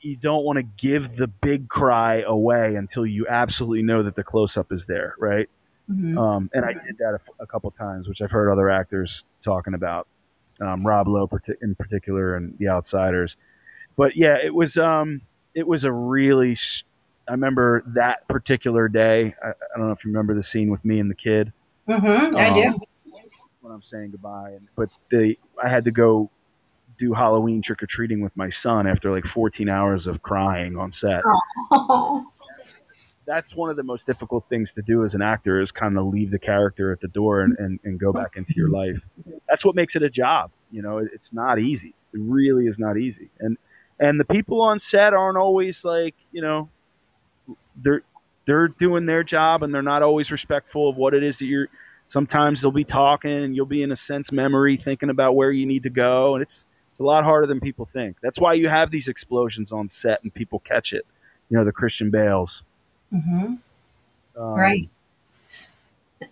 you 0.01 0.15
don't 0.17 0.43
want 0.43 0.57
to 0.57 0.63
give 0.77 1.15
the 1.15 1.25
big 1.25 1.67
cry 1.67 2.21
away 2.21 2.75
until 2.75 3.07
you 3.07 3.25
absolutely 3.27 3.81
know 3.81 4.03
that 4.03 4.15
the 4.15 4.23
close 4.23 4.55
up 4.55 4.71
is 4.71 4.85
there, 4.85 5.15
right? 5.17 5.49
Mhm. 5.89 6.15
Um, 6.15 6.49
and 6.53 6.63
I 6.63 6.73
did 6.73 6.97
that 6.99 7.19
a, 7.39 7.43
a 7.43 7.47
couple 7.47 7.71
times, 7.71 8.07
which 8.07 8.21
I've 8.21 8.29
heard 8.29 8.51
other 8.51 8.69
actors 8.69 9.25
talking 9.41 9.73
about. 9.73 10.07
Um, 10.61 10.85
Rob 10.85 11.07
Lowe 11.07 11.29
in 11.61 11.75
particular, 11.75 12.35
and 12.35 12.57
The 12.59 12.69
Outsiders. 12.69 13.35
But 13.97 14.15
yeah, 14.15 14.37
it 14.43 14.53
was 14.53 14.77
um, 14.77 15.21
it 15.53 15.67
was 15.67 15.83
a 15.83 15.91
really. 15.91 16.55
Sh- 16.55 16.83
I 17.27 17.31
remember 17.31 17.83
that 17.95 18.27
particular 18.27 18.87
day. 18.87 19.33
I, 19.43 19.49
I 19.49 19.77
don't 19.77 19.87
know 19.87 19.91
if 19.93 20.05
you 20.05 20.11
remember 20.11 20.35
the 20.35 20.43
scene 20.43 20.69
with 20.69 20.85
me 20.85 20.99
and 20.99 21.09
the 21.09 21.15
kid 21.15 21.51
Mhm, 21.89 22.35
I 22.35 22.53
do. 22.53 22.67
um, 22.67 22.79
when 23.61 23.73
I'm 23.73 23.81
saying 23.81 24.11
goodbye. 24.11 24.51
And, 24.51 24.67
but 24.75 24.89
the 25.09 25.35
I 25.61 25.67
had 25.67 25.85
to 25.85 25.91
go 25.91 26.29
do 26.97 27.13
Halloween 27.13 27.61
trick 27.61 27.81
or 27.83 27.87
treating 27.87 28.21
with 28.21 28.35
my 28.37 28.49
son 28.49 28.85
after 28.87 29.11
like 29.11 29.25
14 29.25 29.67
hours 29.67 30.07
of 30.07 30.21
crying 30.21 30.77
on 30.77 30.91
set. 30.91 31.23
That's 33.25 33.55
one 33.55 33.69
of 33.69 33.75
the 33.75 33.83
most 33.83 34.05
difficult 34.05 34.45
things 34.49 34.71
to 34.73 34.81
do 34.81 35.03
as 35.03 35.15
an 35.15 35.21
actor 35.21 35.59
is 35.59 35.71
kind 35.71 35.97
of 35.97 36.05
leave 36.05 36.29
the 36.31 36.39
character 36.39 36.91
at 36.91 37.01
the 37.01 37.07
door 37.07 37.41
and, 37.41 37.57
and, 37.57 37.79
and 37.83 37.99
go 37.99 38.13
back 38.13 38.35
into 38.37 38.53
your 38.55 38.69
life. 38.69 39.03
That's 39.49 39.65
what 39.65 39.75
makes 39.75 39.95
it 39.95 40.03
a 40.03 40.09
job. 40.09 40.51
You 40.71 40.81
know, 40.83 40.99
it- 40.99 41.09
it's 41.13 41.33
not 41.33 41.57
easy. 41.59 41.95
It 42.13 42.19
really 42.21 42.67
is 42.67 42.77
not 42.79 42.97
easy. 42.97 43.29
And 43.39 43.57
and 43.99 44.19
the 44.19 44.25
people 44.25 44.61
on 44.61 44.77
set 44.79 45.13
aren't 45.13 45.37
always 45.37 45.83
like, 45.85 46.15
you 46.31 46.41
know, 46.41 46.69
they're 47.81 48.01
they're 48.45 48.67
doing 48.67 49.05
their 49.05 49.23
job 49.23 49.63
and 49.63 49.73
they're 49.73 49.81
not 49.81 50.03
always 50.03 50.31
respectful 50.31 50.89
of 50.89 50.97
what 50.97 51.13
it 51.13 51.23
is 51.23 51.39
that 51.39 51.45
you're 51.45 51.67
sometimes 52.07 52.61
they'll 52.61 52.71
be 52.71 52.83
talking 52.83 53.31
and 53.31 53.55
you'll 53.55 53.65
be 53.65 53.81
in 53.81 53.91
a 53.91 53.95
sense 53.95 54.31
memory 54.31 54.77
thinking 54.77 55.09
about 55.09 55.35
where 55.35 55.51
you 55.51 55.65
need 55.65 55.83
to 55.83 55.89
go 55.89 56.35
and 56.35 56.41
it's 56.43 56.65
it's 56.91 56.99
a 56.99 57.03
lot 57.03 57.23
harder 57.23 57.47
than 57.47 57.59
people 57.59 57.85
think 57.85 58.17
that's 58.21 58.39
why 58.39 58.53
you 58.53 58.69
have 58.69 58.91
these 58.91 59.07
explosions 59.07 59.71
on 59.71 59.87
set 59.87 60.21
and 60.23 60.33
people 60.33 60.59
catch 60.59 60.93
it 60.93 61.05
you 61.49 61.57
know 61.57 61.65
the 61.65 61.71
christian 61.71 62.11
bales 62.11 62.61
Mhm. 63.13 63.59
um, 64.37 64.53
Right. 64.53 64.89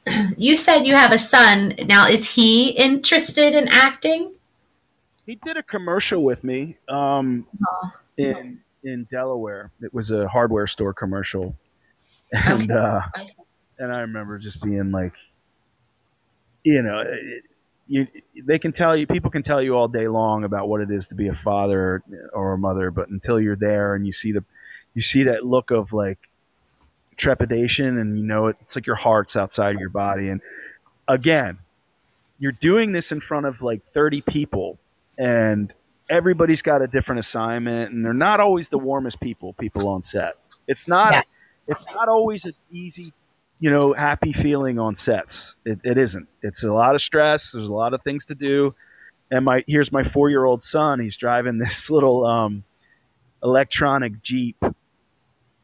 You 0.38 0.56
said 0.56 0.86
you 0.86 0.96
have 0.96 1.12
a 1.12 1.18
son. 1.18 1.76
Now, 1.86 2.08
is 2.08 2.36
he 2.36 2.70
interested 2.70 3.54
in 3.54 3.68
acting? 3.70 4.34
he 5.26 5.36
did 5.36 5.58
a 5.58 5.64
commercial 5.64 6.24
with 6.24 6.44
me 6.44 6.78
um, 6.90 7.48
Aw. 7.66 7.92
in 8.18 8.60
in 8.84 9.08
delaware 9.10 9.72
it 9.82 9.94
was 9.94 10.12
a 10.12 10.28
hardware 10.28 10.68
store 10.68 10.94
commercial 10.94 11.56
and 12.34 12.70
uh, 12.72 13.02
and 13.80 13.94
i 13.94 14.02
remember 14.02 14.38
just 14.38 14.62
being 14.62 14.92
like 14.92 15.14
you 16.66 16.82
know 16.82 17.00
it, 17.00 17.44
you 17.88 18.08
they 18.46 18.60
can 18.60 18.74
tell 18.74 18.96
you 18.98 19.08
people 19.08 19.32
can 19.32 19.44
tell 19.44 19.62
you 19.62 19.76
all 19.76 19.88
day 19.88 20.08
long 20.08 20.44
about 20.44 20.68
what 20.68 20.82
it 20.82 20.92
is 20.92 21.08
to 21.08 21.16
be 21.16 21.30
a 21.30 21.34
father 21.34 22.04
or 22.34 22.54
a 22.54 22.58
mother 22.58 22.92
but 22.92 23.08
until 23.10 23.40
you're 23.40 23.56
there 23.56 23.96
and 23.96 24.06
you 24.06 24.12
see 24.12 24.34
the 24.34 24.44
you 24.94 25.02
see 25.02 25.24
that 25.24 25.46
look 25.46 25.72
of 25.72 25.94
like 25.94 26.20
trepidation 27.18 27.98
and 27.98 28.18
you 28.18 28.26
know 28.26 28.48
it, 28.48 28.58
it's 28.62 28.76
like 28.76 28.86
your 28.86 28.96
heart's 28.96 29.36
outside 29.36 29.76
of 29.76 29.82
your 29.82 29.90
body. 29.90 30.30
And 30.30 30.42
again 31.08 31.60
you're 32.40 32.52
doing 32.52 32.92
this 32.92 33.12
in 33.12 33.22
front 33.22 33.46
of 33.46 33.62
like 33.62 33.86
30 33.92 34.22
people 34.22 34.78
and 35.18 35.74
everybody's 36.10 36.62
got 36.62 36.82
a 36.82 36.88
different 36.88 37.20
assignment 37.20 37.92
and 37.94 38.04
they're 38.04 38.14
not 38.14 38.40
always 38.40 38.70
the 38.70 38.78
warmest 38.78 39.20
people 39.22 39.54
people 39.54 39.88
on 39.88 40.02
set. 40.02 40.36
It's 40.68 40.88
not 40.88 41.14
Yeah. 41.14 41.22
it's 41.68 41.84
not 41.94 42.10
always 42.10 42.46
an 42.46 42.54
easy 42.72 43.14
you 43.60 43.70
know 43.70 43.94
happy 43.94 44.34
feeling 44.34 44.80
on 44.80 44.96
sets. 44.96 45.56
It, 45.66 45.80
it 45.84 45.98
isn't. 45.98 46.28
It's 46.42 46.64
a 46.64 46.74
lot 46.74 46.96
of 46.96 47.02
stress. 47.02 47.52
There's 47.52 47.70
a 47.70 47.74
lot 47.74 47.94
of 47.94 48.02
things 48.04 48.26
to 48.26 48.36
do. 48.36 48.76
And 49.32 49.46
my 49.46 49.64
here's 49.68 49.92
my 49.92 50.04
four 50.04 50.30
year 50.30 50.44
old 50.44 50.64
son. 50.64 51.00
He's 51.00 51.16
driving 51.16 51.58
this 51.60 51.90
little 51.90 52.26
um, 52.26 52.64
electronic 53.44 54.22
jeep 54.22 54.58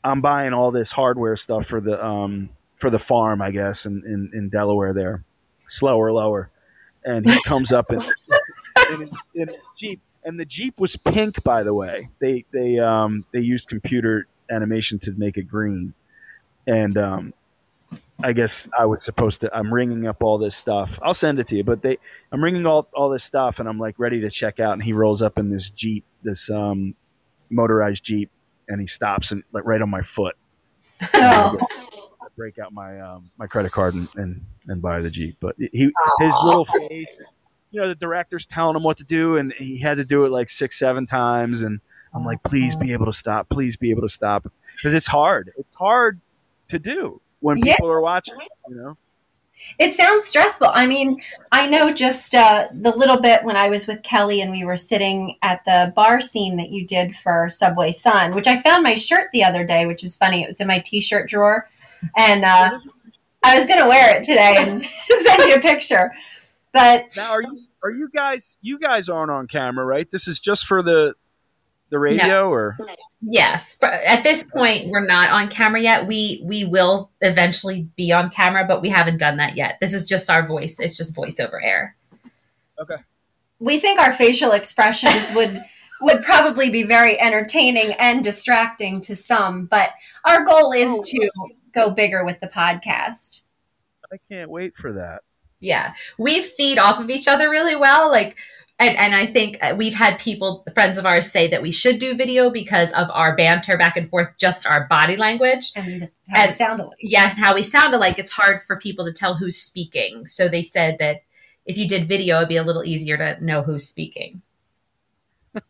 i'm 0.03 0.21
buying 0.21 0.53
all 0.53 0.71
this 0.71 0.91
hardware 0.91 1.35
stuff 1.35 1.65
for 1.65 1.81
the 1.81 2.03
um, 2.03 2.49
for 2.75 2.89
the 2.89 2.99
farm 2.99 3.41
i 3.41 3.51
guess 3.51 3.85
in, 3.85 4.03
in, 4.05 4.31
in 4.33 4.49
delaware 4.49 4.93
there. 4.93 5.23
Slower 5.67 6.11
lower. 6.11 6.49
And 7.05 7.29
he 7.29 7.39
comes 7.43 7.71
up 7.71 7.91
in, 7.91 8.01
in, 8.91 9.09
in 9.35 9.49
jeep. 9.77 10.01
And 10.23 10.39
the 10.39 10.45
jeep 10.45 10.79
was 10.79 10.95
pink 10.97 11.43
by 11.43 11.63
the 11.63 11.73
way. 11.73 12.09
They 12.19 12.45
they 12.51 12.77
um, 12.79 13.23
they 13.31 13.39
used 13.39 13.69
computer 13.69 14.27
animation 14.51 14.99
to 14.99 15.11
make 15.11 15.37
it 15.37 15.43
green. 15.43 15.93
And 16.67 16.97
um, 16.97 17.33
I 18.21 18.33
guess 18.33 18.67
I 18.77 18.85
was 18.85 19.03
supposed 19.03 19.41
to. 19.41 19.55
I'm 19.55 19.73
ringing 19.73 20.07
up 20.07 20.21
all 20.21 20.37
this 20.37 20.57
stuff. 20.57 20.99
I'll 21.01 21.13
send 21.13 21.39
it 21.39 21.47
to 21.47 21.55
you, 21.55 21.63
but 21.63 21.81
they, 21.81 21.99
I'm 22.31 22.43
ringing 22.43 22.65
all 22.65 22.87
all 22.93 23.09
this 23.09 23.23
stuff, 23.23 23.59
and 23.59 23.69
I'm 23.69 23.79
like 23.79 23.95
ready 23.97 24.21
to 24.21 24.29
check 24.29 24.59
out, 24.59 24.73
and 24.73 24.83
he 24.83 24.91
rolls 24.91 25.21
up 25.21 25.37
in 25.39 25.49
this 25.49 25.69
jeep, 25.69 26.03
this 26.21 26.49
um, 26.49 26.95
motorized 27.49 28.03
jeep, 28.03 28.29
and 28.69 28.79
he 28.79 28.87
stops 28.87 29.31
and 29.31 29.43
like 29.51 29.65
right 29.65 29.81
on 29.81 29.89
my 29.89 30.01
foot. 30.01 30.35
Oh. 31.13 31.57
I 32.21 32.27
break 32.35 32.59
out 32.59 32.71
my 32.73 32.99
um, 32.99 33.31
my 33.37 33.47
credit 33.47 33.71
card 33.71 33.93
and, 33.95 34.07
and 34.15 34.45
and 34.67 34.81
buy 34.81 35.01
the 35.01 35.09
jeep, 35.09 35.37
but 35.39 35.55
he 35.57 35.67
his 36.19 36.35
little 36.43 36.65
face. 36.65 37.21
You 37.71 37.81
know, 37.81 37.87
the 37.89 37.95
director's 37.95 38.45
telling 38.45 38.75
him 38.75 38.83
what 38.83 38.97
to 38.97 39.03
do, 39.03 39.37
and 39.37 39.53
he 39.53 39.77
had 39.79 39.97
to 39.97 40.05
do 40.05 40.25
it 40.25 40.31
like 40.31 40.49
six, 40.49 40.77
seven 40.79 41.05
times, 41.05 41.61
and 41.61 41.79
I'm 42.13 42.25
like, 42.25 42.41
please 42.43 42.75
be 42.75 42.93
able 42.93 43.05
to 43.05 43.13
stop, 43.13 43.47
please 43.49 43.77
be 43.77 43.91
able 43.91 44.01
to 44.03 44.09
stop, 44.09 44.47
because 44.75 44.93
it's 44.93 45.05
hard. 45.07 45.51
It's 45.57 45.73
hard 45.73 46.19
to 46.69 46.79
do 46.79 47.21
when 47.41 47.57
Yeah. 47.57 47.75
people 47.75 47.89
are 47.91 48.01
watching. 48.01 48.35
You 48.69 48.75
know. 48.75 48.97
It 49.77 49.93
sounds 49.93 50.25
stressful. 50.25 50.69
I 50.73 50.87
mean, 50.87 51.21
I 51.51 51.67
know 51.67 51.93
just 51.93 52.35
uh, 52.35 52.67
the 52.73 52.95
little 52.95 53.19
bit 53.19 53.43
when 53.43 53.55
I 53.55 53.69
was 53.69 53.87
with 53.87 54.03
Kelly 54.03 54.41
and 54.41 54.51
we 54.51 54.63
were 54.65 54.77
sitting 54.77 55.35
at 55.41 55.63
the 55.65 55.93
bar 55.95 56.21
scene 56.21 56.57
that 56.57 56.69
you 56.69 56.85
did 56.85 57.15
for 57.15 57.49
Subway 57.49 57.91
Sun, 57.91 58.35
which 58.35 58.47
I 58.47 58.61
found 58.61 58.83
my 58.83 58.95
shirt 58.95 59.29
the 59.31 59.43
other 59.43 59.65
day, 59.65 59.85
which 59.85 60.03
is 60.03 60.15
funny. 60.15 60.43
It 60.43 60.47
was 60.47 60.59
in 60.59 60.67
my 60.67 60.79
t-shirt 60.79 61.29
drawer, 61.29 61.67
and 62.17 62.45
uh, 62.45 62.79
I 63.43 63.57
was 63.57 63.65
going 63.65 63.79
to 63.79 63.87
wear 63.87 64.15
it 64.15 64.23
today 64.23 64.55
and 64.57 64.85
send 65.19 65.43
you 65.43 65.55
a 65.55 65.61
picture. 65.61 66.11
But 66.73 67.05
Now, 67.15 67.31
are 67.31 67.41
you 67.41 67.63
are 67.83 67.91
you 67.91 68.09
guys 68.13 68.57
you 68.61 68.79
guys 68.79 69.09
aren't 69.09 69.31
on 69.31 69.47
camera, 69.47 69.85
right? 69.85 70.09
This 70.09 70.27
is 70.27 70.39
just 70.39 70.65
for 70.65 70.81
the 70.81 71.15
the 71.89 71.99
radio, 71.99 72.49
or 72.49 72.77
Yes, 73.21 73.77
but 73.79 73.93
at 73.93 74.23
this 74.23 74.43
point 74.49 74.89
we're 74.89 75.05
not 75.05 75.29
on 75.29 75.49
camera 75.49 75.81
yet. 75.81 76.07
We 76.07 76.41
we 76.45 76.63
will 76.65 77.11
eventually 77.21 77.87
be 77.97 78.11
on 78.11 78.29
camera, 78.29 78.65
but 78.67 78.81
we 78.81 78.89
haven't 78.89 79.19
done 79.19 79.37
that 79.37 79.55
yet. 79.55 79.77
This 79.81 79.93
is 79.93 80.05
just 80.07 80.29
our 80.29 80.45
voice. 80.47 80.79
It's 80.79 80.95
just 80.97 81.15
voice 81.15 81.39
over 81.39 81.61
air. 81.61 81.95
Okay. 82.79 82.95
We 83.59 83.79
think 83.79 83.99
our 83.99 84.13
facial 84.13 84.51
expressions 84.53 85.31
would 85.35 85.61
would 86.01 86.23
probably 86.23 86.69
be 86.69 86.83
very 86.83 87.19
entertaining 87.19 87.91
and 87.99 88.23
distracting 88.23 89.01
to 89.01 89.15
some. 89.15 89.65
But 89.65 89.91
our 90.23 90.45
goal 90.45 90.71
is 90.71 90.89
Oh. 90.89 91.03
to 91.05 91.29
go 91.73 91.89
bigger 91.91 92.23
with 92.23 92.39
the 92.39 92.47
podcast. 92.47 93.41
I 94.11 94.17
can't 94.29 94.49
wait 94.49 94.75
for 94.77 94.93
that. 94.93 95.23
Yeah, 95.59 95.93
we 96.17 96.41
feed 96.41 96.77
off 96.79 97.01
of 97.01 97.09
each 97.09 97.27
other 97.27 97.49
really 97.49 97.75
well. 97.75 98.09
Like, 98.09 98.37
and 98.79 98.95
and 98.97 99.13
I 99.13 99.25
think 99.25 99.57
uh, 99.61 99.73
we've 99.77 99.93
had 99.93 100.17
people, 100.19 100.63
friends 100.73 100.97
of 100.97 101.05
ours, 101.05 101.29
say 101.31 101.47
that 101.47 101.61
we 101.61 101.71
should 101.71 101.99
do 101.99 102.15
video 102.15 102.49
because 102.49 102.91
of 102.93 103.09
our 103.11 103.35
banter 103.35 103.77
back 103.77 103.97
and 103.97 104.09
forth, 104.09 104.29
just 104.37 104.65
our 104.65 104.87
body 104.87 105.17
language. 105.17 105.71
And 105.75 106.09
how 106.29 106.41
And- 106.41 106.51
it 106.51 106.55
sounded 106.55 106.85
like. 106.85 106.97
Yeah, 107.01 107.27
how 107.29 107.53
we 107.55 107.63
sounded 107.63 107.97
like 107.97 108.17
it's 108.19 108.31
hard 108.31 108.61
for 108.61 108.77
people 108.77 109.05
to 109.05 109.11
tell 109.11 109.35
who's 109.35 109.57
speaking. 109.57 110.25
So 110.27 110.47
they 110.47 110.61
said 110.61 110.97
that 110.99 111.23
if 111.65 111.77
you 111.77 111.87
did 111.87 112.07
video, 112.07 112.37
it'd 112.37 112.49
be 112.49 112.55
a 112.55 112.63
little 112.63 112.83
easier 112.83 113.17
to 113.17 113.43
know 113.43 113.61
who's 113.61 113.87
speaking. 113.87 114.41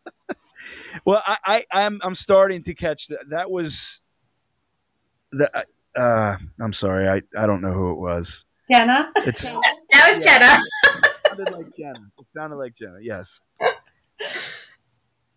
Well, 1.04 1.22
I, 1.26 1.36
I 1.46 1.64
I'm 1.84 2.00
I'm 2.02 2.14
starting 2.14 2.62
to 2.64 2.74
catch 2.74 3.06
that. 3.08 3.20
That 3.30 3.50
was 3.50 4.02
the. 5.32 5.48
Uh, 5.96 6.36
I'm 6.60 6.72
sorry, 6.72 7.08
I, 7.08 7.22
I 7.40 7.46
don't 7.46 7.60
know 7.62 7.72
who 7.72 7.92
it 7.92 7.96
was. 7.98 8.44
Jenna? 8.70 9.10
It's 9.16 9.44
it 9.44 9.52
That 9.92 10.04
was 10.08 10.24
Yeah. 10.24 10.38
Jenna. 10.38 10.62
Sounded 11.36 11.52
like 11.56 11.76
Jenna. 11.76 12.10
It 12.18 12.26
sounded 12.28 12.56
like 12.56 12.74
Jenna. 12.74 12.98
Yes. 13.00 13.40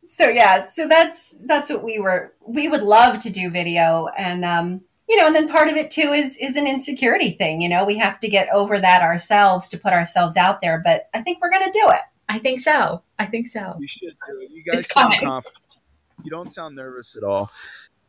so 0.04 0.28
yeah 0.28 0.68
so 0.70 0.88
that's 0.88 1.34
that's 1.46 1.70
what 1.70 1.82
we 1.84 1.98
were 2.00 2.34
we 2.46 2.68
would 2.68 2.82
love 2.84 3.20
to 3.20 3.30
do 3.30 3.50
video 3.50 4.08
and 4.18 4.44
um 4.44 4.82
you 5.08 5.16
know 5.16 5.26
and 5.26 5.34
then 5.34 5.48
part 5.48 5.70
of 5.70 5.76
it 5.78 5.90
too 5.90 6.12
is 6.12 6.36
is 6.38 6.58
an 6.58 6.68
insecurity 6.68 7.32
thing 7.32 7.62
you 7.62 7.70
know 7.70 7.86
we 7.86 7.98
have 7.98 8.20
to 8.20 8.28
get 8.28 8.50
over 8.52 8.78
that 8.80 9.02
ourselves 9.02 9.70
to 9.70 9.78
put 9.78 9.94
ourselves 9.94 10.36
out 10.36 10.60
there 10.62 10.82
but 10.84 11.08
i 11.14 11.22
think 11.22 11.40
we're 11.42 11.50
gonna 11.52 11.72
do 11.72 11.86
it 11.90 12.02
I 12.30 12.40
think 12.40 12.62
so. 12.62 13.04
I 13.20 13.26
think 13.26 13.48
so. 13.50 13.76
You 13.80 13.88
should 13.88 14.16
do 14.28 14.40
it. 14.40 14.50
You 14.50 14.64
guys 14.64 14.86
It's 14.86 14.94
sound 14.94 15.14
coming. 15.14 15.28
confident. 15.28 15.58
You 16.24 16.32
don't 16.32 16.50
sound 16.50 16.74
nervous 16.74 17.18
at 17.18 17.24
all. 17.24 17.52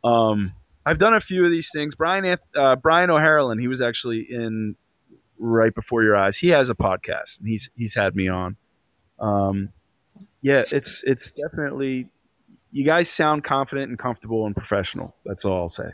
Um, 0.04 0.52
I've 0.86 0.98
done 0.98 1.14
a 1.14 1.20
few 1.20 1.44
of 1.44 1.50
these 1.50 1.68
things. 1.74 1.96
Brian 1.96 2.24
Anth- 2.24 2.38
uh, 2.56 2.76
Brian 2.76 3.10
O'Harlan, 3.10 3.58
he 3.58 3.66
was 3.66 3.82
actually 3.82 4.20
in 4.30 4.76
right 5.38 5.74
before 5.74 6.02
your 6.02 6.16
eyes. 6.16 6.36
He 6.36 6.48
has 6.48 6.70
a 6.70 6.74
podcast, 6.74 7.38
and 7.40 7.48
he's 7.48 7.70
he's 7.76 7.94
had 7.94 8.14
me 8.14 8.28
on. 8.28 8.56
Um, 9.18 9.70
yeah, 10.42 10.64
it's 10.72 11.02
it's 11.04 11.32
definitely. 11.32 12.08
You 12.70 12.84
guys 12.84 13.08
sound 13.08 13.44
confident 13.44 13.90
and 13.90 13.98
comfortable 13.98 14.46
and 14.46 14.54
professional. 14.56 15.14
That's 15.24 15.44
all 15.44 15.60
I'll 15.62 15.68
say. 15.68 15.90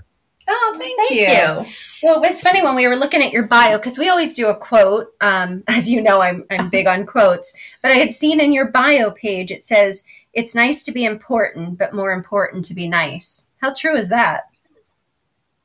oh 0.49 0.77
thank, 0.79 0.97
Thank 0.97 1.11
you. 1.11 1.27
you. 1.27 1.73
well 2.03 2.17
it 2.17 2.27
was 2.29 2.41
funny 2.41 2.63
when 2.63 2.75
we 2.75 2.89
were 2.89 2.97
looking 2.97 3.23
at 3.23 3.33
your 3.33 3.43
bio 3.47 3.77
because 3.77 3.99
we 3.99 4.09
always 4.09 4.33
do 4.35 4.49
a 4.49 4.57
quote 4.57 5.09
um, 5.21 5.63
as 5.69 5.91
you 5.91 6.01
know 6.03 6.21
I'm, 6.23 6.45
I'm 6.51 6.71
big 6.71 6.87
on 6.89 7.05
quotes 7.07 7.53
but 7.83 7.91
i 7.93 7.95
had 7.97 8.13
seen 8.13 8.41
in 8.41 8.53
your 8.55 8.67
bio 8.69 9.11
page 9.11 9.51
it 9.53 9.63
says 9.63 10.05
it's 10.33 10.55
nice 10.55 10.83
to 10.85 10.93
be 10.93 11.05
important 11.05 11.79
but 11.79 11.95
more 11.95 12.11
important 12.13 12.65
to 12.65 12.75
be 12.75 12.89
nice 12.89 13.49
how 13.61 13.75
true 13.75 13.95
is 13.95 14.09
that 14.09 14.45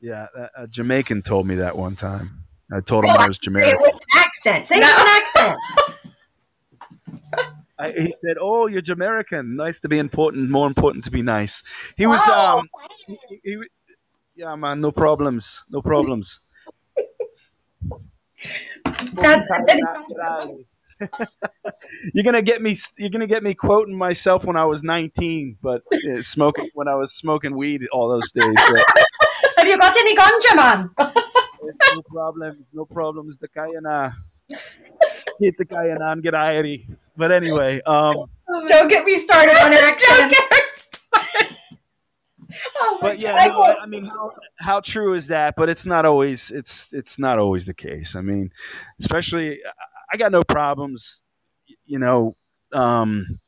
Yeah, 0.01 0.27
a, 0.35 0.63
a 0.63 0.67
Jamaican 0.67 1.21
told 1.23 1.47
me 1.47 1.55
that 1.55 1.77
one 1.77 1.95
time. 1.95 2.43
I 2.73 2.79
told 2.81 3.05
him 3.05 3.11
I 3.11 3.27
was 3.27 3.37
Say 3.37 3.39
it 3.39 3.43
Jamaican. 3.43 3.79
with 3.81 3.93
an 3.93 3.99
accent. 4.17 4.67
Say 4.67 4.75
it 4.77 4.81
No. 4.81 4.87
with 4.87 4.99
an 4.99 5.07
accent. 5.07 5.57
I, 7.77 7.91
he 7.91 8.13
said, 8.17 8.37
"Oh, 8.39 8.67
you're 8.67 8.81
Jamaican. 8.81 9.55
Nice 9.57 9.79
to 9.81 9.89
be 9.89 9.99
important. 9.99 10.49
More 10.49 10.65
important 10.65 11.03
to 11.05 11.11
be 11.11 11.21
nice." 11.21 11.61
He 11.97 12.07
was, 12.07 12.21
Wow. 12.27 12.59
um, 12.59 12.69
he, 13.07 13.17
he, 13.29 13.39
he- 13.43 13.63
yeah, 14.37 14.55
man, 14.55 14.81
no 14.81 14.91
problems, 14.91 15.63
no 15.69 15.81
problems. 15.81 16.39
That's 19.13 19.47
you're 22.13 22.23
gonna 22.23 22.41
get 22.41 22.61
me. 22.61 22.75
You're 22.97 23.09
gonna 23.09 23.27
get 23.27 23.43
me 23.43 23.53
quoting 23.53 23.97
myself 23.97 24.45
when 24.45 24.55
I 24.55 24.63
was 24.65 24.81
19, 24.83 25.57
but 25.61 25.81
uh, 25.93 26.21
smoking 26.21 26.69
when 26.73 26.87
I 26.87 26.95
was 26.95 27.13
smoking 27.13 27.57
weed 27.57 27.81
all 27.91 28.07
those 28.09 28.31
days. 28.31 28.55
So 28.65 28.73
Have 29.57 29.67
you 29.67 29.77
got 29.77 29.95
any 29.97 30.15
ganja, 30.15 30.55
man? 30.55 30.89
No 31.93 32.01
problem. 32.03 32.65
No 32.73 32.85
problems. 32.85 33.37
The 33.37 33.47
kaya 33.47 33.81
na. 33.81 34.11
Hit 35.39 35.57
the 35.57 35.65
kaya 35.65 35.95
na 35.99 36.11
and 36.11 36.23
get 36.23 36.33
irie. 36.33 36.87
But 37.17 37.31
anyway, 37.31 37.81
um, 37.85 38.29
Don't 38.67 38.87
get 38.89 39.05
me 39.05 39.15
started 39.15 39.55
on 39.63 39.71
Don't 39.71 39.83
accents. 39.83 40.33
get 40.35 40.43
her 40.51 40.67
started. 40.67 41.57
Oh 42.77 42.99
but 43.01 43.19
yeah, 43.19 43.33
God. 43.33 43.47
no, 43.51 43.63
I- 43.63 43.83
I 43.83 43.85
mean, 43.85 44.05
how, 44.05 44.31
how 44.59 44.79
true 44.79 45.13
is 45.13 45.27
that? 45.27 45.55
But 45.55 45.67
it's 45.69 45.85
not 45.85 46.05
always. 46.05 46.51
It's 46.51 46.93
it's 46.93 47.17
not 47.19 47.39
always 47.39 47.65
the 47.65 47.73
case. 47.73 48.15
I 48.15 48.21
mean, 48.21 48.51
especially, 48.99 49.59
I- 49.65 50.13
I 50.13 50.17
got 50.17 50.31
no 50.31 50.43
problems. 50.43 51.23
You 51.85 51.99
know, 51.99 52.35
um, 52.71 53.39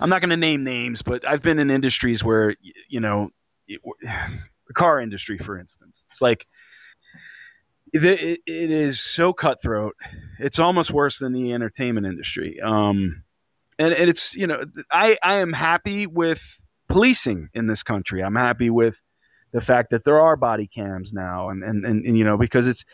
I'm 0.00 0.10
not 0.10 0.20
going 0.20 0.30
to 0.30 0.36
name 0.36 0.62
names, 0.62 1.02
but 1.02 1.26
I've 1.26 1.42
been 1.42 1.58
in 1.58 1.70
industries 1.70 2.22
where 2.22 2.54
you 2.88 3.00
know, 3.00 3.30
it, 3.66 3.80
the 4.02 4.74
car 4.74 5.00
industry, 5.00 5.38
for 5.38 5.58
instance, 5.58 6.04
it's 6.06 6.20
like. 6.20 6.46
It, 7.92 8.40
it, 8.46 8.70
is 8.70 9.00
so 9.00 9.32
cutthroat. 9.32 9.94
It's 10.38 10.58
almost 10.58 10.90
worse 10.90 11.18
than 11.18 11.32
the 11.32 11.52
entertainment 11.52 12.06
industry. 12.06 12.60
Um, 12.60 13.22
and, 13.78 13.94
and 13.94 14.10
it's 14.10 14.34
you 14.36 14.46
know, 14.46 14.64
I 14.90 15.16
I 15.22 15.36
am 15.36 15.52
happy 15.52 16.06
with 16.06 16.64
policing 16.88 17.48
in 17.54 17.66
this 17.66 17.82
country. 17.82 18.22
I'm 18.22 18.34
happy 18.34 18.70
with 18.70 19.00
the 19.52 19.60
fact 19.60 19.90
that 19.90 20.04
there 20.04 20.20
are 20.20 20.36
body 20.36 20.66
cams 20.66 21.12
now, 21.12 21.50
and 21.50 21.62
and, 21.62 21.84
and, 21.84 22.04
and 22.04 22.18
you 22.18 22.24
know 22.24 22.36
because 22.36 22.66
it's 22.66 22.84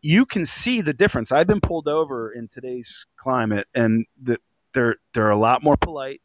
you 0.00 0.26
can 0.26 0.44
see 0.44 0.80
the 0.82 0.92
difference. 0.92 1.32
I've 1.32 1.46
been 1.46 1.60
pulled 1.60 1.88
over 1.88 2.32
in 2.32 2.48
today's 2.48 3.06
climate, 3.16 3.66
and 3.74 4.06
the, 4.22 4.38
they're 4.74 4.96
they're 5.14 5.30
a 5.30 5.38
lot 5.38 5.62
more 5.62 5.76
polite. 5.76 6.20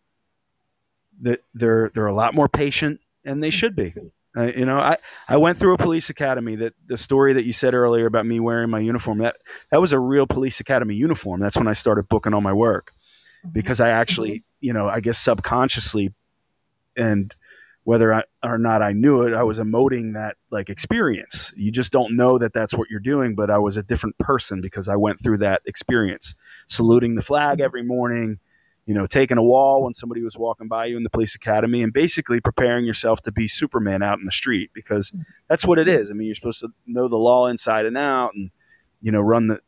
That 1.22 1.41
they're 1.53 1.91
they're 1.93 2.07
a 2.07 2.16
lot 2.16 2.34
more 2.34 2.49
patient, 2.49 2.99
and 3.24 3.41
they 3.41 3.49
should 3.49 3.76
be. 3.76 3.93
Uh, 4.36 4.52
you 4.56 4.66
know, 4.66 4.78
I, 4.78 4.98
I 5.28 5.38
went 5.38 5.60
through 5.60 5.76
a 5.76 5.78
police 5.78 6.10
academy. 6.10 6.56
That 6.56 6.74
the 6.88 6.98
story 6.98 7.34
that 7.34 7.46
you 7.46 7.54
said 7.54 7.74
earlier 7.74 8.06
about 8.06 8.26
me 8.26 8.40
wearing 8.40 8.70
my 8.70 8.80
uniform 8.80 9.20
that 9.20 9.38
that 9.70 9.80
was 9.80 9.94
a 9.94 10.00
real 10.00 10.26
police 10.26 10.60
academy 10.60 10.96
uniform. 10.96 11.40
That's 11.40 11.56
when 11.56 11.68
I 11.68 11.74
started 11.74 12.10
booking 12.10 12.34
all 12.34 12.42
my 12.42 12.54
work 12.54 12.92
mm-hmm. 13.40 13.54
because 13.54 13.80
I 13.80 13.90
actually, 13.90 14.30
mm-hmm. 14.30 14.66
you 14.66 14.74
know, 14.74 14.88
I 14.88 15.02
guess 15.02 15.20
subconsciously, 15.20 16.14
and 16.98 17.34
whether 17.84 18.14
I, 18.14 18.24
or 18.42 18.58
not 18.58 18.82
I 18.82 18.94
knew 18.94 19.24
it, 19.24 19.34
I 19.34 19.44
was 19.44 19.60
emoting 19.60 20.14
that 20.14 20.38
like 20.50 20.70
experience. 20.70 21.52
You 21.56 21.72
just 21.72 21.92
don't 21.92 22.16
know 22.16 22.38
that 22.38 22.54
that's 22.54 22.74
what 22.74 22.90
you're 22.90 23.00
doing, 23.00 23.36
but 23.36 23.50
I 23.50 23.58
was 23.58 23.78
a 23.78 23.84
different 23.84 24.18
person 24.18 24.62
because 24.62 24.88
I 24.88 24.96
went 24.96 25.22
through 25.22 25.40
that 25.40 25.62
experience, 25.66 26.34
saluting 26.66 27.16
the 27.16 27.22
flag 27.22 27.58
mm-hmm. 27.58 27.66
every 27.66 27.84
morning, 27.84 28.40
you 28.86 28.94
know, 28.94 29.08
taking 29.08 29.38
a 29.38 29.44
wall 29.44 29.84
when 29.84 29.94
somebody 29.94 30.22
was 30.22 30.38
walking 30.38 30.68
by 30.68 30.86
you 30.86 30.98
in 30.98 31.04
the 31.04 31.10
police 31.10 31.36
academy, 31.36 31.84
and 31.84 31.94
basically 31.94 32.40
preparing 32.40 32.86
yourself 32.86 33.22
to 33.22 33.32
be 33.32 33.48
Superman 33.48 34.04
out 34.04 34.20
in 34.20 34.26
the 34.26 34.32
street 34.32 34.72
because 34.74 35.14
that's 35.48 35.66
what 35.66 35.80
it 35.80 35.88
is. 35.88 36.12
I 36.12 36.14
mean, 36.14 36.28
you're 36.28 36.36
supposed 36.36 36.60
to 36.60 36.70
know 36.86 37.08
the 37.08 37.16
law 37.16 37.48
inside 37.48 37.86
and 37.86 37.98
out, 37.98 38.32
and 38.36 38.52
you 39.02 39.12
know, 39.12 39.22
run 39.22 39.48
the 39.48 39.60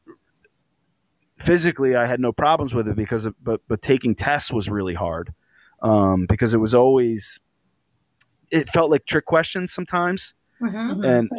physically 1.40 1.96
I 1.96 2.06
had 2.06 2.20
no 2.20 2.32
problems 2.32 2.74
with 2.74 2.88
it 2.88 2.96
because 2.96 3.26
of, 3.26 3.36
but 3.44 3.62
but 3.68 3.82
taking 3.82 4.16
tests 4.16 4.52
was 4.52 4.70
really 4.70 4.94
hard 4.94 5.34
um, 5.82 6.26
because 6.28 6.54
it 6.54 6.58
was 6.58 6.74
always 6.74 7.40
it 8.52 8.70
felt 8.70 8.90
like 8.92 9.06
trick 9.06 9.26
questions 9.26 9.74
sometimes 9.74 10.34
Mhm. 10.62 11.06
and 11.06 11.30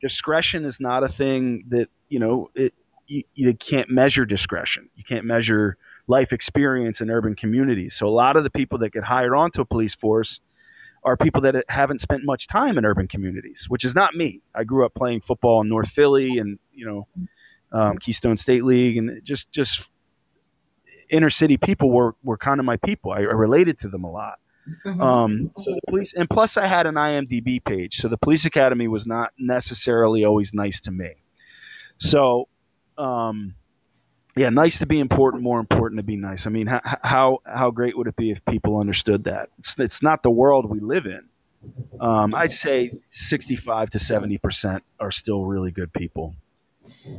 discretion 0.00 0.64
is 0.64 0.78
not 0.78 1.02
a 1.02 1.08
thing 1.08 1.64
that 1.68 1.88
you 2.08 2.20
know 2.20 2.50
it 2.54 2.72
you, 3.08 3.24
you 3.34 3.52
can't 3.54 3.90
measure 3.90 4.24
discretion 4.24 4.88
you 4.94 5.02
can't 5.02 5.24
measure 5.24 5.76
life 6.06 6.32
experience 6.32 7.00
in 7.00 7.10
urban 7.10 7.34
communities 7.34 7.94
so 7.94 8.06
a 8.06 8.10
lot 8.10 8.36
of 8.36 8.44
the 8.44 8.50
people 8.50 8.78
that 8.78 8.92
get 8.92 9.04
hired 9.04 9.34
onto 9.34 9.60
a 9.60 9.64
police 9.64 9.94
force 9.94 10.40
are 11.04 11.16
people 11.16 11.40
that 11.40 11.64
haven't 11.68 12.00
spent 12.00 12.24
much 12.24 12.46
time 12.46 12.78
in 12.78 12.84
urban 12.84 13.08
communities 13.08 13.66
which 13.68 13.84
is 13.84 13.94
not 13.94 14.14
me 14.14 14.40
i 14.54 14.64
grew 14.64 14.84
up 14.84 14.94
playing 14.94 15.20
football 15.20 15.60
in 15.60 15.68
north 15.68 15.88
philly 15.88 16.38
and 16.38 16.58
you 16.72 16.86
know 16.86 17.06
um, 17.72 17.96
keystone 17.98 18.36
state 18.36 18.64
league 18.64 18.96
and 18.96 19.24
just 19.24 19.50
just 19.50 19.88
inner 21.08 21.30
city 21.30 21.56
people 21.56 21.90
were 21.90 22.14
were 22.22 22.36
kind 22.36 22.60
of 22.60 22.66
my 22.66 22.76
people 22.78 23.12
i, 23.12 23.18
I 23.18 23.20
related 23.20 23.78
to 23.80 23.88
them 23.88 24.04
a 24.04 24.10
lot 24.10 24.38
Mhm. 24.84 25.00
um, 25.00 25.50
so 25.56 25.72
the 25.72 25.80
police, 25.88 26.12
and 26.14 26.28
plus 26.30 26.56
I 26.56 26.66
had 26.66 26.86
an 26.86 26.94
IMDb 26.94 27.62
page, 27.62 27.96
so 27.96 28.08
the 28.08 28.16
police 28.16 28.44
academy 28.44 28.86
was 28.88 29.06
not 29.06 29.32
necessarily 29.38 30.24
always 30.24 30.54
nice 30.54 30.80
to 30.82 30.90
me. 30.90 31.14
So, 31.98 32.48
um, 32.96 33.54
yeah, 34.36 34.48
nice 34.48 34.78
to 34.78 34.86
be 34.86 34.98
important, 35.00 35.42
more 35.42 35.60
important 35.60 35.98
to 35.98 36.02
be 36.02 36.16
nice. 36.16 36.46
I 36.46 36.50
mean, 36.50 36.66
how 36.66 36.80
how, 37.02 37.38
how 37.44 37.70
great 37.70 37.96
would 37.96 38.06
it 38.06 38.16
be 38.16 38.30
if 38.30 38.44
people 38.46 38.78
understood 38.78 39.24
that? 39.24 39.50
It's, 39.58 39.78
it's 39.78 40.02
not 40.02 40.22
the 40.22 40.30
world 40.30 40.68
we 40.70 40.80
live 40.80 41.06
in. 41.06 41.22
Um, 42.00 42.34
I'd 42.34 42.50
say 42.52 42.90
sixty-five 43.08 43.90
to 43.90 43.98
seventy 43.98 44.38
percent 44.38 44.82
are 44.98 45.10
still 45.12 45.44
really 45.44 45.70
good 45.70 45.92
people. 45.92 46.34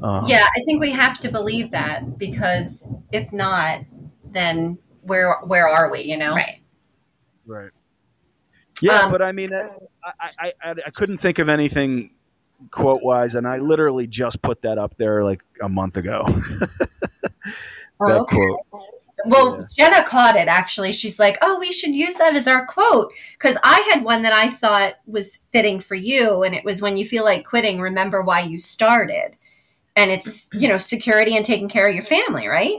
Um, 0.02 0.26
Yeah, 0.28 0.46
I 0.46 0.64
think 0.66 0.82
we 0.82 0.92
have 0.92 1.20
to 1.22 1.32
believe 1.32 1.72
that 1.72 2.18
because 2.18 2.86
if 3.12 3.32
not, 3.32 3.82
then 4.32 4.78
where 5.04 5.38
where 5.44 5.68
are 5.70 5.90
we? 5.90 6.02
You 6.02 6.18
know, 6.18 6.34
Right. 6.34 6.60
Right. 7.46 7.72
Yeah, 8.82 9.02
Um, 9.02 9.12
but 9.12 9.22
I 9.22 9.32
mean, 9.32 9.54
I, 9.54 9.70
I, 10.04 10.30
I, 10.40 10.54
I, 10.62 10.76
I 10.88 10.90
couldn't 10.90 11.20
think 11.20 11.40
of 11.40 11.48
anything 11.48 12.12
quote 12.72 13.04
wise, 13.04 13.36
and 13.36 13.48
I 13.48 13.58
literally 13.58 14.08
just 14.08 14.42
put 14.42 14.62
that 14.64 14.78
up 14.78 14.96
there 14.98 15.24
like 15.24 15.42
a 15.62 15.70
month 15.70 15.98
ago. 15.98 16.26
Oh, 18.00 18.08
that 18.10 18.18
okay. 18.22 18.36
quote. 18.70 18.84
Well, 19.26 19.68
Jenna 19.78 20.04
caught 20.04 20.36
it 20.36 20.48
actually. 20.48 20.92
She's 20.92 21.20
like, 21.20 21.38
"Oh, 21.42 21.60
we 21.60 21.72
should 21.72 21.96
use 21.96 22.16
that 22.16 22.36
as 22.36 22.48
our 22.48 22.66
quote." 22.66 23.14
Because 23.34 23.56
I 23.64 23.80
had 23.94 24.04
one 24.04 24.24
that 24.24 24.34
I 24.34 24.50
thought 24.50 24.96
was 25.06 25.38
fitting 25.52 25.80
for 25.80 25.96
you, 25.96 26.44
and 26.44 26.56
it 26.56 26.66
was 26.66 26.82
when 26.82 26.98
you 26.98 27.06
feel 27.06 27.24
like 27.24 27.46
quitting, 27.46 27.80
remember 27.80 28.22
why 28.22 28.42
you 28.42 28.58
started, 28.58 29.36
and 29.96 30.12
it's 30.12 30.50
you 30.54 30.68
know 30.68 30.78
security 30.78 31.36
and 31.38 31.46
taking 31.46 31.70
care 31.70 31.88
of 31.88 31.94
your 31.94 32.04
family, 32.04 32.48
right? 32.48 32.78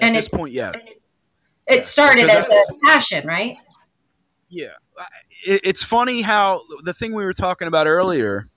At 0.00 0.06
And 0.06 0.16
this 0.16 0.26
it's- 0.26 0.38
point, 0.38 0.52
yeah, 0.52 0.72
It 1.66 1.86
started 1.86 2.26
Because 2.26 2.46
as 2.50 2.50
a 2.70 2.74
passion, 2.84 3.26
right? 3.26 3.58
yeah. 4.48 4.68
It, 5.44 5.60
it's 5.64 5.82
funny 5.82 6.22
how 6.22 6.62
the 6.82 6.92
thing 6.92 7.12
we 7.12 7.24
were 7.24 7.32
talking 7.32 7.68
about 7.68 7.86
earlier, 7.86 8.48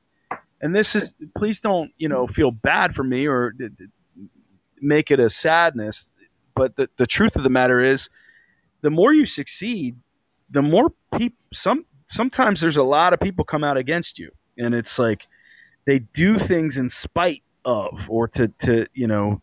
and 0.61 0.75
this 0.75 0.95
is 0.95 1.15
please 1.35 1.59
don't 1.59 1.91
you 1.97 2.09
know 2.09 2.27
feel 2.27 2.51
bad 2.51 2.95
for 2.95 3.03
me 3.03 3.27
or 3.27 3.53
make 4.81 5.11
it 5.11 5.19
a 5.19 5.29
sadness, 5.29 6.11
but 6.55 6.75
the 6.75 6.89
the 6.97 7.07
truth 7.07 7.35
of 7.35 7.43
the 7.43 7.49
matter 7.49 7.81
is, 7.81 8.09
the 8.81 8.89
more 8.89 9.13
you 9.13 9.25
succeed, 9.25 9.95
the 10.49 10.61
more 10.61 10.91
people 11.17 11.37
some 11.53 11.85
sometimes 12.07 12.61
there's 12.61 12.77
a 12.77 12.83
lot 12.83 13.13
of 13.13 13.19
people 13.19 13.43
come 13.43 13.63
out 13.63 13.77
against 13.77 14.17
you 14.17 14.31
and 14.57 14.73
it's 14.73 14.97
like 14.97 15.27
they 15.85 15.99
do 15.99 16.37
things 16.37 16.77
in 16.77 16.89
spite 16.89 17.43
of 17.65 18.09
or 18.09 18.27
to 18.27 18.47
to 18.59 18.85
you 18.93 19.07
know 19.07 19.41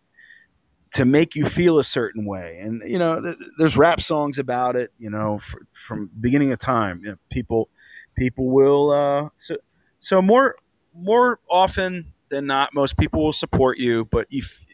to 0.95 1.05
make 1.05 1.35
you 1.35 1.47
feel 1.47 1.79
a 1.79 1.85
certain 1.85 2.25
way. 2.25 2.59
And 2.63 2.83
you 2.87 2.99
know 2.99 3.21
th- 3.21 3.37
there's 3.59 3.77
rap 3.77 4.01
songs 4.01 4.39
about 4.39 4.77
it 4.77 4.93
you 4.99 5.11
know 5.11 5.39
fr 5.39 5.59
from 5.87 6.11
beginning 6.21 6.53
of 6.53 6.59
time. 6.59 7.01
You 7.03 7.11
know, 7.11 7.17
people 7.31 7.69
people 8.17 8.51
will 8.51 8.91
uh 8.91 9.29
so 9.37 9.57
so 10.01 10.23
more 10.23 10.57
more 10.95 11.41
often 11.51 12.13
than 12.31 12.47
not 12.47 12.73
most 12.75 12.97
people 12.97 13.25
will 13.25 13.33
support 13.33 13.79
you 13.79 14.05
but 14.07 14.27
if 14.31 14.65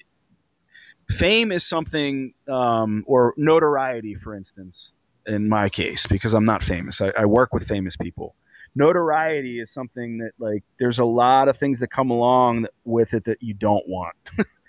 fame 1.09 1.51
is 1.51 1.67
something 1.67 2.33
um, 2.49 3.03
or 3.07 3.35
notoriety 3.37 4.15
for 4.15 4.35
instance 4.35 4.95
in 5.27 5.49
my 5.49 5.69
case 5.69 6.07
because 6.07 6.35
i'm 6.35 6.45
not 6.45 6.63
famous. 6.63 7.01
I, 7.01 7.13
I 7.19 7.27
work 7.27 7.53
with 7.53 7.67
famous 7.67 7.97
people. 7.97 8.35
Notoriety 8.75 9.61
is 9.61 9.73
something 9.73 10.19
that 10.19 10.33
like 10.39 10.63
there's 10.79 10.99
a 10.99 11.05
lot 11.05 11.49
of 11.49 11.57
things 11.57 11.81
that 11.81 11.89
come 11.89 12.11
along 12.11 12.67
with 12.85 13.15
it 13.15 13.25
that 13.25 13.39
you 13.41 13.55
don't 13.55 13.87
want 13.89 14.15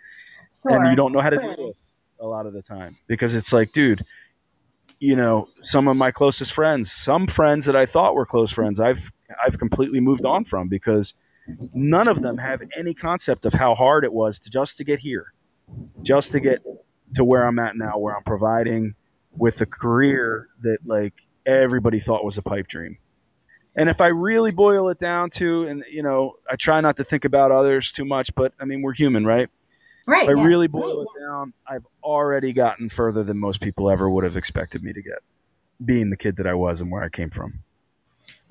and 0.66 0.90
you 0.90 0.96
don't 0.96 1.12
know 1.12 1.22
how 1.22 1.30
to 1.30 1.38
deal 1.38 1.68
with 1.68 1.78
a 2.20 2.26
lot 2.26 2.46
of 2.46 2.54
the 2.54 2.62
time 2.62 2.98
because 3.08 3.34
it's 3.34 3.52
like 3.52 3.72
dude 3.72 4.04
you 5.00 5.16
know 5.16 5.48
some 5.62 5.88
of 5.88 5.98
my 5.98 6.12
closest 6.12 6.54
friends 6.54 6.92
some 6.92 7.28
friends 7.28 7.66
that 7.66 7.76
i 7.76 7.86
thought 7.86 8.16
were 8.16 8.26
close 8.26 8.52
friends 8.52 8.80
i've 8.80 9.12
i've 9.46 9.58
completely 9.58 10.00
moved 10.00 10.26
on 10.26 10.46
from 10.46 10.68
because 10.68 11.14
none 11.74 12.08
of 12.08 12.22
them 12.22 12.38
have 12.38 12.62
any 12.78 12.94
concept 12.94 13.46
of 13.46 13.54
how 13.54 13.74
hard 13.74 14.04
it 14.04 14.14
was 14.14 14.38
to 14.40 14.50
just 14.50 14.78
to 14.78 14.84
get 14.84 15.00
here 15.00 15.34
just 16.04 16.32
to 16.32 16.40
get 16.40 16.60
to 17.16 17.24
where 17.24 17.44
i'm 17.48 17.58
at 17.60 17.76
now 17.76 17.98
where 17.98 18.16
i'm 18.16 18.24
providing 18.24 18.94
with 19.32 19.60
a 19.62 19.66
career 19.66 20.48
that 20.62 20.78
like 20.86 21.14
everybody 21.46 22.00
thought 22.00 22.24
was 22.24 22.38
a 22.38 22.42
pipe 22.42 22.68
dream 22.68 22.98
And 23.76 23.90
if 23.90 24.02
I 24.02 24.08
really 24.08 24.52
boil 24.52 24.90
it 24.90 25.00
down 25.00 25.30
to, 25.32 25.64
and 25.64 25.84
you 25.90 26.04
know, 26.04 26.34
I 26.50 26.58
try 26.58 26.82
not 26.82 26.98
to 26.98 27.04
think 27.06 27.24
about 27.26 27.52
others 27.52 27.94
too 27.94 28.04
much, 28.06 28.36
but 28.36 28.54
I 28.60 28.66
mean, 28.66 28.82
we're 28.82 28.94
human, 28.94 29.26
right? 29.26 29.50
Right. 30.06 30.24
If 30.24 30.30
I 30.30 30.40
yes. 30.40 30.48
really 30.48 30.68
boil 30.68 31.02
it 31.02 31.08
down, 31.20 31.54
I've 31.68 31.86
already 32.04 32.54
gotten 32.54 32.90
further 32.90 33.24
than 33.24 33.38
most 33.38 33.62
people 33.62 33.90
ever 33.90 34.10
would 34.10 34.24
have 34.24 34.38
expected 34.38 34.84
me 34.84 34.94
to 34.94 35.02
get, 35.02 35.20
being 35.84 36.10
the 36.10 36.18
kid 36.18 36.38
that 36.38 36.48
I 36.48 36.54
was 36.54 36.82
and 36.82 36.92
where 36.92 37.04
I 37.04 37.10
came 37.10 37.30
from. 37.30 37.60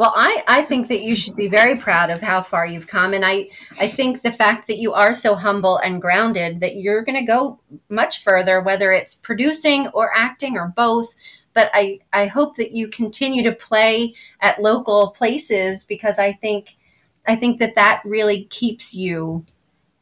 Well, 0.01 0.15
I, 0.17 0.43
I 0.49 0.63
think 0.63 0.89
that 0.89 1.03
you 1.03 1.15
should 1.15 1.37
be 1.37 1.49
very 1.49 1.77
proud 1.77 2.09
of 2.09 2.23
how 2.23 2.41
far 2.41 2.65
you've 2.65 2.87
come. 2.87 3.13
And 3.13 3.23
I, 3.23 3.51
I 3.79 3.87
think 3.87 4.23
the 4.23 4.33
fact 4.33 4.67
that 4.67 4.79
you 4.79 4.95
are 4.95 5.13
so 5.13 5.35
humble 5.35 5.77
and 5.77 6.01
grounded 6.01 6.61
that 6.61 6.77
you're 6.77 7.03
going 7.03 7.19
to 7.19 7.27
go 7.27 7.61
much 7.91 8.23
further, 8.23 8.63
whether 8.63 8.93
it's 8.93 9.15
producing 9.15 9.89
or 9.89 10.11
acting 10.17 10.57
or 10.57 10.73
both. 10.75 11.15
But 11.53 11.71
I, 11.75 11.99
I 12.15 12.29
hope 12.29 12.57
that 12.57 12.73
you 12.73 12.89
continue 12.89 13.43
to 13.43 13.53
play 13.53 14.15
at 14.41 14.63
local 14.63 15.11
places 15.11 15.85
because 15.85 16.19
I 16.19 16.33
think 16.33 16.79
I 17.27 17.37
think 17.37 17.59
that 17.59 17.75
that 17.75 18.01
really 18.05 18.45
keeps 18.45 18.95
you 18.95 19.45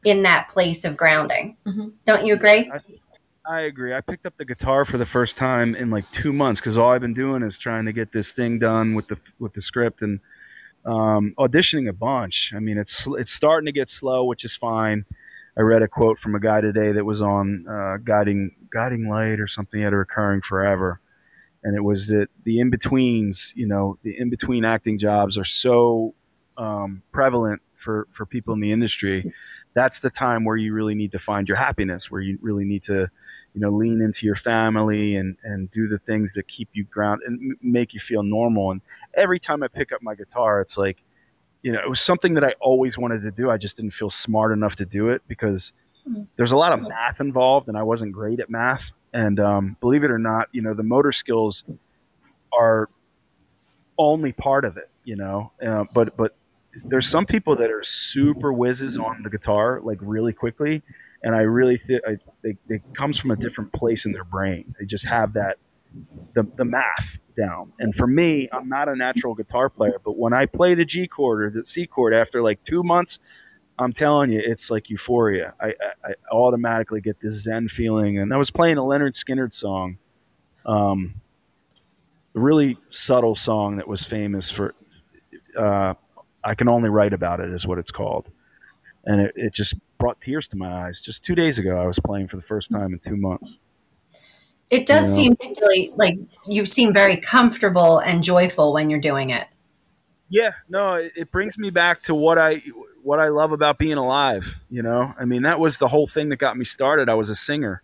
in 0.05 0.23
that 0.23 0.49
place 0.49 0.85
of 0.85 0.97
grounding. 0.97 1.57
Mhm. 1.67 1.93
Don't 2.05 2.25
you 2.25 2.35
agree? 2.35 2.71
I, 2.71 2.81
I 3.49 3.61
agree. 3.63 3.95
I 3.95 4.01
picked 4.01 4.27
up 4.27 4.37
the 4.37 4.45
guitar 4.45 4.85
for 4.85 4.99
the 4.99 5.07
first 5.07 5.37
time 5.37 5.75
in 5.75 5.91
like 5.91 6.11
two 6.13 6.33
months 6.33 6.61
because 6.61 6.77
all 6.77 6.91
I've 6.91 7.01
been 7.01 7.15
doing 7.15 7.43
is 7.43 7.59
trying 7.59 7.87
to 7.87 7.93
get 7.93 8.13
this 8.13 8.33
thing 8.33 8.59
done 8.59 8.95
with 8.95 9.09
the 9.09 9.19
with 9.39 9.55
the 9.55 9.63
script 9.63 10.03
and 10.03 10.21
um, 10.85 11.35
auditioning 11.39 11.89
a 11.89 11.93
bunch. 11.93 12.53
I 12.55 12.61
mean, 12.61 12.79
it's 12.79 13.07
it's 13.13 13.33
starting 13.33 13.67
to 13.67 13.73
get 13.73 13.91
slow, 13.91 14.25
which 14.25 14.45
is 14.45 14.55
fine. 14.55 15.05
I 15.57 15.63
read 15.63 15.83
a 15.83 15.89
quote 15.89 16.19
from 16.19 16.35
a 16.35 16.41
guy 16.41 16.61
today 16.61 16.93
that 16.93 17.05
was 17.05 17.21
on 17.23 17.67
uh, 17.69 17.97
guiding 18.05 18.55
guiding 18.71 19.09
light 19.09 19.41
or 19.41 19.49
something 19.49 19.83
at 19.83 19.93
a 19.93 19.97
recurring 19.97 20.41
forever, 20.41 21.01
and 21.65 21.77
it 21.77 21.83
was 21.83 22.09
that 22.09 22.29
the 22.45 22.61
in 22.61 22.71
betweens, 22.71 23.53
you 23.57 23.67
know, 23.67 23.99
the 24.03 24.19
in 24.19 24.31
between 24.31 24.65
acting 24.65 24.99
jobs 24.99 25.37
are 25.37 25.45
so 25.45 26.15
um, 26.57 27.03
prevalent 27.13 27.61
for 27.75 28.07
for 28.11 28.27
people 28.27 28.55
in 28.55 28.61
the 28.61 28.73
industry. 28.73 29.33
That's 29.79 30.01
the 30.01 30.11
time 30.11 30.41
where 30.45 30.57
you 30.65 30.73
really 30.75 30.95
need 31.03 31.13
to 31.13 31.19
find 31.31 31.49
your 31.49 31.57
happiness, 31.57 32.11
where 32.11 32.21
you 32.29 32.39
really 32.49 32.65
need 32.73 32.83
to, 32.85 32.99
you 33.55 33.61
know, 33.63 33.71
lean 33.71 34.01
into 34.07 34.27
your 34.27 34.35
family 34.35 35.17
and 35.17 35.37
and 35.45 35.71
do 35.71 35.87
the 35.87 35.99
things 35.99 36.35
that 36.35 36.49
keep 36.49 36.69
you 36.73 36.85
grounded 36.85 37.29
and 37.29 37.57
make 37.63 37.95
you 37.95 38.01
feel 38.01 38.23
normal. 38.23 38.73
And 38.73 38.81
every 39.15 39.39
time 39.39 39.63
I 39.63 39.69
pick 39.69 39.93
up 39.93 40.01
my 40.03 40.15
guitar, 40.15 40.61
it's 40.61 40.77
like, 40.79 40.99
you 41.63 41.73
know, 41.73 41.81
it 41.81 41.89
was 41.89 42.01
something 42.01 42.35
that 42.35 42.45
I 42.45 42.53
always 42.61 42.99
wanted 42.99 43.23
to 43.23 43.31
do. 43.31 43.51
I 43.51 43.57
just 43.57 43.77
didn't 43.77 43.95
feel 44.01 44.11
smart 44.11 44.53
enough 44.53 44.77
to 44.77 44.87
do 44.87 45.11
it 45.11 45.23
because 45.29 45.73
Mhm. 46.07 46.27
there's 46.37 46.53
a 46.53 46.57
lot 46.57 46.73
of 46.73 46.81
math 46.89 47.21
involved, 47.21 47.69
and 47.69 47.77
I 47.79 47.83
wasn't 47.83 48.13
great 48.13 48.41
at 48.41 48.51
math. 48.51 48.93
And 49.13 49.41
um, 49.41 49.77
believe 49.81 50.05
it 50.05 50.11
or 50.11 50.19
not, 50.19 50.49
you 50.53 50.63
know, 50.63 50.75
the 50.75 50.83
motor 50.95 51.13
skills 51.13 51.65
are 52.59 52.89
only 53.99 54.33
part 54.33 54.65
of 54.65 54.77
it. 54.77 54.91
You 55.05 55.17
know, 55.17 55.53
uh, 55.67 55.85
but 55.95 56.17
but 56.17 56.37
there's 56.85 57.09
some 57.09 57.27
people 57.27 57.57
that 57.57 57.71
are 57.71 57.83
super 57.83 58.53
whizzes 58.53 58.99
on 58.99 59.23
the 59.23 59.31
guitar 59.31 59.81
like 59.83 59.99
really 60.01 60.33
quickly 60.33 60.83
and 61.23 61.35
i 61.35 61.41
really 61.41 61.79
think 61.79 62.03
it 62.69 62.83
comes 62.95 63.19
from 63.19 63.31
a 63.31 63.37
different 63.37 63.73
place 63.73 64.07
in 64.07 64.13
their 64.13 64.25
brain. 64.25 64.75
They 64.79 64.87
just 64.87 65.07
have 65.07 65.33
that 65.35 65.59
the, 66.35 66.47
the 66.57 66.65
math 66.65 67.19
down. 67.37 67.73
And 67.79 67.95
for 67.95 68.07
me 68.07 68.49
i'm 68.53 68.69
not 68.69 68.89
a 68.89 68.97
natural 68.97 69.35
guitar 69.35 69.71
player 69.71 70.01
but 70.05 70.19
when 70.19 70.35
i 70.35 70.47
play 70.47 70.75
the 70.75 70.85
g 70.85 71.07
chord 71.07 71.43
or 71.43 71.51
the 71.51 71.65
c 71.65 71.87
chord 71.87 72.13
after 72.13 72.43
like 72.43 72.63
two 72.65 72.83
months 72.83 73.21
i'm 73.79 73.93
telling 73.93 74.33
you 74.33 74.41
it's 74.45 74.71
like 74.71 74.91
euphoria. 74.91 75.55
I, 75.61 75.69
I, 75.69 76.11
I 76.11 76.13
automatically 76.33 77.01
get 77.01 77.21
this 77.21 77.35
zen 77.43 77.69
feeling. 77.69 78.19
And 78.19 78.35
i 78.35 78.37
was 78.37 78.51
playing 78.51 78.79
a 78.79 78.83
Lynyrd 78.83 79.15
Skynyrd 79.15 79.53
song 79.53 79.99
um, 80.67 81.15
a 82.35 82.41
really 82.41 82.77
subtle 82.91 83.35
song 83.35 83.77
that 83.77 83.89
was 83.89 84.05
famous 84.05 84.51
for 84.51 84.75
uh, 85.59 85.95
I 86.45 86.55
can 86.55 86.69
only 86.69 86.89
write 86.89 87.13
about 87.13 87.41
it 87.41 87.51
is 87.51 87.67
what 87.67 87.79
it's 87.79 87.91
called. 87.91 88.31
And 89.05 89.21
it, 89.21 89.33
it 89.37 89.55
just 89.55 89.75
brought 89.99 90.21
tears 90.21 90.49
to 90.49 90.57
my 90.57 90.87
eyes. 90.87 91.01
Just 91.01 91.25
two 91.25 91.35
days 91.35 91.59
ago, 91.59 91.77
I 91.79 91.87
was 91.87 91.99
playing 91.99 92.29
for 92.29 92.37
the 92.37 92.43
first 92.43 92.71
time 92.71 92.93
in 92.93 92.99
two 92.99 93.17
months. 93.17 93.59
It 94.71 94.87
does 94.87 95.09
Yeah. 95.09 95.15
seem 95.15 95.37
really 95.61 95.93
like 95.97 96.19
you 96.47 96.67
seem 96.67 96.93
very 96.93 97.17
comfortable 97.17 97.99
and 98.01 98.23
joyful 98.23 98.73
when 98.75 98.91
you're 98.91 99.01
doing 99.01 99.31
it. 99.31 99.47
Yeah, 100.29 100.53
no, 100.69 100.95
it, 100.95 101.13
it 101.17 101.31
brings 101.31 101.57
me 101.57 101.71
back 101.71 102.03
to 102.03 102.15
what 102.15 102.37
I 102.39 102.63
what 103.03 103.19
I 103.19 103.29
love 103.29 103.53
about 103.53 103.79
being 103.79 103.97
alive. 103.97 104.63
You 104.69 104.83
know, 104.83 105.15
I 105.19 105.25
mean, 105.25 105.43
that 105.43 105.59
was 105.59 105.79
the 105.79 105.89
whole 105.89 106.07
thing 106.07 106.29
that 106.29 106.37
got 106.37 106.59
me 106.59 106.67
started. 106.67 107.09
I 107.09 107.15
was 107.15 107.31
a 107.31 107.35
singer, 107.35 107.83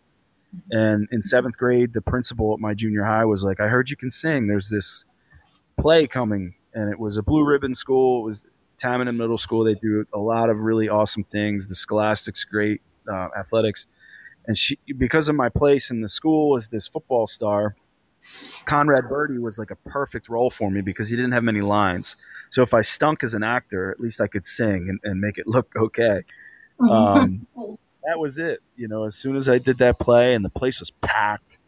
and 0.71 1.09
in 1.11 1.23
seventh 1.23 1.57
grade, 1.57 1.95
the 1.95 2.03
principal 2.03 2.53
at 2.53 2.61
my 2.61 2.75
junior 2.75 3.03
high 3.05 3.25
was 3.25 3.45
like, 3.45 3.61
"I 3.61 3.69
heard 3.69 3.89
you 3.89 3.97
can 3.97 4.11
sing. 4.11 4.47
There's 4.47 4.69
this 4.69 5.07
play 5.79 6.07
coming." 6.07 6.55
And 6.75 6.91
it 6.91 6.99
was 6.99 7.19
a 7.19 7.23
blue 7.23 7.45
ribbon 7.45 7.75
school. 7.75 8.23
It 8.23 8.25
was 8.25 8.47
Tamanend 8.83 9.17
Middle 9.17 9.39
School. 9.39 9.65
They 9.65 9.75
do 9.75 10.05
a 10.13 10.19
lot 10.19 10.51
of 10.51 10.59
really 10.59 10.89
awesome 10.89 11.25
things. 11.25 11.69
The 11.69 11.75
Scholastics, 11.75 12.45
great 12.45 12.83
uh, 13.11 13.29
athletics, 13.39 13.87
and 14.47 14.59
she 14.59 14.79
because 14.99 15.29
of 15.29 15.37
my 15.37 15.49
place 15.49 15.91
in 15.91 16.01
the 16.01 16.09
school 16.09 16.57
as 16.57 16.69
this 16.69 16.89
football 16.89 17.27
star. 17.27 17.77
Conrad 18.65 19.07
Birdie 19.07 19.37
was 19.37 19.59
like 19.59 19.71
a 19.71 19.77
perfect 19.77 20.31
role 20.31 20.49
for 20.49 20.71
me 20.71 20.81
because 20.81 21.11
he 21.11 21.17
didn't 21.17 21.33
have 21.33 21.45
many 21.45 21.61
lines. 21.61 22.17
So 22.49 22.63
if 22.63 22.73
I 22.73 22.81
stunk 22.81 23.23
as 23.23 23.35
an 23.35 23.43
actor, 23.43 23.91
at 23.91 24.01
least 24.01 24.19
I 24.19 24.29
could 24.29 24.47
sing 24.47 24.87
and, 24.89 24.99
and 25.05 25.21
make 25.21 25.37
it 25.37 25.47
look 25.47 25.71
okay. 25.77 26.23
Um, 26.81 27.47
that 28.05 28.19
was 28.19 28.39
it. 28.39 28.61
You 28.77 28.89
know, 28.89 29.05
as 29.05 29.15
soon 29.15 29.37
as 29.37 29.47
I 29.47 29.59
did 29.59 29.77
that 29.79 29.99
play 29.99 30.35
and 30.35 30.43
the 30.43 30.49
place 30.49 30.81
was 30.81 30.91
packed, 31.03 31.59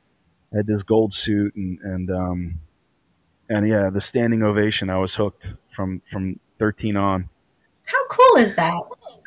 I 0.53 0.59
had 0.59 0.67
this 0.67 0.83
gold 0.83 1.13
suit 1.13 1.55
and 1.57 1.79
and 1.81 2.11
um, 2.11 2.61
and 3.49 3.69
yeah, 3.69 3.91
the 3.91 4.01
standing 4.01 4.43
ovation. 4.43 4.91
I 4.91 4.99
was 4.99 5.15
hooked 5.15 5.55
from 5.75 6.03
from 6.11 6.41
13 6.59 6.97
on. 6.97 7.29
How 7.85 8.07
cool 8.09 8.37
is 8.39 8.55
that? 8.57 8.75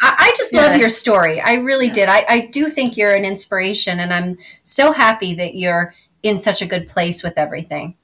I, 0.01 0.15
I 0.19 0.33
just 0.37 0.53
Yeah. 0.53 0.67
love 0.67 0.77
your 0.77 0.89
story. 0.89 1.39
I 1.41 1.53
really 1.53 1.89
did. 1.89 2.09
I, 2.09 2.25
I 2.27 2.39
do 2.47 2.69
think 2.69 2.97
you're 2.97 3.15
an 3.15 3.23
inspiration, 3.25 3.99
and 3.99 4.13
I'm 4.13 4.37
so 4.63 4.91
happy 4.91 5.33
that 5.35 5.55
you're 5.55 5.93
in 6.23 6.37
such 6.37 6.61
a 6.61 6.65
good 6.65 6.87
place 6.87 7.23
with 7.23 7.37
everything. 7.37 7.95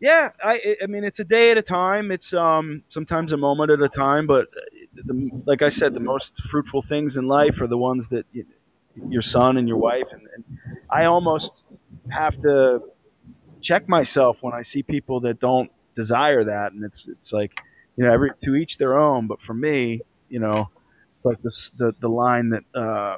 Yeah, 0.00 0.30
I 0.42 0.76
I 0.82 0.86
mean 0.86 1.04
it's 1.04 1.20
a 1.20 1.24
day 1.24 1.50
at 1.50 1.58
a 1.58 1.62
time. 1.62 2.10
It's 2.10 2.34
um 2.34 2.82
sometimes 2.88 3.32
a 3.32 3.36
moment 3.36 3.70
at 3.70 3.80
a 3.80 3.88
time, 3.88 4.26
but 4.26 4.48
uh, 4.48 4.60
the, 5.04 5.30
like 5.46 5.62
I 5.62 5.70
said, 5.70 5.94
the 5.94 6.00
most 6.00 6.42
fruitful 6.42 6.82
things 6.82 7.16
in 7.16 7.26
life 7.28 7.60
are 7.62 7.66
the 7.66 7.78
ones 7.78 8.08
that 8.08 8.26
y 8.34 8.42
your 9.08 9.22
son 9.22 9.58
and 9.58 9.68
your 9.68 9.76
wife 9.76 10.10
and, 10.12 10.22
and 10.34 10.44
I 10.90 11.04
almost 11.04 11.64
have 12.08 12.38
to 12.38 12.80
check 13.66 13.88
myself 13.88 14.38
when 14.42 14.54
I 14.54 14.62
see 14.62 14.82
people 14.82 15.20
that 15.20 15.40
don't 15.40 15.70
desire 15.96 16.44
that, 16.44 16.72
and 16.72 16.84
it's 16.84 17.08
it's 17.08 17.32
like 17.32 17.52
you 17.96 18.04
know 18.04 18.12
every 18.12 18.30
to 18.44 18.54
each 18.54 18.78
their 18.78 18.96
own. 18.98 19.26
But 19.26 19.40
for 19.42 19.54
me, 19.54 20.00
you 20.28 20.38
know, 20.38 20.68
it's 21.16 21.24
like 21.24 21.42
this 21.42 21.70
the 21.76 21.92
the 22.00 22.08
line 22.08 22.50
that 22.50 22.64
uh, 22.80 23.16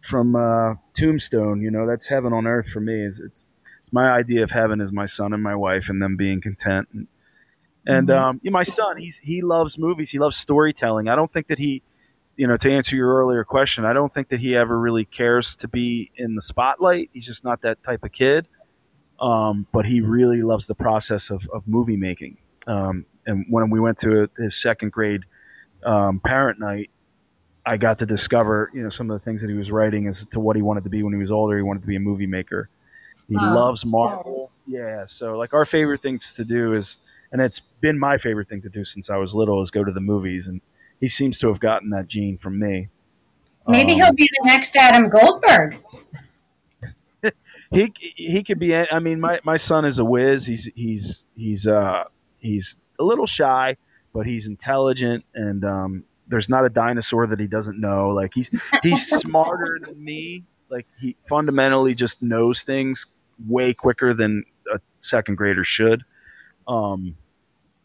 from 0.00 0.34
uh, 0.34 0.74
Tombstone. 0.94 1.60
You 1.60 1.70
know, 1.70 1.86
that's 1.86 2.06
heaven 2.08 2.32
on 2.32 2.46
earth 2.46 2.68
for 2.68 2.80
me. 2.80 3.04
Is 3.04 3.20
it's 3.20 3.46
it's 3.80 3.92
my 3.92 4.10
idea 4.10 4.42
of 4.42 4.50
heaven 4.50 4.80
is 4.80 4.92
my 4.92 5.04
son 5.04 5.32
and 5.34 5.42
my 5.42 5.54
wife 5.54 5.90
and 5.90 6.00
them 6.00 6.16
being 6.16 6.40
content. 6.40 6.88
And, 6.94 7.06
and 7.86 8.08
Mhm. 8.08 8.16
um, 8.16 8.40
you 8.42 8.50
know, 8.50 8.54
my 8.54 8.62
son, 8.62 8.96
he's 8.96 9.18
he 9.18 9.42
loves 9.42 9.78
movies. 9.78 10.10
He 10.10 10.18
loves 10.18 10.36
storytelling. 10.36 11.08
I 11.08 11.16
don't 11.16 11.30
think 11.30 11.48
that 11.48 11.58
he, 11.58 11.82
you 12.36 12.46
know, 12.46 12.56
to 12.56 12.70
answer 12.72 12.96
your 12.96 13.14
earlier 13.20 13.44
question, 13.44 13.84
I 13.84 13.92
don't 13.92 14.12
think 14.12 14.28
that 14.28 14.40
he 14.40 14.56
ever 14.56 14.78
really 14.78 15.04
cares 15.04 15.56
to 15.56 15.68
be 15.68 16.10
in 16.16 16.34
the 16.34 16.42
spotlight. 16.42 17.10
He's 17.12 17.26
just 17.26 17.44
not 17.44 17.62
that 17.62 17.82
type 17.82 18.04
of 18.04 18.12
kid. 18.12 18.46
Um, 19.22 19.66
but 19.72 19.86
he 19.86 20.00
really 20.00 20.42
loves 20.42 20.66
the 20.66 20.74
process 20.74 21.30
of, 21.30 21.48
of 21.54 21.66
movie 21.68 21.96
making. 21.96 22.36
Um, 22.66 23.06
and 23.24 23.46
when 23.48 23.70
we 23.70 23.78
went 23.80 23.96
to 23.98 24.28
his 24.36 24.60
second 24.60 24.90
grade 24.92 25.22
um, 25.84 26.20
parent 26.20 26.58
night, 26.58 26.90
I 27.64 27.76
got 27.76 28.00
to 28.00 28.06
discover, 28.06 28.70
you 28.74 28.82
know, 28.82 28.88
some 28.88 29.08
of 29.10 29.18
the 29.20 29.24
things 29.24 29.40
that 29.42 29.48
he 29.48 29.54
was 29.56 29.70
writing 29.70 30.08
as 30.08 30.26
to 30.26 30.40
what 30.40 30.56
he 30.56 30.62
wanted 30.62 30.82
to 30.84 30.90
be 30.90 31.04
when 31.04 31.12
he 31.12 31.20
was 31.20 31.30
older. 31.30 31.56
He 31.56 31.62
wanted 31.62 31.82
to 31.82 31.86
be 31.86 31.94
a 31.94 32.00
movie 32.00 32.26
maker. 32.26 32.68
He 33.28 33.36
Wow. 33.36 33.54
loves 33.54 33.86
Marvel. 33.86 34.50
Yeah. 34.66 35.06
So 35.06 35.38
like 35.38 35.54
our 35.54 35.64
favorite 35.64 36.02
things 36.02 36.32
to 36.34 36.44
do 36.44 36.74
is, 36.74 36.96
and 37.30 37.40
it's 37.40 37.60
been 37.60 37.98
my 37.98 38.18
favorite 38.18 38.48
thing 38.48 38.60
to 38.62 38.68
do 38.68 38.84
since 38.84 39.08
I 39.08 39.16
was 39.16 39.34
little 39.36 39.62
is 39.62 39.70
go 39.70 39.84
to 39.84 39.92
the 39.92 40.00
movies. 40.00 40.48
And 40.48 40.60
he 41.00 41.06
seems 41.06 41.38
to 41.38 41.48
have 41.48 41.60
gotten 41.60 41.90
that 41.90 42.08
gene 42.08 42.36
from 42.38 42.58
me. 42.58 42.88
Maybe 43.68 43.92
Um, 43.92 43.98
he'll 43.98 44.12
be 44.14 44.28
the 44.40 44.46
next 44.46 44.74
Adam 44.74 45.08
Goldberg. 45.08 45.76
He 47.72 47.92
he 48.16 48.42
could 48.42 48.58
be. 48.58 48.74
I 48.74 48.98
mean, 48.98 49.20
my, 49.20 49.40
my 49.44 49.56
son 49.56 49.84
is 49.84 49.98
a 49.98 50.04
whiz. 50.04 50.46
He's 50.46 50.68
he's 50.74 51.26
he's 51.34 51.66
uh 51.66 52.04
he's 52.38 52.76
a 52.98 53.04
little 53.04 53.26
shy, 53.26 53.76
but 54.12 54.26
he's 54.26 54.46
intelligent, 54.46 55.24
and 55.34 55.64
um, 55.64 56.04
there's 56.26 56.48
not 56.48 56.64
a 56.64 56.70
dinosaur 56.70 57.26
that 57.26 57.38
he 57.38 57.46
doesn't 57.46 57.80
know. 57.80 58.10
Like 58.10 58.32
he's 58.34 58.50
he's 58.82 59.06
smarter 59.20 59.78
than 59.84 60.02
me. 60.02 60.44
Like 60.68 60.86
he 60.98 61.16
fundamentally 61.28 61.94
just 61.94 62.22
knows 62.22 62.62
things 62.62 63.06
way 63.46 63.74
quicker 63.74 64.14
than 64.14 64.44
a 64.72 64.80
second 64.98 65.36
grader 65.36 65.64
should. 65.64 66.04
Um, 66.68 67.16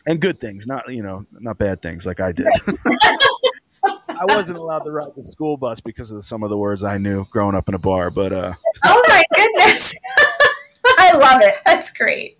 and 0.06 0.22
good 0.22 0.40
things, 0.40 0.66
not 0.66 0.92
you 0.92 1.04
know, 1.04 1.26
not 1.34 1.58
bad 1.58 1.82
things 1.82 2.06
like 2.06 2.20
I 2.20 2.32
did. 2.32 2.48
I 4.20 4.36
wasn't 4.36 4.58
allowed 4.58 4.80
to 4.80 4.92
ride 4.92 5.12
the 5.16 5.24
school 5.24 5.58
bus 5.58 5.80
because 5.80 6.12
of 6.12 6.24
some 6.26 6.44
of 6.44 6.50
the 6.50 6.58
words 6.58 6.84
I 6.84 6.98
knew 6.98 7.26
growing 7.32 7.56
up 7.56 7.68
in 7.70 7.76
a 7.76 7.80
bar, 7.80 8.10
but 8.10 8.32
uh, 8.34 8.54
Oh 8.86 9.04
my 9.08 9.24
goodness. 9.34 9.96
I 11.00 11.16
love 11.18 11.42
it. 11.42 11.56
That's 11.66 11.92
great. 11.94 12.38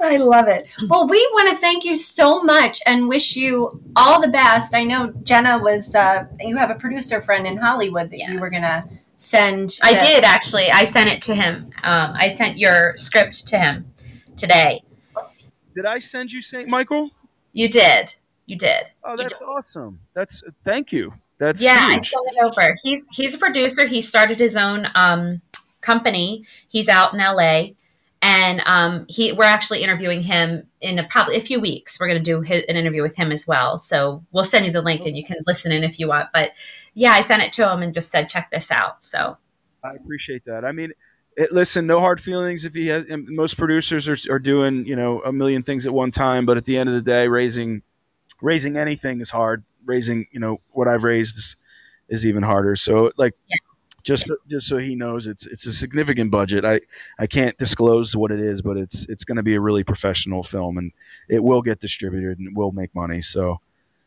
I 0.00 0.16
love 0.18 0.46
it. 0.48 0.68
Well, 0.88 1.08
we 1.08 1.18
want 1.34 1.50
to 1.50 1.56
thank 1.56 1.84
you 1.84 1.96
so 1.96 2.42
much 2.44 2.80
and 2.86 3.08
wish 3.08 3.34
you 3.36 3.82
all 3.96 4.20
the 4.20 4.28
best. 4.28 4.74
I 4.74 4.84
know 4.84 5.12
Jenna 5.24 5.58
was, 5.58 5.94
uh, 5.94 6.26
you 6.40 6.56
have 6.56 6.70
a 6.70 6.76
producer 6.76 7.20
friend 7.20 7.46
in 7.46 7.56
Hollywood 7.56 8.10
that 8.10 8.18
you 8.18 8.38
were 8.40 8.50
going 8.50 8.62
to 8.62 8.68
Yes. 8.68 8.88
send. 9.16 9.78
I 9.82 9.98
did 9.98 10.22
actually. 10.24 10.70
I 10.70 10.84
sent 10.84 11.10
it 11.10 11.20
to 11.22 11.34
him. 11.34 11.70
Um, 11.82 12.12
I 12.14 12.28
sent 12.28 12.58
your 12.58 12.96
script 12.96 13.46
to 13.48 13.58
him 13.58 13.92
today. 14.36 14.82
Did 15.74 15.84
I 15.86 15.98
send 15.98 16.30
you 16.30 16.42
St. 16.42 16.68
Michael? 16.68 17.10
You 17.52 17.68
did. 17.68 18.14
You 18.48 18.56
did. 18.56 18.90
Oh, 19.04 19.14
that's 19.14 19.34
awesome. 19.34 20.00
That's 20.14 20.42
thank 20.64 20.90
you. 20.90 21.12
That's 21.38 21.60
yeah, 21.60 21.76
I 21.80 21.92
huge. 21.92 22.10
sent 22.10 22.26
it 22.32 22.44
over. 22.44 22.74
He's 22.82 23.06
he's 23.12 23.34
a 23.34 23.38
producer. 23.38 23.86
He 23.86 24.00
started 24.00 24.38
his 24.38 24.56
own 24.56 24.88
um, 24.94 25.42
company. 25.82 26.44
He's 26.66 26.88
out 26.88 27.12
in 27.12 27.20
LA, 27.20 27.74
and 28.22 28.62
um, 28.64 29.04
he 29.06 29.32
we're 29.32 29.44
actually 29.44 29.82
interviewing 29.82 30.22
him 30.22 30.66
in 30.80 30.98
a, 30.98 31.04
probably 31.04 31.36
a 31.36 31.40
few 31.40 31.60
weeks. 31.60 32.00
We're 32.00 32.08
going 32.08 32.22
to 32.22 32.24
do 32.24 32.40
his, 32.40 32.64
an 32.70 32.76
interview 32.76 33.02
with 33.02 33.16
him 33.16 33.30
as 33.30 33.46
well. 33.46 33.76
So 33.76 34.24
we'll 34.32 34.44
send 34.44 34.64
you 34.64 34.72
the 34.72 34.82
link, 34.82 35.04
and 35.04 35.14
you 35.14 35.24
can 35.24 35.36
listen 35.46 35.70
in 35.70 35.84
if 35.84 36.00
you 36.00 36.08
want. 36.08 36.30
But 36.32 36.52
yeah, 36.94 37.10
I 37.10 37.20
sent 37.20 37.42
it 37.42 37.52
to 37.52 37.70
him 37.70 37.82
and 37.82 37.92
just 37.92 38.10
said 38.10 38.30
check 38.30 38.50
this 38.50 38.72
out. 38.72 39.04
So 39.04 39.36
I 39.84 39.92
appreciate 39.92 40.46
that. 40.46 40.64
I 40.64 40.72
mean, 40.72 40.92
it, 41.36 41.52
listen, 41.52 41.86
no 41.86 42.00
hard 42.00 42.20
feelings. 42.20 42.64
If 42.64 42.74
he 42.74 42.88
has, 42.88 43.04
most 43.08 43.56
producers 43.56 44.08
are, 44.08 44.16
are 44.32 44.40
doing, 44.40 44.86
you 44.86 44.96
know, 44.96 45.20
a 45.20 45.32
million 45.32 45.62
things 45.62 45.86
at 45.86 45.92
one 45.92 46.10
time, 46.10 46.46
but 46.46 46.56
at 46.56 46.64
the 46.64 46.76
end 46.76 46.88
of 46.88 46.94
the 46.96 47.02
day, 47.02 47.28
raising, 47.28 47.82
raising 48.40 48.76
anything 48.76 49.20
is 49.20 49.30
hard. 49.30 49.64
Raising, 49.84 50.26
you 50.32 50.40
know, 50.40 50.60
what 50.70 50.88
I've 50.88 51.04
raised 51.04 51.36
is, 51.38 51.56
is 52.08 52.26
even 52.26 52.42
harder. 52.42 52.76
So, 52.76 53.10
like, 53.16 53.34
Yeah. 53.48 53.56
just 54.04 54.30
just 54.48 54.66
so 54.66 54.78
he 54.78 54.94
knows, 54.94 55.26
it's 55.26 55.46
it's 55.46 55.66
a 55.66 55.72
significant 55.72 56.30
budget. 56.30 56.64
I 56.64 56.80
I 57.18 57.26
can't 57.26 57.56
disclose 57.58 58.14
what 58.16 58.30
it 58.30 58.40
is, 58.40 58.62
but 58.62 58.76
it's 58.76 59.06
it's 59.08 59.24
going 59.24 59.36
to 59.36 59.42
be 59.42 59.54
a 59.54 59.60
really 59.60 59.84
professional 59.84 60.42
film, 60.42 60.78
and 60.78 60.92
it 61.28 61.42
will 61.42 61.62
get 61.62 61.80
distributed 61.80 62.38
and 62.38 62.48
it 62.48 62.54
will 62.56 62.72
make 62.72 62.94
money. 62.94 63.22
So. 63.22 63.60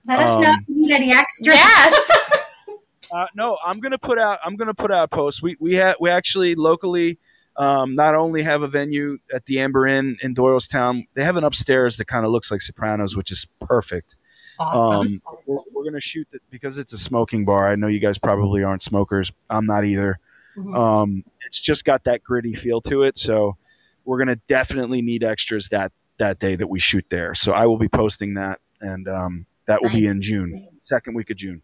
Let 0.06 0.20
us 0.20 0.30
know 0.42 0.50
Um, 0.50 0.56
if 0.62 0.70
you 0.70 0.82
need 0.88 0.96
any 0.96 1.12
extras. 1.12 1.48
yes, 1.56 2.12
Uh, 3.14 3.26
no, 3.36 3.58
I'm 3.66 3.80
gonna 3.82 3.98
put 4.00 4.18
out. 4.18 4.40
I'm 4.44 4.56
gonna 4.56 4.74
put 4.74 4.90
out 4.92 5.12
posts. 5.12 5.42
We 5.44 5.58
we 5.60 5.76
have 5.76 5.98
we 6.00 6.10
actually 6.10 6.56
locally 6.56 7.20
um, 7.58 7.94
not 7.94 8.16
only 8.16 8.42
have 8.42 8.62
a 8.64 8.68
venue 8.70 9.18
at 9.34 9.46
the 9.46 9.60
Amber 9.60 9.86
Inn 9.86 10.18
in 10.24 10.34
Doylestown. 10.34 11.06
They 11.14 11.24
have 11.24 11.36
an 11.36 11.44
upstairs 11.44 11.98
that 11.98 12.06
kind 12.06 12.26
of 12.26 12.32
looks 12.32 12.50
like 12.50 12.62
Sopranos, 12.62 13.16
which 13.16 13.30
is 13.32 13.46
perfect. 13.60 14.16
Awesome. 14.62 15.22
Um, 15.28 15.38
we're, 15.46 15.58
we're 15.74 15.84
gonna 15.84 16.02
shoot 16.02 16.28
it 16.32 16.42
because 16.50 16.78
it's 16.78 16.94
a 16.94 16.98
smoking 16.98 17.46
bar. 17.46 17.72
I 17.72 17.76
know 17.76 17.88
you 17.88 18.00
guys 18.00 18.18
probably 18.18 18.64
aren't 18.64 18.82
smokers. 18.82 19.32
I'm 19.50 19.66
not 19.66 19.86
either. 19.86 20.20
Mhm. 20.58 20.76
Um, 20.76 21.24
it's 21.46 21.60
just 21.60 21.86
got 21.86 22.04
that 22.06 22.24
gritty 22.24 22.54
feel 22.54 22.82
to 22.82 23.04
it. 23.04 23.18
So 23.18 23.58
we're 24.06 24.20
gonna 24.20 24.38
definitely 24.48 25.02
need 25.02 25.24
extras 25.24 25.70
that 25.70 25.92
that 26.20 26.40
day 26.40 26.56
that 26.56 26.68
we 26.68 26.80
shoot 26.80 27.06
there. 27.10 27.34
So 27.36 27.52
I 27.52 27.66
will 27.66 27.78
be 27.78 27.90
posting 27.90 28.36
that, 28.36 28.60
and 28.80 29.08
um, 29.08 29.46
that 29.66 29.82
will 29.82 29.90
be 29.90 30.06
in 30.06 30.22
June, 30.22 30.68
second 30.80 31.16
week 31.16 31.30
of 31.30 31.38
June. 31.38 31.62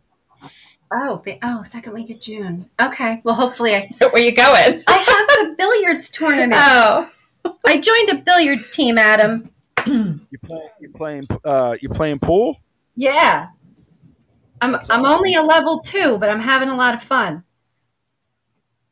Oh, 0.92 1.22
the, 1.26 1.38
oh, 1.44 1.64
second 1.64 1.94
week 1.94 2.10
of 2.10 2.20
June. 2.22 2.70
Okay. 2.82 3.20
Well, 3.24 3.36
hopefully 3.36 3.76
I, 3.76 3.90
Where 4.12 4.22
you 4.22 4.32
going? 4.32 4.84
I 4.88 4.94
have 4.94 5.48
a 5.52 5.56
billiards 5.56 6.10
tournament. 6.10 6.54
Oh, 7.50 7.56
I 7.66 7.80
joined 7.80 8.10
a 8.10 8.22
billiards 8.24 8.70
team, 8.70 8.98
Adam. 8.98 9.50
You 9.86 10.20
play, 10.44 10.62
you 10.82 10.90
playing 10.90 11.24
uh, 11.46 11.78
you 11.80 11.88
playing 11.88 12.20
pool? 12.20 12.60
Yeah. 12.98 13.50
I'm 14.60 14.76
I'm 14.90 15.06
only 15.06 15.36
a 15.36 15.42
level 15.44 15.80
two, 15.80 16.18
but 16.18 16.30
I'm 16.30 16.40
having 16.40 16.70
a 16.70 16.76
lot 16.76 16.96
of 16.96 17.02
fun. 17.02 17.44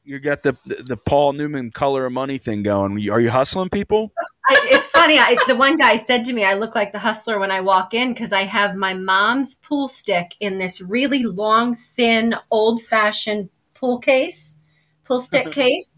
You 0.03 0.20
got 0.20 0.43
the 0.43 0.56
the 0.86 0.95
Paul 0.95 1.34
Newman 1.34 1.72
color 1.72 2.06
of 2.06 2.14
money 2.14 2.38
thing 2.38 2.62
going. 2.62 3.10
Are 3.10 3.20
you 3.20 3.32
hustling 3.32 3.70
people? 3.70 4.12
I, 4.47 4.60
it's 4.66 4.86
funny. 4.86 5.18
I, 5.18 5.36
the 5.47 5.56
one 5.56 5.78
guy 5.78 5.97
said 5.97 6.24
to 6.26 6.34
me, 6.34 6.45
"I 6.45 6.53
look 6.53 6.76
like 6.76 6.91
the 6.91 6.99
hustler 6.99 7.39
when 7.39 7.49
I 7.49 7.62
walk 7.62 7.95
in 7.95 8.14
because 8.14 8.32
I 8.32 8.43
have 8.43 8.76
my 8.76 8.93
mom's 8.93 9.56
pool 9.56 9.88
stick 9.88 10.36
in 10.39 10.60
this 10.60 10.80
really 10.80 11.24
long, 11.24 11.76
thin, 11.76 12.36
old-fashioned 12.51 13.49
pool 13.74 13.97
case, 13.97 14.56
pool 15.03 15.18
stick 15.18 15.51
case." 15.51 15.89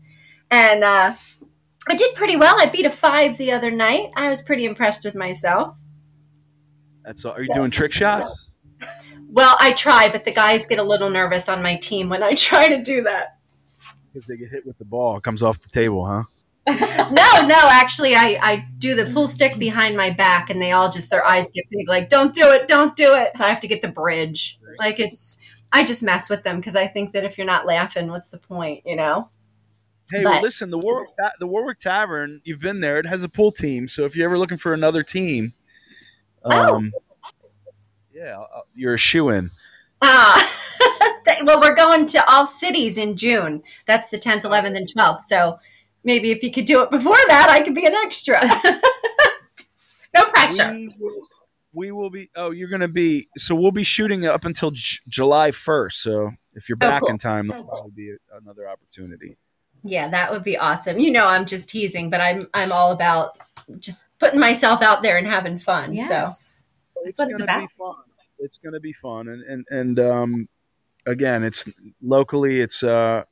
And 0.50 0.86
uh, 0.86 1.14
I 1.90 1.96
did 1.96 2.16
pretty 2.16 2.38
well. 2.38 2.56
I 2.58 2.68
beat 2.68 2.86
a 2.86 2.92
five 2.92 3.38
the 3.38 3.52
other 3.52 3.70
night. 3.72 4.12
I 4.16 4.30
was 4.30 4.42
pretty 4.42 4.64
impressed 4.64 5.04
with 5.04 5.16
myself. 5.16 5.78
That's 7.08 7.24
all. 7.24 7.32
Are 7.32 7.42
you 7.42 7.54
doing 7.54 7.72
trick 7.72 7.94
shots? 7.94 8.52
Well, 9.30 9.56
I 9.62 9.72
try, 9.72 10.10
but 10.10 10.26
the 10.26 10.34
guys 10.34 10.66
get 10.68 10.78
a 10.78 10.84
little 10.84 11.10
nervous 11.10 11.48
on 11.48 11.64
my 11.64 11.78
team 11.78 12.10
when 12.10 12.22
I 12.22 12.34
try 12.36 12.68
to 12.68 12.84
do 12.84 13.02
that. 13.04 13.38
Because 14.12 14.28
they 14.28 14.36
get 14.36 14.50
hit 14.50 14.66
with 14.66 14.78
the 14.78 14.84
ball, 14.86 15.18
it 15.18 15.24
comes 15.24 15.42
off 15.42 15.62
the 15.62 15.70
table, 15.70 16.06
huh? 16.06 16.24
No, 17.10 17.48
no, 17.48 17.62
actually, 17.70 18.14
I, 18.14 18.38
I 18.42 18.68
do 18.78 18.94
the 18.94 19.06
pool 19.14 19.26
stick 19.26 19.58
behind 19.58 19.96
my 19.96 20.10
back, 20.10 20.50
and 20.50 20.62
they 20.62 20.74
all 20.74 20.90
just 20.90 21.10
their 21.10 21.26
eyes 21.26 21.50
get 21.54 21.64
big, 21.72 21.88
like 21.88 22.10
"Don't 22.10 22.34
do 22.34 22.52
it, 22.52 22.68
don't 22.68 22.94
do 22.98 23.16
it." 23.16 23.38
So 23.38 23.46
I 23.46 23.48
have 23.48 23.62
to 23.62 23.68
get 23.70 23.82
the 23.82 23.88
bridge. 23.88 24.60
Like 24.78 25.00
it's, 25.00 25.38
I 25.72 25.86
just 25.86 26.04
mess 26.04 26.30
with 26.30 26.44
them 26.44 26.58
because 26.58 26.76
I 26.76 26.88
think 26.88 27.14
that 27.14 27.24
if 27.24 27.38
you're 27.38 27.48
not 27.48 27.66
laughing, 27.66 28.10
what's 28.10 28.32
the 28.32 28.38
point, 28.38 28.82
you 28.86 28.98
know? 28.98 29.30
Hey, 30.12 30.24
But- 30.24 30.32
well, 30.32 30.42
listen, 30.42 30.70
the 30.70 30.78
Warwick 30.78 31.10
the 31.40 31.48
Warwick 31.48 31.80
Tavern, 31.80 32.42
you've 32.44 32.60
been 32.60 32.82
there. 32.82 32.98
It 33.00 33.06
has 33.06 33.24
a 33.24 33.30
pool 33.30 33.54
team, 33.54 33.88
so 33.88 34.04
if 34.04 34.18
you're 34.18 34.26
ever 34.26 34.38
looking 34.38 34.58
for 34.58 34.74
another 34.74 35.04
team, 35.04 35.54
Oh. 36.52 36.76
um, 36.78 36.92
yeah, 38.14 38.40
uh, 38.40 38.62
you're 38.76 38.96
a 38.96 38.98
shoe 38.98 39.30
in. 39.30 39.52
Ah, 40.02 40.54
well, 41.44 41.60
we're 41.60 41.76
going 41.76 42.06
to 42.08 42.24
all 42.32 42.48
cities 42.48 42.98
in 42.98 43.16
June. 43.18 43.62
That's 43.86 44.10
the 44.10 44.18
10th, 44.18 44.42
11th, 44.44 44.76
and 44.76 44.88
12th. 44.94 45.20
So 45.22 45.60
maybe 46.04 46.32
if 46.32 46.42
you 46.44 46.52
could 46.52 46.66
do 46.66 46.82
it 46.84 46.92
before 46.92 47.18
that, 47.28 47.48
I 47.50 47.62
could 47.62 47.76
be 47.76 47.86
an 47.86 47.94
extra. 47.96 48.40
no 50.14 50.26
pressure. 50.26 50.72
We 50.74 50.96
will, 51.00 51.28
we 51.74 51.92
will 51.92 52.10
be. 52.10 52.30
Oh, 52.36 52.52
you're 52.52 52.70
going 52.70 52.82
to 52.82 52.88
be. 52.88 53.28
So 53.38 53.56
we'll 53.56 53.72
be 53.72 53.84
shooting 53.84 54.26
up 54.26 54.46
until 54.46 54.72
J- 54.72 55.00
July 55.08 55.52
1st. 55.52 55.92
So 55.94 56.32
if 56.54 56.70
you're 56.70 56.78
Oh, 56.78 56.88
back 56.88 57.02
cool. 57.02 57.10
in 57.12 57.18
time, 57.18 57.48
that'll 57.48 57.92
be 57.96 58.16
another 58.42 58.68
opportunity. 58.68 59.38
Yeah, 59.84 60.08
that 60.10 60.32
would 60.32 60.44
be 60.44 60.58
awesome. 60.58 61.00
You 61.00 61.12
know, 61.12 61.28
I'm 61.28 61.46
just 61.46 61.70
teasing, 61.70 62.10
but 62.10 62.22
I'm 62.22 62.42
I'm 62.54 62.72
all 62.72 62.92
about 62.92 63.38
just 63.80 64.06
putting 64.20 64.40
myself 64.40 64.82
out 64.82 65.04
there 65.04 65.18
and 65.18 65.28
having 65.28 65.58
fun. 65.58 65.88
So 65.88 65.94
Yes. 65.94 66.66
That's 67.04 67.20
what 67.20 67.30
it's 67.30 67.40
gonna 67.40 67.44
about. 67.44 67.62
be 67.62 67.74
fun. 67.78 67.96
It's 68.40 68.58
going 68.58 68.74
to 68.74 68.80
be 68.80 68.94
fun, 68.94 69.28
and 69.30 69.44
and 69.44 69.66
and 69.72 70.00
um, 70.00 70.50
again, 71.06 71.44
it's 71.44 71.68
locally. 72.02 72.62
It's 72.62 72.84
uh, 72.84 73.24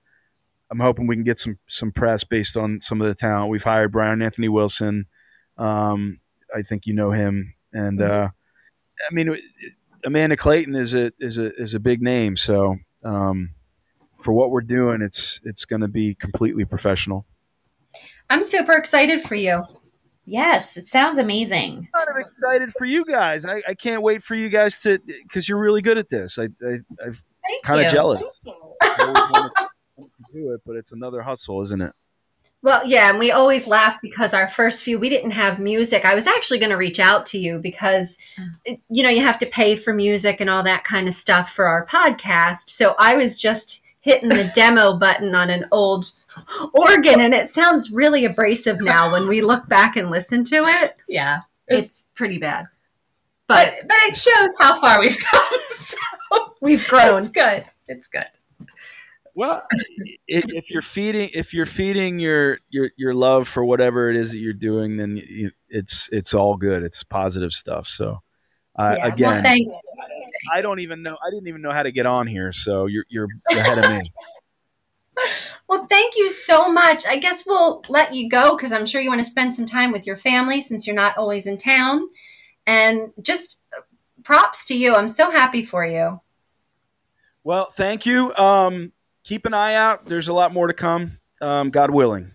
I'm 0.72 0.80
hoping 0.80 1.08
we 1.08 1.16
can 1.16 1.24
get 1.24 1.38
some 1.38 1.60
some 1.68 1.92
press 1.92 2.24
based 2.24 2.58
on 2.58 2.82
some 2.82 3.02
of 3.02 3.08
the 3.08 3.16
talent 3.16 3.50
we've 3.52 3.64
hired. 3.64 3.92
Brian 3.92 4.22
Anthony 4.22 4.50
Wilson, 4.50 5.06
um, 5.58 6.20
I 6.56 6.64
think 6.64 6.88
you 6.88 6.94
know 6.94 7.12
him, 7.12 7.54
and 7.72 8.02
uh, 8.02 8.30
I 9.10 9.14
mean, 9.14 9.38
Amanda 10.04 10.38
Clayton 10.38 10.76
is 10.76 10.94
a 10.94 11.12
is 11.20 11.38
a 11.38 11.54
is 11.56 11.76
a 11.76 11.80
big 11.80 12.02
name. 12.02 12.36
So 12.36 12.78
um, 13.04 13.52
for 14.26 14.34
what 14.34 14.50
we're 14.50 14.62
doing, 14.62 15.04
it's 15.04 15.40
it's 15.44 15.66
going 15.66 15.82
to 15.82 15.88
be 15.88 16.16
completely 16.16 16.66
professional. 16.66 17.28
I'm 18.30 18.44
super 18.44 18.74
excited 18.74 19.22
for 19.22 19.36
you. 19.36 19.64
Yes, 20.26 20.76
it 20.78 20.88
sounds 20.88 21.20
amazing. 21.20 21.88
I'm 21.94 22.18
excited 22.18 22.72
for 22.76 22.86
you 22.86 23.06
guys. 23.06 23.46
I, 23.46 23.62
I 23.68 23.76
can't 23.76 24.02
wait 24.02 24.24
for 24.24 24.34
you 24.34 24.50
guys 24.50 24.80
to 24.80 24.98
because 24.98 25.48
you're 25.48 25.60
really 25.60 25.84
good 25.84 26.00
at 26.00 26.10
this. 26.10 26.40
I, 26.40 26.46
I 26.66 26.80
I'm 27.06 27.16
kind 27.64 27.86
of 27.86 27.92
jealous. 27.92 28.42
I 28.48 28.96
always 29.00 29.32
wanted 29.32 29.52
to 30.00 30.06
do 30.34 30.54
it, 30.54 30.62
but 30.66 30.76
it's 30.76 30.92
another 30.92 31.22
hustle, 31.22 31.62
isn't 31.62 31.82
it? 31.82 31.94
Well, 32.64 32.84
yeah, 32.84 33.12
and 33.12 33.20
we 33.20 33.30
always 33.30 33.68
laugh 33.68 34.00
because 34.02 34.34
our 34.34 34.48
first 34.48 34.84
few 34.84 34.98
we 34.98 35.08
didn't 35.08 35.32
have 35.32 35.60
music. 35.60 36.04
I 36.04 36.16
was 36.16 36.26
actually 36.26 36.58
going 36.58 36.72
to 36.72 36.78
reach 36.78 37.00
out 37.00 37.28
to 37.28 37.38
you 37.38 37.60
because 37.60 38.18
oh. 38.40 38.76
you 38.90 39.04
know, 39.04 39.10
you 39.10 39.22
have 39.22 39.38
to 39.38 39.46
pay 39.46 39.76
for 39.76 39.94
music 39.94 40.42
and 40.42 40.50
all 40.50 40.64
that 40.64 40.84
kind 40.84 41.08
of 41.08 41.14
stuff 41.14 41.52
for 41.52 41.68
our 41.68 41.86
podcast. 41.86 42.70
So 42.72 42.96
I 42.98 43.18
was 43.18 43.40
just 43.40 43.82
hitting 44.06 44.30
the 44.30 44.50
demo 44.54 44.94
button 44.94 45.34
on 45.36 45.50
an 45.50 45.66
old 45.72 46.12
organ 46.74 47.20
and 47.20 47.34
it 47.34 47.50
sounds 47.50 47.92
really 47.92 48.24
abrasive 48.24 48.80
now 48.80 49.12
when 49.12 49.28
we 49.28 49.42
look 49.42 49.68
back 49.68 49.96
and 49.98 50.12
listen 50.12 50.44
to 50.46 50.56
it. 50.56 50.96
Yeah. 51.10 51.42
It's 51.68 52.06
pretty 52.14 52.38
bad. 52.38 52.66
But 53.48 53.74
But 53.82 53.88
but 53.90 53.98
it 54.04 54.16
shows 54.16 54.56
how 54.60 54.80
far 54.80 55.00
we've 55.02 55.18
come. 55.20 55.42
So 55.76 55.98
we've 56.62 56.88
grown. 56.88 57.18
it's 57.20 57.28
good. 57.30 57.66
It's 57.88 58.08
good. 58.08 58.26
Well, 59.34 59.64
i- 59.74 60.18
if 60.28 60.70
you're 60.70 60.82
feeding 60.82 61.30
if 61.34 61.54
you're 61.54 61.66
feeding 61.66 62.20
your 62.20 62.60
your 62.70 62.90
your 62.96 63.14
love 63.14 63.48
for 63.48 63.66
whatever 63.66 64.10
it 64.10 64.16
is 64.16 64.32
that 64.32 64.38
you're 64.40 64.54
doing, 64.54 64.98
then 64.98 65.18
you, 65.18 65.52
it's 65.70 66.10
it's 66.12 66.34
all 66.34 66.56
good. 66.56 66.84
It's 66.84 67.04
positive 67.04 67.52
stuff. 67.52 67.88
So, 67.88 68.22
uh, 68.80 68.96
Yeah, 68.98 69.08
again, 69.08 69.34
well, 69.34 69.44
thank 69.44 69.66
you. 69.68 69.78
I 70.54 70.62
don't 70.62 70.80
even 70.80 71.04
know. 71.04 71.18
I 71.26 71.30
didn't 71.30 71.48
even 71.48 71.62
know 71.62 71.72
how 71.72 71.84
to 71.84 71.92
get 71.92 72.06
on 72.06 72.28
here. 72.28 72.52
So 72.54 72.86
you're 72.86 73.06
you're 73.10 73.28
ahead 73.52 73.78
of 73.78 73.92
me. 73.92 74.10
Well, 75.68 75.88
thank 75.88 76.16
you 76.18 76.30
so 76.30 76.72
much. 76.72 77.06
I 77.08 77.16
guess 77.16 77.46
we'll 77.46 77.84
let 77.90 78.14
you 78.14 78.30
go 78.30 78.56
because 78.56 78.72
I'm 78.72 78.86
sure 78.86 79.02
you 79.02 79.10
want 79.10 79.22
to 79.22 79.26
spend 79.26 79.54
some 79.54 79.66
time 79.66 79.92
with 79.92 80.06
your 80.06 80.16
family 80.16 80.62
since 80.62 80.86
you're 80.86 80.96
not 80.96 81.18
always 81.18 81.48
in 81.48 81.58
town. 81.58 82.08
And 82.68 83.12
just 83.22 83.60
uh, 83.76 83.82
props 84.24 84.66
to 84.66 84.78
you. 84.78 84.96
I'm 84.96 85.10
so 85.10 85.32
happy 85.32 85.64
for 85.64 85.86
you. 85.86 86.20
Well, 87.44 87.72
thank 87.72 88.06
you. 88.06 88.36
Um, 88.36 88.92
keep 89.24 89.46
an 89.46 89.54
eye 89.54 89.76
out. 89.76 90.06
There's 90.06 90.28
a 90.28 90.34
lot 90.34 90.54
more 90.54 90.68
to 90.68 90.74
come. 90.74 91.18
Um, 91.42 91.70
God 91.72 91.92
willing. 91.92 92.32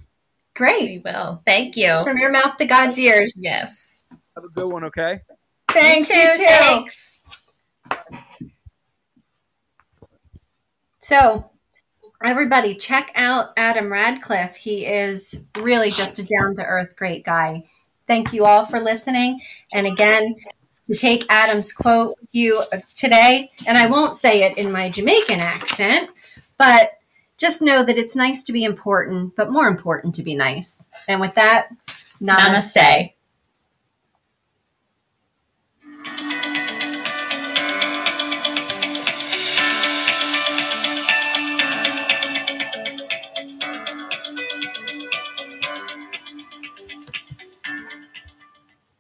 Great. 0.55 0.83
We 0.83 0.99
will. 1.05 1.43
Thank 1.47 1.77
you. 1.77 2.03
From 2.03 2.19
your 2.19 2.31
mouth 2.31 2.57
to 2.57 2.65
God's 2.65 2.99
ears. 2.99 3.35
Yes. 3.37 4.05
Have 4.35 4.45
a 4.45 4.49
good 4.49 4.67
one, 4.67 4.85
okay? 4.85 5.21
Thanks, 5.71 6.11
you 6.11 6.17
you 6.17 6.33
too. 6.33 6.39
too. 6.39 6.45
Thanks. 6.47 7.10
So, 11.01 11.51
everybody, 12.23 12.75
check 12.75 13.11
out 13.15 13.53
Adam 13.57 13.91
Radcliffe. 13.91 14.55
He 14.55 14.87
is 14.87 15.47
really 15.59 15.91
just 15.91 16.19
a 16.19 16.23
down 16.23 16.55
to 16.57 16.65
earth 16.65 16.95
great 16.97 17.25
guy. 17.25 17.65
Thank 18.07 18.33
you 18.33 18.45
all 18.45 18.65
for 18.65 18.81
listening. 18.81 19.41
And 19.73 19.87
again, 19.87 20.37
to 20.87 20.95
take 20.95 21.25
Adam's 21.31 21.73
quote 21.73 22.17
with 22.21 22.35
you 22.35 22.63
uh, 22.73 22.79
today, 22.97 23.51
and 23.67 23.79
I 23.79 23.87
won't 23.87 24.17
say 24.17 24.43
it 24.43 24.59
in 24.59 24.73
my 24.73 24.91
Jamaican 24.91 25.41
accent, 25.41 26.11
but 26.59 26.93
just 27.39 27.63
know 27.63 27.83
that 27.83 27.97
it's 27.97 28.17
nice 28.17 28.43
to 28.45 28.53
be 28.53 28.65
important, 28.65 29.35
but 29.37 29.51
more 29.51 29.69
important 29.69 30.15
to 30.17 30.23
be 30.23 30.35
nice. 30.35 30.87
And 31.09 31.21
with 31.21 31.35
that, 31.37 31.69
namaste. 32.21 33.13
Namaste. 36.05 36.50